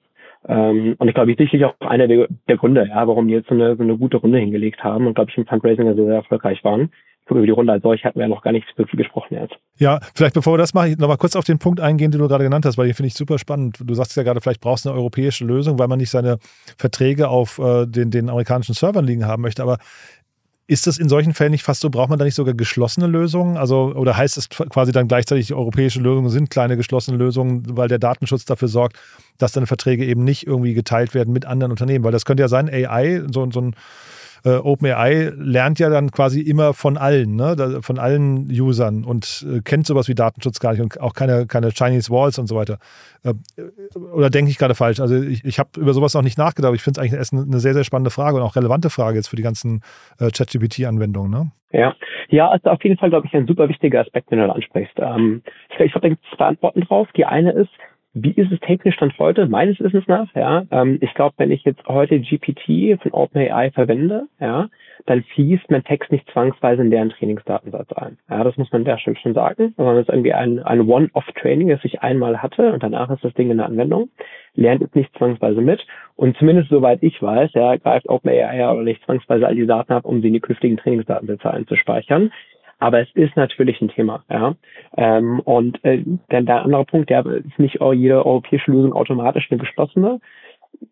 Ähm, 0.47 0.95
und 0.97 1.07
ich 1.07 1.13
glaube, 1.13 1.31
ich 1.31 1.37
sicherlich 1.37 1.65
auch 1.65 1.75
einer 1.81 2.07
der, 2.07 2.27
der 2.47 2.57
Gründe, 2.57 2.87
ja, 2.87 3.07
warum 3.07 3.27
die 3.27 3.33
jetzt 3.33 3.49
so 3.49 3.55
eine, 3.55 3.75
so 3.75 3.83
eine 3.83 3.97
gute 3.97 4.17
Runde 4.17 4.39
hingelegt 4.39 4.83
haben 4.83 5.07
und 5.07 5.15
glaube 5.15 5.29
ich 5.29 5.37
im 5.37 5.45
Fundraising 5.45 5.85
sehr, 5.85 6.05
sehr 6.05 6.15
erfolgreich 6.15 6.63
waren. 6.63 6.89
Über 7.29 7.45
die 7.45 7.51
Runde 7.51 7.73
als 7.73 7.83
solch 7.83 8.05
hatten 8.05 8.19
wir 8.19 8.25
ja 8.25 8.29
noch 8.29 8.41
gar 8.41 8.53
nicht 8.53 8.65
wirklich 8.77 8.97
gesprochen 8.97 9.33
jetzt. 9.33 9.53
Ja, 9.77 9.99
vielleicht 10.15 10.33
bevor 10.33 10.53
wir 10.53 10.57
das 10.57 10.73
machen, 10.73 10.95
noch 10.97 11.09
mal 11.09 11.17
kurz 11.17 11.35
auf 11.35 11.43
den 11.43 11.59
Punkt 11.59 11.81
eingehen, 11.81 12.09
den 12.09 12.21
du 12.21 12.27
gerade 12.29 12.45
genannt 12.45 12.65
hast, 12.65 12.77
weil 12.77 12.85
den 12.85 12.93
finde 12.93 13.07
ich 13.07 13.15
super 13.15 13.37
spannend. 13.37 13.79
Du 13.83 13.93
sagst 13.95 14.15
ja 14.15 14.23
gerade, 14.23 14.39
vielleicht 14.39 14.61
brauchst 14.61 14.85
du 14.85 14.89
eine 14.89 14.97
europäische 14.97 15.43
Lösung, 15.43 15.77
weil 15.77 15.89
man 15.89 15.99
nicht 15.99 16.09
seine 16.09 16.37
Verträge 16.77 17.27
auf 17.27 17.59
äh, 17.59 17.85
den, 17.85 18.11
den 18.11 18.29
amerikanischen 18.29 18.73
Servern 18.73 19.03
liegen 19.03 19.27
haben 19.27 19.41
möchte. 19.41 19.61
Aber 19.61 19.77
ist 20.67 20.85
das 20.85 20.97
in 20.97 21.07
solchen 21.07 21.33
Fällen 21.33 21.51
nicht 21.51 21.63
fast 21.63 21.79
so, 21.79 21.89
braucht 21.89 22.09
man 22.09 22.19
da 22.19 22.25
nicht 22.25 22.35
sogar 22.35 22.53
geschlossene 22.53 23.07
Lösungen? 23.07 23.55
Also, 23.55 23.93
oder 23.95 24.17
heißt 24.17 24.37
es 24.37 24.49
quasi 24.49 24.91
dann 24.91 25.07
gleichzeitig, 25.07 25.53
europäische 25.53 26.01
Lösungen 26.01 26.29
sind 26.29 26.49
kleine 26.49 26.75
geschlossene 26.75 27.15
Lösungen, 27.17 27.63
weil 27.77 27.87
der 27.87 27.99
Datenschutz 27.99 28.43
dafür 28.43 28.67
sorgt, 28.67 28.97
dass 29.37 29.53
deine 29.53 29.65
Verträge 29.65 30.05
eben 30.05 30.25
nicht 30.25 30.45
irgendwie 30.45 30.73
geteilt 30.73 31.13
werden 31.13 31.31
mit 31.33 31.45
anderen 31.45 31.71
Unternehmen? 31.71 32.03
Weil 32.03 32.11
das 32.11 32.25
könnte 32.25 32.41
ja 32.41 32.49
sein, 32.49 32.69
AI, 32.69 33.23
so, 33.31 33.49
so 33.49 33.61
ein 33.61 33.75
äh, 34.45 34.55
OpenAI 34.55 35.31
lernt 35.35 35.79
ja 35.79 35.89
dann 35.89 36.11
quasi 36.11 36.41
immer 36.41 36.73
von 36.73 36.97
allen, 36.97 37.35
ne? 37.35 37.79
von 37.81 37.99
allen 37.99 38.47
Usern 38.49 39.03
und 39.03 39.45
äh, 39.49 39.61
kennt 39.61 39.87
sowas 39.87 40.07
wie 40.07 40.15
Datenschutz 40.15 40.59
gar 40.59 40.71
nicht 40.71 40.81
und 40.81 40.99
auch 40.99 41.13
keine, 41.13 41.45
keine 41.47 41.71
Chinese 41.71 42.11
Walls 42.11 42.39
und 42.39 42.47
so 42.47 42.55
weiter. 42.55 42.77
Äh, 43.23 43.33
oder 43.97 44.29
denke 44.29 44.51
ich 44.51 44.57
gerade 44.57 44.75
falsch? 44.75 44.99
Also 44.99 45.15
ich, 45.15 45.43
ich 45.45 45.59
habe 45.59 45.69
über 45.77 45.93
sowas 45.93 46.13
noch 46.13 46.21
nicht 46.21 46.37
nachgedacht, 46.37 46.67
aber 46.67 46.75
ich 46.75 46.83
finde 46.83 47.01
es 47.01 47.13
eigentlich 47.13 47.31
eine 47.31 47.59
sehr, 47.59 47.73
sehr 47.73 47.83
spannende 47.83 48.11
Frage 48.11 48.37
und 48.37 48.43
auch 48.43 48.55
relevante 48.55 48.89
Frage 48.89 49.17
jetzt 49.17 49.27
für 49.27 49.35
die 49.35 49.43
ganzen 49.43 49.81
äh, 50.19 50.29
ChatGPT-Anwendungen. 50.29 51.31
Ne? 51.31 51.51
Ja, 51.71 51.95
ja, 52.29 52.49
also 52.49 52.69
auf 52.69 52.83
jeden 52.83 52.97
Fall, 52.97 53.09
glaube 53.09 53.27
ich, 53.27 53.33
ein 53.33 53.47
super 53.47 53.69
wichtiger 53.69 54.01
Aspekt, 54.01 54.31
den 54.31 54.39
du 54.39 54.47
da 54.47 54.53
ansprichst. 54.53 54.97
Ähm, 54.99 55.41
ich 55.69 55.91
glaube, 55.91 56.01
da 56.01 56.09
gibt 56.09 56.23
es 56.23 56.37
zwei 56.37 56.45
Antworten 56.45 56.81
drauf. 56.81 57.07
Die 57.15 57.25
eine 57.25 57.51
ist, 57.51 57.71
wie 58.23 58.31
ist 58.31 58.51
es 58.51 58.59
technisch 58.61 58.95
Stand 58.95 59.17
heute? 59.19 59.47
Meines 59.47 59.79
Wissens 59.79 60.07
nach, 60.07 60.33
ja. 60.35 60.65
Ähm, 60.71 60.97
ich 61.01 61.13
glaube, 61.13 61.35
wenn 61.37 61.51
ich 61.51 61.63
jetzt 61.63 61.85
heute 61.87 62.19
GPT 62.19 63.01
von 63.01 63.11
OpenAI 63.11 63.71
verwende, 63.71 64.27
ja, 64.39 64.67
dann 65.05 65.23
fließt 65.23 65.69
mein 65.69 65.83
Text 65.83 66.11
nicht 66.11 66.29
zwangsweise 66.31 66.81
in 66.81 66.91
deren 66.91 67.09
Trainingsdatensatz 67.09 67.91
ein. 67.93 68.17
Ja, 68.29 68.43
das 68.43 68.57
muss 68.57 68.71
man 68.71 68.85
der 68.85 68.97
Stelle 68.97 69.17
schon 69.17 69.33
sagen. 69.33 69.73
Sondern 69.77 69.97
es 69.97 70.01
ist 70.03 70.09
irgendwie 70.09 70.33
ein, 70.33 70.59
ein 70.59 70.81
One-Off-Training, 70.81 71.69
das 71.69 71.83
ich 71.83 72.01
einmal 72.01 72.41
hatte 72.41 72.73
und 72.73 72.83
danach 72.83 73.09
ist 73.09 73.23
das 73.23 73.33
Ding 73.33 73.51
in 73.51 73.57
der 73.57 73.67
Anwendung. 73.67 74.09
Lernt 74.55 74.81
es 74.81 74.93
nicht 74.95 75.15
zwangsweise 75.17 75.61
mit. 75.61 75.85
Und 76.15 76.35
zumindest 76.37 76.69
soweit 76.69 77.03
ich 77.03 77.21
weiß, 77.21 77.51
ja, 77.53 77.75
greift 77.77 78.09
OpenAI 78.09 78.57
ja 78.57 78.71
auch 78.71 78.81
nicht 78.81 79.03
zwangsweise 79.05 79.45
all 79.45 79.55
die 79.55 79.67
Daten 79.67 79.93
ab, 79.93 80.05
um 80.05 80.21
sie 80.21 80.27
in 80.27 80.33
die 80.33 80.39
künftigen 80.39 80.77
Trainingsdatensätze 80.77 81.51
einzuspeichern. 81.51 82.31
Aber 82.79 83.01
es 83.01 83.09
ist 83.15 83.35
natürlich 83.35 83.81
ein 83.81 83.89
Thema, 83.89 84.23
ja. 84.29 84.55
Ähm, 84.95 85.39
und 85.39 85.83
äh, 85.83 86.03
dann 86.29 86.45
der 86.45 86.63
andere 86.63 86.85
Punkt, 86.85 87.09
der 87.09 87.25
ist 87.25 87.57
nicht 87.57 87.79
jede 87.93 88.25
europäische 88.25 88.71
Lösung 88.71 88.93
automatisch 88.93 89.47
eine 89.49 89.59
geschlossene. 89.59 90.19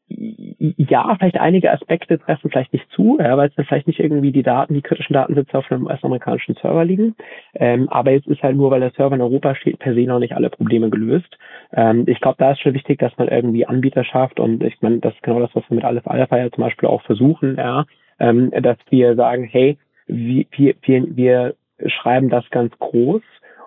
Ja, 0.07 1.15
vielleicht 1.19 1.37
einige 1.37 1.71
Aspekte 1.71 2.17
treffen 2.17 2.49
vielleicht 2.49 2.73
nicht 2.73 2.89
zu, 2.91 3.17
ja, 3.19 3.37
weil 3.37 3.49
es 3.49 3.55
dann 3.55 3.65
vielleicht 3.65 3.85
nicht 3.85 3.99
irgendwie 3.99 4.31
die 4.31 4.41
Daten, 4.41 4.73
die 4.73 4.81
kritischen 4.81 5.13
Datensätze 5.13 5.55
auf 5.55 5.71
einem 5.71 5.85
US-amerikanischen 5.85 6.55
Server 6.55 6.85
liegen. 6.85 7.15
Ähm, 7.53 7.87
aber 7.89 8.11
jetzt 8.11 8.25
ist 8.27 8.41
halt 8.41 8.55
nur, 8.55 8.71
weil 8.71 8.79
der 8.79 8.91
Server 8.91 9.13
in 9.13 9.21
Europa 9.21 9.53
steht, 9.53 9.77
per 9.77 9.93
se 9.93 10.01
noch 10.05 10.19
nicht 10.19 10.33
alle 10.33 10.49
Probleme 10.49 10.89
gelöst. 10.89 11.37
Ähm, 11.73 12.05
ich 12.07 12.19
glaube, 12.19 12.37
da 12.39 12.53
ist 12.53 12.61
schon 12.61 12.73
wichtig, 12.73 12.97
dass 12.97 13.15
man 13.17 13.27
irgendwie 13.27 13.67
Anbieter 13.67 14.03
schafft 14.03 14.39
und 14.39 14.63
ich 14.63 14.81
meine, 14.81 14.99
das 14.99 15.13
ist 15.13 15.21
genau 15.23 15.39
das, 15.39 15.53
was 15.53 15.69
wir 15.69 15.75
mit 15.75 15.85
Aleph 15.85 16.07
Alpha 16.07 16.37
ja 16.37 16.51
zum 16.51 16.63
Beispiel 16.63 16.89
auch 16.89 17.03
versuchen, 17.03 17.57
ja, 17.57 17.85
ähm, 18.19 18.51
dass 18.51 18.77
wir 18.89 19.15
sagen, 19.15 19.43
hey, 19.43 19.77
wir, 20.07 20.45
wir, 20.51 20.75
wir 21.15 21.55
schreiben 21.87 22.29
das 22.29 22.49
ganz 22.49 22.77
groß 22.79 23.21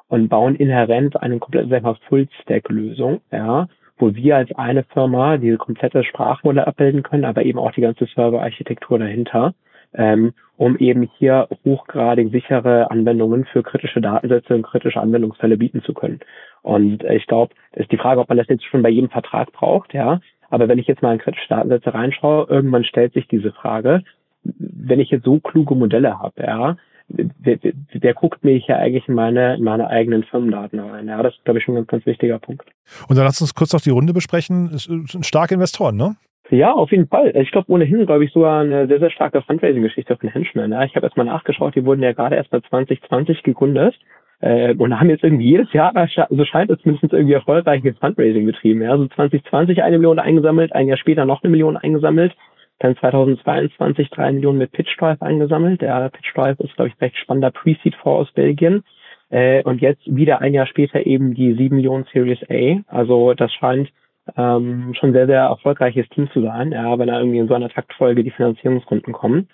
und 0.09 0.29
bauen 0.29 0.57
inhärent 0.57 1.21
eine 1.21 1.39
komplette, 1.39 1.69
sag 1.69 1.83
mal, 1.83 1.97
Full-Stack-Lösung, 2.09 3.21
ja, 3.31 3.69
wo 3.99 4.15
wir 4.15 4.37
als 4.37 4.53
eine 4.53 4.85
Firma 4.85 5.37
diese 5.37 5.59
komplette 5.59 6.05
Sprachmodelle 6.05 6.67
abbilden 6.67 7.03
können, 7.03 7.25
aber 7.25 7.45
eben 7.45 7.59
auch 7.59 7.73
die 7.73 7.83
ganze 7.83 8.07
Server-Architektur 8.07 8.99
dahinter, 8.99 9.55
ähm, 9.95 10.33
um 10.57 10.77
eben 10.79 11.09
hier 11.19 11.49
hochgradig 11.65 12.31
sichere 12.31 12.91
Anwendungen 12.91 13.45
für 13.47 13.63
kritische 13.63 14.01
Datensätze 14.01 14.55
und 14.55 14.63
kritische 14.63 15.01
Anwendungsfälle 15.01 15.57
bieten 15.57 15.83
zu 15.83 15.95
können. 15.95 16.21
Und 16.63 17.05
ich 17.05 17.27
glaube, 17.27 17.55
ist 17.73 17.93
die 17.93 17.99
Frage, 17.99 18.21
ob 18.21 18.29
man 18.29 18.39
das 18.39 18.49
jetzt 18.49 18.65
schon 18.65 18.83
bei 18.83 18.91
jedem 18.91 19.11
Vertrag 19.11 19.53
braucht, 19.53 19.95
ja. 19.95 20.21
Aber 20.51 20.69
wenn 20.69 20.79
ich 20.79 20.87
jetzt 20.87 21.03
mal 21.03 21.13
in 21.13 21.19
kritische 21.19 21.49
Datensätze 21.49 21.93
reinschaue, 21.93 22.47
irgendwann 22.49 22.85
stellt 22.85 23.13
sich 23.13 23.29
diese 23.29 23.53
Frage, 23.53 24.03
wenn 24.43 25.01
ich 25.01 25.11
jetzt 25.11 25.25
so 25.25 25.41
kluge 25.41 25.75
Modelle 25.75 26.19
habe, 26.19 26.43
ja, 26.43 26.77
wer, 27.09 27.59
wer 27.93 28.15
guckt 28.15 28.45
mich 28.45 28.67
ja 28.67 28.77
eigentlich 28.77 29.09
in 29.09 29.15
meine, 29.15 29.57
in 29.57 29.65
meine 29.65 29.89
eigenen 29.89 30.25
Firmendaten 30.25 30.79
rein? 30.79 31.09
Ja, 31.09 31.23
das 31.23 31.35
ist, 31.35 31.45
glaube 31.45 31.59
ich, 31.59 31.65
schon 31.65 31.75
ein 31.75 31.79
ganz, 31.79 31.89
ganz 31.89 32.07
wichtiger 32.07 32.39
Punkt. 32.39 32.69
Und 33.09 33.17
dann 33.17 33.25
lass 33.25 33.41
uns 33.41 33.55
kurz 33.55 33.73
noch 33.73 33.81
die 33.81 33.91
Runde 33.91 34.13
besprechen. 34.13 34.71
Es 34.75 34.85
sind 34.85 35.27
starke 35.27 35.55
Investoren, 35.55 35.97
ne? 35.97 36.17
Ja, 36.51 36.73
auf 36.73 36.91
jeden 36.91 37.09
Fall. 37.09 37.33
Ich 37.37 37.51
glaube 37.51 37.71
ohnehin, 37.71 38.07
glaube 38.07 38.25
ich, 38.25 38.33
sogar 38.33 38.63
eine 38.63 38.87
sehr, 38.87 39.01
sehr 39.01 39.11
starke 39.11 39.43
Fundraising-Geschichte 39.43 40.17
von 40.17 40.31
Henchman. 40.31 40.73
Ja. 40.73 40.85
Ich 40.85 40.97
habe 40.97 41.07
erstmal 41.07 41.27
nachgeschaut, 41.27 41.75
die 41.75 41.85
wurden 41.85 42.03
ja 42.03 42.13
gerade 42.13 42.37
erst 42.37 42.51
bei 42.51 42.61
2020 42.61 43.43
gegründet 43.43 43.95
äh, 44.41 44.75
und 44.75 44.99
haben 44.99 45.11
jetzt 45.11 45.25
irgendwie 45.25 45.51
jedes 45.51 45.71
Jahr, 45.75 45.93
so 46.31 46.45
scheint 46.45 46.71
es 46.71 46.81
zumindest 46.81 47.13
irgendwie 47.13 47.35
erfolgreiches 47.35 47.99
Fundraising 47.99 48.47
betrieben. 48.47 48.81
Ja. 48.81 48.93
Also 48.93 49.09
2020 49.09 49.83
eine 49.83 49.99
Million 49.99 50.19
eingesammelt, 50.19 50.73
ein 50.73 50.89
Jahr 50.89 50.97
später 50.97 51.27
noch 51.27 51.43
eine 51.43 51.51
Million 51.51 51.77
eingesammelt 51.77 52.35
dann 52.79 52.97
2022 52.97 54.11
drei 54.11 54.33
Millionen 54.33 54.59
mit 54.59 54.73
PitchDrive 54.73 55.21
eingesammelt. 55.23 55.81
Der 55.81 56.11
PitchDrive 56.11 56.61
ist, 56.61 56.75
glaube 56.77 56.91
ich, 56.91 57.01
recht 57.01 57.17
spannender 57.17 57.51
Pre-Seed-Fonds 57.51 58.29
aus 58.29 58.33
Belgien. 58.33 58.85
Äh, 59.31 59.63
und 59.65 59.81
jetzt 59.81 60.03
wieder 60.07 60.41
ein 60.41 60.55
Jahr 60.55 60.67
später 60.67 61.05
eben 61.05 61.35
die 61.35 61.55
sieben 61.55 61.77
Millionen 61.77 62.07
Series 62.13 62.39
A. 62.49 62.81
Also 62.87 63.35
das 63.35 63.53
scheint 63.53 63.91
ähm, 64.37 64.95
schon 64.99 65.13
sehr, 65.13 65.27
sehr 65.27 65.43
erfolgreiches 65.43 66.09
Team 66.11 66.31
zu 66.31 66.43
sein, 66.43 66.73
ja, 66.73 66.99
wenn 66.99 67.09
da 67.09 67.19
irgendwie 67.19 67.39
in 67.39 67.49
so 67.49 67.55
einer 67.55 67.69
Taktfolge 67.69 68.23
die 68.25 68.31
Finanzierungsrunden 68.31 69.13
kommen. 69.13 69.49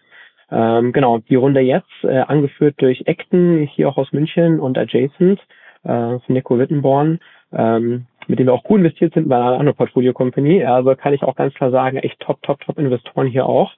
Ähm, 0.51 0.93
genau, 0.93 1.19
die 1.19 1.37
Runde 1.37 1.61
jetzt, 1.61 1.91
äh, 2.03 2.19
angeführt 2.21 2.75
durch 2.79 3.07
Acton, 3.07 3.69
hier 3.73 3.89
auch 3.89 3.97
aus 3.97 4.13
München 4.13 4.61
und 4.61 4.77
Adjacent 4.77 5.41
äh, 5.85 5.89
von 5.89 6.21
Nico 6.29 6.59
Wittenborn. 6.59 7.21
Ähm, 7.53 8.07
mit 8.29 8.39
dem 8.39 8.47
wir 8.47 8.53
auch 8.55 8.65
gut 8.65 8.79
investiert 8.79 9.15
sind 9.15 9.29
bei 9.29 9.37
einer 9.37 9.59
anderen 9.59 9.77
Portfolio-Company. 9.77 10.65
Also 10.65 10.95
kann 10.95 11.15
ich 11.15 11.23
auch 11.23 11.37
ganz 11.37 11.55
klar 11.55 11.71
sagen, 11.71 11.97
echt 11.99 12.21
top, 12.21 12.43
top, 12.43 12.61
top 12.61 12.79
Investoren 12.79 13.27
hier 13.27 13.47
auch. 13.47 13.73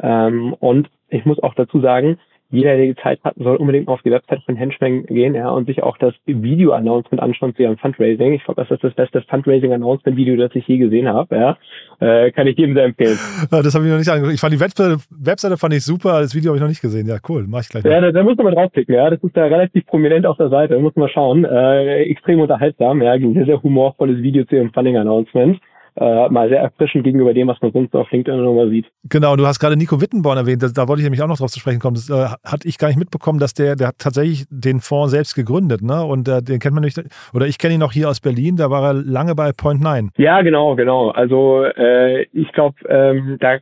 Ähm, 0.00 0.54
und 0.54 0.88
ich 1.08 1.24
muss 1.24 1.42
auch 1.42 1.54
dazu 1.54 1.80
sagen, 1.80 2.18
jeder, 2.52 2.76
der 2.76 2.86
die 2.86 2.94
Zeit 2.96 3.18
hat, 3.24 3.34
soll 3.36 3.56
unbedingt 3.56 3.88
auf 3.88 4.02
die 4.02 4.10
Website 4.10 4.42
von 4.44 4.56
Henchman 4.56 5.06
gehen 5.06 5.34
ja, 5.34 5.50
und 5.50 5.66
sich 5.66 5.82
auch 5.82 5.96
das 5.96 6.14
Video-Announcement 6.26 7.22
anschauen 7.22 7.54
zu 7.56 7.62
ihrem 7.62 7.78
Fundraising. 7.78 8.34
Ich 8.34 8.44
glaube, 8.44 8.60
das 8.62 8.70
ist 8.70 8.84
das 8.84 8.94
beste 8.94 9.22
Fundraising-Announcement-Video, 9.22 10.36
das 10.36 10.54
ich 10.54 10.68
je 10.68 10.76
gesehen 10.76 11.08
habe. 11.08 11.34
Ja. 11.34 11.56
Äh, 12.00 12.30
kann 12.32 12.46
ich 12.46 12.58
jedem 12.58 12.74
sehr 12.74 12.84
empfehlen. 12.84 13.18
Das 13.50 13.74
habe 13.74 13.84
ich 13.86 13.90
noch 13.90 13.98
nicht 13.98 14.08
angeguckt. 14.08 14.34
Ich 14.34 14.40
fand 14.40 14.52
die 14.52 14.60
Webseite, 14.60 14.98
Webseite 15.10 15.56
fand 15.56 15.74
ich 15.74 15.84
super, 15.84 16.20
das 16.20 16.34
Video 16.34 16.50
habe 16.50 16.58
ich 16.58 16.62
noch 16.62 16.68
nicht 16.68 16.82
gesehen. 16.82 17.08
Ja, 17.08 17.16
cool, 17.28 17.46
mach 17.48 17.62
ich 17.62 17.68
gleich. 17.70 17.84
Ja, 17.84 18.00
da, 18.00 18.12
da 18.12 18.22
muss 18.22 18.36
man 18.36 18.46
mal 18.46 18.54
draufklicken. 18.54 18.94
Ja. 18.94 19.08
Das 19.08 19.22
ist 19.22 19.36
da 19.36 19.44
relativ 19.46 19.86
prominent 19.86 20.26
auf 20.26 20.36
der 20.36 20.50
Seite, 20.50 20.74
da 20.74 20.80
muss 20.80 20.94
man 20.94 21.08
schauen. 21.08 21.44
Äh, 21.44 22.02
extrem 22.02 22.40
unterhaltsam, 22.40 23.00
ja, 23.00 23.12
ein 23.12 23.34
sehr, 23.34 23.46
sehr 23.46 23.62
humorvolles 23.62 24.22
Video 24.22 24.44
zu 24.44 24.56
ihrem 24.56 24.72
Funding-Announcement 24.72 25.58
äh, 25.96 26.28
mal 26.28 26.48
sehr 26.48 26.60
erfrischend 26.60 27.04
gegenüber 27.04 27.34
dem, 27.34 27.48
was 27.48 27.60
man 27.60 27.72
sonst 27.72 27.94
auf 27.94 28.10
LinkedIn 28.10 28.42
nochmal 28.42 28.70
sieht. 28.70 28.86
Genau, 29.08 29.36
du 29.36 29.46
hast 29.46 29.58
gerade 29.58 29.76
Nico 29.76 30.00
Wittenborn 30.00 30.38
erwähnt, 30.38 30.62
das, 30.62 30.72
da 30.72 30.88
wollte 30.88 31.00
ich 31.00 31.04
nämlich 31.04 31.22
auch 31.22 31.28
noch 31.28 31.38
drauf 31.38 31.50
zu 31.50 31.60
sprechen 31.60 31.80
kommen. 31.80 31.94
Das 31.94 32.08
äh, 32.10 32.34
hatte 32.44 32.66
ich 32.68 32.78
gar 32.78 32.88
nicht 32.88 32.98
mitbekommen, 32.98 33.38
dass 33.38 33.54
der, 33.54 33.76
der 33.76 33.88
hat 33.88 33.98
tatsächlich 33.98 34.44
den 34.50 34.80
Fonds 34.80 35.12
selbst 35.12 35.34
gegründet, 35.34 35.82
ne? 35.82 36.04
Und 36.04 36.28
äh, 36.28 36.42
den 36.42 36.60
kennt 36.60 36.74
man 36.74 36.84
nicht, 36.84 37.00
oder 37.34 37.46
ich 37.46 37.58
kenne 37.58 37.74
ihn 37.74 37.82
auch 37.82 37.92
hier 37.92 38.08
aus 38.08 38.20
Berlin, 38.20 38.56
da 38.56 38.70
war 38.70 38.84
er 38.84 38.94
lange 38.94 39.34
bei 39.34 39.52
Point 39.52 39.82
Nine. 39.82 40.10
Ja, 40.16 40.42
genau, 40.42 40.74
genau. 40.76 41.10
Also 41.10 41.64
äh, 41.64 42.22
ich 42.32 42.50
glaube, 42.52 42.76
ähm, 42.88 43.36
da 43.40 43.58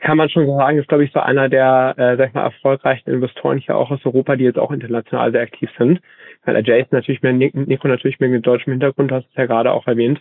kann 0.00 0.16
man 0.16 0.28
schon 0.28 0.46
sagen, 0.46 0.78
ist 0.78 0.88
glaube 0.88 1.04
ich 1.04 1.12
so 1.12 1.20
einer 1.20 1.48
der, 1.48 1.94
äh, 1.96 2.16
sag 2.16 2.28
ich 2.28 2.34
mal, 2.34 2.44
erfolgreichsten 2.44 3.10
Investoren 3.10 3.58
hier 3.58 3.76
auch 3.76 3.90
aus 3.90 4.04
Europa, 4.04 4.36
die 4.36 4.44
jetzt 4.44 4.58
auch 4.58 4.70
international 4.70 5.32
sehr 5.32 5.42
aktiv 5.42 5.70
sind. 5.78 6.00
Weil 6.44 6.64
Jason 6.64 6.88
natürlich 6.92 7.22
mehr, 7.22 7.32
Nico 7.32 7.88
natürlich 7.88 8.20
mehr 8.20 8.28
mit 8.28 8.46
deutschem 8.46 8.72
Hintergrund, 8.72 9.10
hast 9.10 9.26
du 9.34 9.40
ja 9.40 9.46
gerade 9.46 9.72
auch 9.72 9.86
erwähnt. 9.86 10.20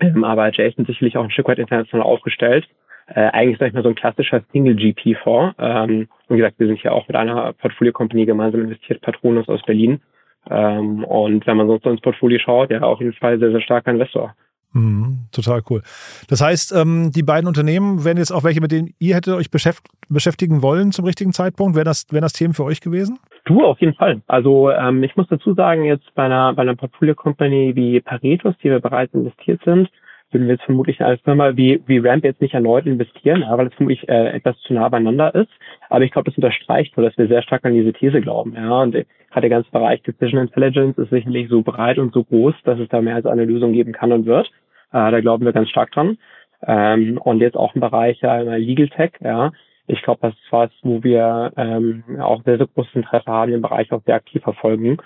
Ähm, 0.00 0.24
aber 0.24 0.52
Jason 0.52 0.84
sicherlich 0.84 1.16
auch 1.16 1.24
ein 1.24 1.30
Stück 1.30 1.48
weit 1.48 1.58
international 1.58 2.06
aufgestellt. 2.06 2.66
Äh, 3.08 3.30
eigentlich 3.32 3.58
sag 3.58 3.68
ich 3.68 3.74
mal 3.74 3.82
so 3.82 3.88
ein 3.88 3.94
klassischer 3.94 4.42
Single-GP-Fonds. 4.52 5.54
Ähm, 5.58 6.08
wie 6.28 6.36
gesagt, 6.36 6.58
wir 6.58 6.66
sind 6.66 6.80
hier 6.80 6.92
auch 6.92 7.06
mit 7.06 7.16
einer 7.16 7.52
Portfolio-Company 7.52 8.26
gemeinsam 8.26 8.62
investiert, 8.62 9.00
Patronus 9.00 9.48
aus 9.48 9.62
Berlin. 9.64 10.00
Ähm, 10.50 11.04
und 11.04 11.46
wenn 11.46 11.56
man 11.56 11.68
sonst 11.68 11.86
ins 11.86 12.00
Portfolio 12.00 12.38
schaut, 12.38 12.70
ja, 12.70 12.80
auf 12.82 13.00
jeden 13.00 13.12
Fall 13.12 13.38
sehr, 13.38 13.52
sehr 13.52 13.60
starker 13.60 13.92
Investor. 13.92 14.34
Mhm, 14.72 15.28
total 15.32 15.62
cool. 15.70 15.82
Das 16.28 16.40
heißt, 16.40 16.72
ähm, 16.72 17.10
die 17.10 17.22
beiden 17.22 17.48
Unternehmen 17.48 18.04
wären 18.04 18.18
jetzt 18.18 18.32
auch 18.32 18.44
welche, 18.44 18.60
mit 18.60 18.72
denen 18.72 18.94
ihr 18.98 19.14
hättet 19.14 19.34
euch 19.34 19.50
beschäftigen 19.50 20.62
wollen 20.62 20.92
zum 20.92 21.04
richtigen 21.04 21.32
Zeitpunkt? 21.32 21.76
Wäre 21.76 21.84
das, 21.84 22.06
wären 22.10 22.22
das 22.22 22.32
Themen 22.32 22.54
für 22.54 22.64
euch 22.64 22.80
gewesen? 22.80 23.18
Du, 23.46 23.64
auf 23.64 23.80
jeden 23.80 23.94
Fall. 23.94 24.22
Also 24.26 24.70
ähm, 24.72 25.04
ich 25.04 25.16
muss 25.16 25.28
dazu 25.28 25.54
sagen, 25.54 25.84
jetzt 25.84 26.12
bei 26.14 26.24
einer, 26.24 26.52
bei 26.52 26.62
einer 26.62 26.74
Portfolio 26.74 27.14
Company 27.14 27.76
wie 27.76 28.00
Paretos, 28.00 28.56
die 28.58 28.70
wir 28.70 28.80
bereits 28.80 29.14
investiert 29.14 29.60
sind, 29.64 29.88
würden 30.32 30.48
wir 30.48 30.54
jetzt 30.54 30.64
vermutlich 30.64 31.00
als 31.00 31.20
Firma 31.22 31.56
wie, 31.56 31.80
wie 31.86 31.98
Ramp 31.98 32.24
jetzt 32.24 32.40
nicht 32.40 32.54
erneut 32.54 32.86
investieren, 32.86 33.42
ja, 33.42 33.56
weil 33.56 33.68
es 33.68 33.74
vermutlich 33.74 34.08
äh, 34.08 34.30
etwas 34.30 34.58
zu 34.62 34.74
nah 34.74 34.88
beieinander 34.88 35.32
ist. 35.32 35.50
Aber 35.88 36.04
ich 36.04 36.10
glaube, 36.10 36.28
das 36.28 36.36
unterstreicht 36.36 36.96
nur, 36.96 37.06
dass 37.06 37.16
wir 37.16 37.28
sehr 37.28 37.42
stark 37.42 37.64
an 37.64 37.74
diese 37.74 37.92
These 37.92 38.20
glauben. 38.20 38.54
Ja, 38.56 38.82
und 38.82 38.92
gerade 38.92 39.06
der 39.42 39.50
ganze 39.50 39.70
Bereich 39.70 40.02
Decision 40.02 40.40
Intelligence 40.40 40.98
ist 40.98 41.10
sicherlich 41.10 41.48
so 41.48 41.62
breit 41.62 41.98
und 41.98 42.12
so 42.12 42.24
groß, 42.24 42.54
dass 42.64 42.80
es 42.80 42.88
da 42.88 43.00
mehr 43.00 43.14
als 43.14 43.26
eine 43.26 43.44
Lösung 43.44 43.72
geben 43.72 43.92
kann 43.92 44.10
und 44.10 44.26
wird. 44.26 44.48
Äh, 44.92 45.12
da 45.12 45.20
glauben 45.20 45.44
wir 45.44 45.52
ganz 45.52 45.70
stark 45.70 45.92
dran. 45.92 46.18
Ähm, 46.66 47.18
und 47.18 47.40
jetzt 47.40 47.56
auch 47.56 47.76
im 47.76 47.80
Bereich 47.80 48.20
ja, 48.22 48.40
Legal 48.40 48.88
Tech, 48.88 49.12
ja. 49.22 49.52
Ich 49.86 50.02
glaube, 50.02 50.20
das 50.22 50.34
ist 50.34 50.52
was, 50.52 50.70
wo 50.82 51.02
wir 51.02 51.52
ähm, 51.56 52.04
auch 52.20 52.42
sehr, 52.44 52.58
sehr 52.58 52.66
großes 52.66 52.94
Interesse 52.94 53.26
haben, 53.26 53.52
den 53.52 53.62
Bereich 53.62 53.92
auch 53.92 54.02
sehr 54.04 54.16
aktiv 54.16 54.42
verfolgen. 54.42 54.98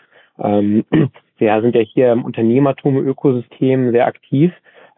Ähm, 0.42 0.84
wir 1.38 1.60
sind 1.60 1.74
ja 1.74 1.82
hier 1.82 2.12
im 2.12 2.24
Unternehmertum-Ökosystem 2.24 3.90
sehr 3.92 4.06
aktiv 4.06 4.52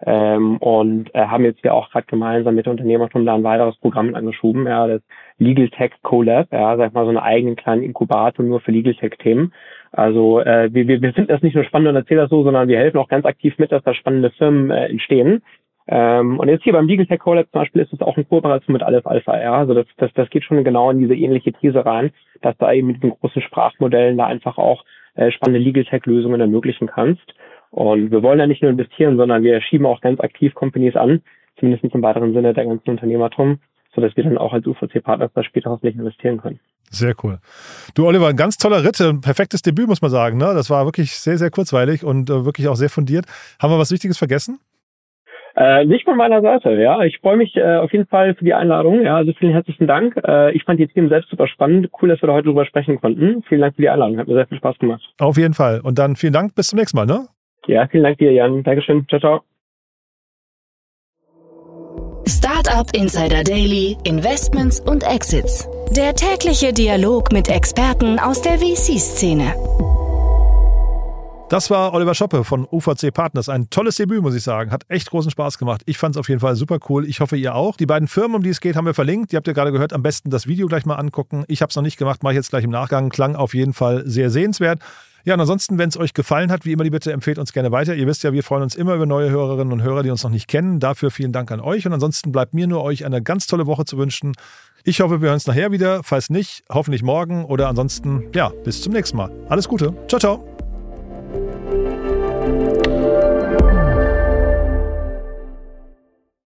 ähm, 0.05 0.57
und 0.59 1.15
äh, 1.15 1.27
haben 1.27 1.45
jetzt 1.45 1.65
ja 1.65 1.73
auch 1.73 1.91
gerade 1.91 2.07
gemeinsam 2.07 2.55
mit 2.55 2.67
der 2.67 2.73
Unternehmertum 2.73 3.25
da 3.25 3.35
ein 3.35 3.45
weiteres 3.45 3.77
Programm 3.77 4.15
angeschoben, 4.15 4.67
ja, 4.67 4.87
das 4.87 5.03
Legal 5.39 5.69
Tech 5.69 5.93
Collab, 6.03 6.53
ja, 6.53 6.77
sag 6.77 6.93
mal 6.93 7.05
so 7.05 7.11
einen 7.11 7.19
eigenen 7.19 7.57
kleinen 7.57 7.83
Inkubator 7.83 8.45
nur 8.45 8.61
für 8.61 8.73
Legal 8.73 8.95
Tech 8.95 9.13
Themen. 9.19 9.53
Also 9.93 10.41
äh, 10.41 10.73
wir, 10.73 10.89
wir, 10.89 11.03
wir 11.03 11.13
finden 11.13 11.29
das 11.29 11.43
nicht 11.43 11.55
nur 11.55 11.65
spannend 11.65 11.89
und 11.89 11.97
erzählen 11.97 12.21
das 12.21 12.31
so, 12.31 12.43
sondern 12.43 12.69
wir 12.69 12.79
helfen 12.79 12.99
auch 12.99 13.09
ganz 13.09 13.27
aktiv 13.27 13.57
mit, 13.59 13.73
dass 13.73 13.85
da 13.85 13.95
spannende 13.95 14.31
Firmen 14.31 14.71
äh, 14.71 14.87
entstehen. 14.87 15.43
Ähm, 15.95 16.39
und 16.39 16.49
jetzt 16.49 16.65
hier 16.65 16.73
beim 16.73 16.89
Legal 16.89 17.05
Tech 17.05 17.19
Collab 17.19 17.51
zum 17.53 17.61
Beispiel 17.61 17.83
ist 17.83 17.93
es 17.93 18.01
auch 18.01 18.17
ein 18.17 18.27
Kooperation 18.27 18.73
mit 18.73 18.83
Aleph 18.83 19.07
Alpha, 19.07 19.39
ja. 19.39 19.53
Also 19.53 19.75
das, 19.75 19.85
das, 19.99 20.11
das 20.15 20.31
geht 20.31 20.43
schon 20.43 20.65
genau 20.65 20.91
in 20.91 21.01
diese 21.01 21.15
ähnliche 21.15 21.53
These 21.53 21.85
rein, 21.85 22.13
dass 22.41 22.57
du 22.57 22.67
eben 22.73 22.87
mit 22.87 22.97
diesen 22.97 23.11
großen 23.11 23.43
Sprachmodellen 23.43 24.17
da 24.17 24.25
einfach 24.25 24.57
auch 24.57 24.85
äh, 25.17 25.31
spannende 25.31 25.61
Legal 25.61 25.85
Tech 25.85 26.07
Lösungen 26.07 26.41
ermöglichen 26.41 26.87
kannst. 26.87 27.35
Und 27.71 28.11
wir 28.11 28.23
wollen 28.23 28.39
ja 28.39 28.47
nicht 28.47 28.63
nur 28.63 28.71
investieren, 28.71 29.19
sondern 29.19 29.43
wir 29.43 29.61
schieben 29.61 29.85
auch 29.85 30.01
ganz 30.01 30.19
aktiv 30.21 30.55
Companies 30.55 30.97
an, 30.97 31.21
zumindest 31.61 31.85
im 31.95 32.03
weiteren 32.03 32.33
Sinne 32.33 32.55
der 32.55 32.65
ganzen 32.65 32.89
Unternehmertum, 32.89 33.59
sodass 33.95 34.17
wir 34.17 34.25
dann 34.25 34.39
auch 34.39 34.55
als 34.55 34.67
UVC-Partner 34.67 35.31
da 35.35 35.45
später 35.45 35.69
hoffentlich 35.69 35.97
investieren 35.97 36.41
können. 36.41 36.59
Sehr 36.89 37.15
cool. 37.23 37.39
Du, 37.95 38.07
Oliver, 38.07 38.29
ein 38.29 38.37
ganz 38.37 38.57
toller 38.57 38.83
Ritt, 38.83 38.99
ein 39.03 39.21
perfektes 39.21 39.61
Debüt, 39.61 39.89
muss 39.89 40.01
man 40.01 40.11
sagen. 40.11 40.39
Ne? 40.39 40.55
Das 40.55 40.71
war 40.71 40.87
wirklich 40.87 41.13
sehr, 41.13 41.37
sehr 41.37 41.51
kurzweilig 41.51 42.03
und 42.03 42.31
äh, 42.31 42.47
wirklich 42.47 42.69
auch 42.69 42.77
sehr 42.77 42.91
fundiert. 42.91 43.27
Haben 43.61 43.73
wir 43.75 43.79
was 43.79 43.91
Wichtiges 43.91 44.17
vergessen? 44.17 44.59
Äh, 45.55 45.85
nicht 45.85 46.05
von 46.05 46.17
meiner 46.17 46.41
Seite, 46.41 46.73
ja. 46.75 47.03
Ich 47.03 47.19
freue 47.19 47.37
mich 47.37 47.57
äh, 47.57 47.77
auf 47.77 47.93
jeden 47.93 48.07
Fall 48.07 48.35
für 48.35 48.45
die 48.45 48.55
Einladung. 48.55 49.03
Ja, 49.03 49.17
also 49.17 49.33
vielen 49.35 49.53
herzlichen 49.53 49.87
Dank. 49.87 50.17
Äh, 50.27 50.53
ich 50.53 50.65
fand 50.65 50.81
die 50.81 50.87
Themen 50.87 51.09
selbst 51.09 51.31
super 51.31 51.47
spannend. 51.47 51.91
Cool, 52.01 52.09
dass 52.09 52.23
wir 52.23 52.29
da 52.29 52.33
heute 52.33 52.47
drüber 52.47 52.65
sprechen 52.65 53.01
konnten. 53.01 53.43
Vielen 53.49 53.61
Dank 53.61 53.77
für 53.77 53.83
die 53.83 53.91
Einladung. 53.91 54.19
Hat 54.19 54.29
mir 54.29 54.35
sehr 54.35 54.47
viel 54.47 54.59
Spaß 54.59 54.79
gemacht. 54.79 55.03
Auf 55.21 55.37
jeden 55.37 55.55
Fall. 55.55 55.81
Und 55.83 55.99
dann 55.99 56.17
vielen 56.17 56.33
Dank. 56.33 56.55
Bis 56.55 56.69
zum 56.69 56.79
nächsten 56.79 56.97
Mal, 56.97 57.07
ne? 57.07 57.27
Ja, 57.67 57.87
vielen 57.87 58.05
Dank 58.05 58.19
dir, 58.19 58.33
Jan. 58.33 58.63
Dankeschön. 58.63 59.07
Ciao, 59.09 59.21
ciao. 59.21 59.41
Startup 62.27 62.87
Insider 62.95 63.45
Daily, 63.45 63.97
Investments 64.05 64.81
und 64.81 65.05
Exits. 65.05 65.69
Der 65.97 66.15
tägliche 66.15 66.73
Dialog 66.73 67.33
mit 67.33 67.49
Experten 67.49 68.19
aus 68.19 68.41
der 68.43 68.59
VC-Szene. 68.59 69.55
Das 71.53 71.69
war 71.69 71.93
Oliver 71.93 72.15
Schoppe 72.15 72.45
von 72.45 72.67
UVC 72.67 73.13
Partners. 73.13 73.51
Ein 73.51 73.69
tolles 73.69 73.97
Debüt, 73.97 74.23
muss 74.23 74.35
ich 74.35 74.43
sagen. 74.43 74.71
Hat 74.71 74.85
echt 74.89 75.11
großen 75.11 75.31
Spaß 75.31 75.59
gemacht. 75.59 75.83
Ich 75.85 75.99
fand 75.99 76.17
es 76.17 76.19
auf 76.19 76.31
jeden 76.31 76.41
Fall 76.41 76.57
super 76.57 76.79
cool. 76.89 77.07
Ich 77.07 77.21
hoffe, 77.21 77.37
ihr 77.37 77.55
auch. 77.55 77.77
Die 77.77 77.85
beiden 77.85 78.09
Firmen, 78.09 78.37
um 78.37 78.43
die 78.43 78.49
es 78.49 78.63
geht, 78.63 78.75
haben 78.75 78.87
wir 78.87 78.95
verlinkt. 78.95 79.33
Die 79.33 79.37
habt 79.37 79.47
ihr 79.47 79.53
gerade 79.53 79.71
gehört. 79.71 79.93
Am 79.93 80.03
besten 80.03 80.31
das 80.31 80.47
Video 80.47 80.67
gleich 80.67 80.87
mal 80.87 80.95
angucken. 80.95 81.45
Ich 81.49 81.61
habe 81.61 81.69
es 81.69 81.77
noch 81.77 81.83
nicht 81.83 81.99
gemacht, 81.99 82.23
mache 82.23 82.33
ich 82.33 82.37
jetzt 82.37 82.49
gleich 82.49 82.65
im 82.65 82.71
Nachgang. 82.71 83.11
Klang 83.11 83.37
auf 83.37 83.53
jeden 83.53 83.75
Fall 83.75 84.03
sehr 84.07 84.31
sehenswert. 84.31 84.79
Ja, 85.25 85.35
und 85.35 85.41
ansonsten, 85.41 85.77
wenn 85.77 85.91
es 85.91 85.99
euch 85.99 86.15
gefallen 86.15 86.51
hat, 86.51 86.65
wie 86.65 86.73
immer 86.73 86.85
die 86.85 86.91
Bitte, 86.91 87.13
empfehlt 87.13 87.37
uns 87.37 87.53
gerne 87.53 87.71
weiter. 87.71 87.95
Ihr 87.95 88.07
wisst 88.07 88.23
ja, 88.23 88.33
wir 88.33 88.43
freuen 88.43 88.63
uns 88.63 88.75
immer 88.75 88.95
über 88.95 89.05
neue 89.05 89.29
Hörerinnen 89.29 89.75
und 89.75 89.83
Hörer, 89.83 90.03
die 90.03 90.11
uns 90.11 90.25
noch 90.25 90.31
nicht 90.31 90.49
kennen. 90.49 90.81
Dafür 90.81 91.11
vielen 91.11 91.33
Dank 91.33 91.51
an 91.51 91.61
euch. 91.61 91.85
Und 91.85 91.93
ansonsten 91.93 92.33
bleibt 92.33 92.55
mir 92.55 92.67
nur 92.67 92.83
euch 92.83 93.05
eine 93.05 93.21
ganz 93.21 93.47
tolle 93.47 93.67
Woche 93.67 93.85
zu 93.85 93.99
wünschen. 93.99 94.33
Ich 94.85 95.03
hoffe, 95.03 95.21
wir 95.21 95.27
hören 95.27 95.35
uns 95.35 95.47
nachher 95.47 95.71
wieder. 95.71 96.03
Falls 96.03 96.31
nicht, 96.31 96.65
hoffentlich 96.71 97.03
morgen. 97.03 97.45
Oder 97.45 97.69
ansonsten, 97.69 98.31
ja, 98.35 98.49
bis 98.65 98.81
zum 98.81 98.95
nächsten 98.95 99.19
Mal. 99.19 99.31
Alles 99.51 99.69
Gute. 99.69 99.95
Ciao, 100.09 100.19
ciao. 100.19 100.52
Thank 101.73 101.87
you. 101.87 102.02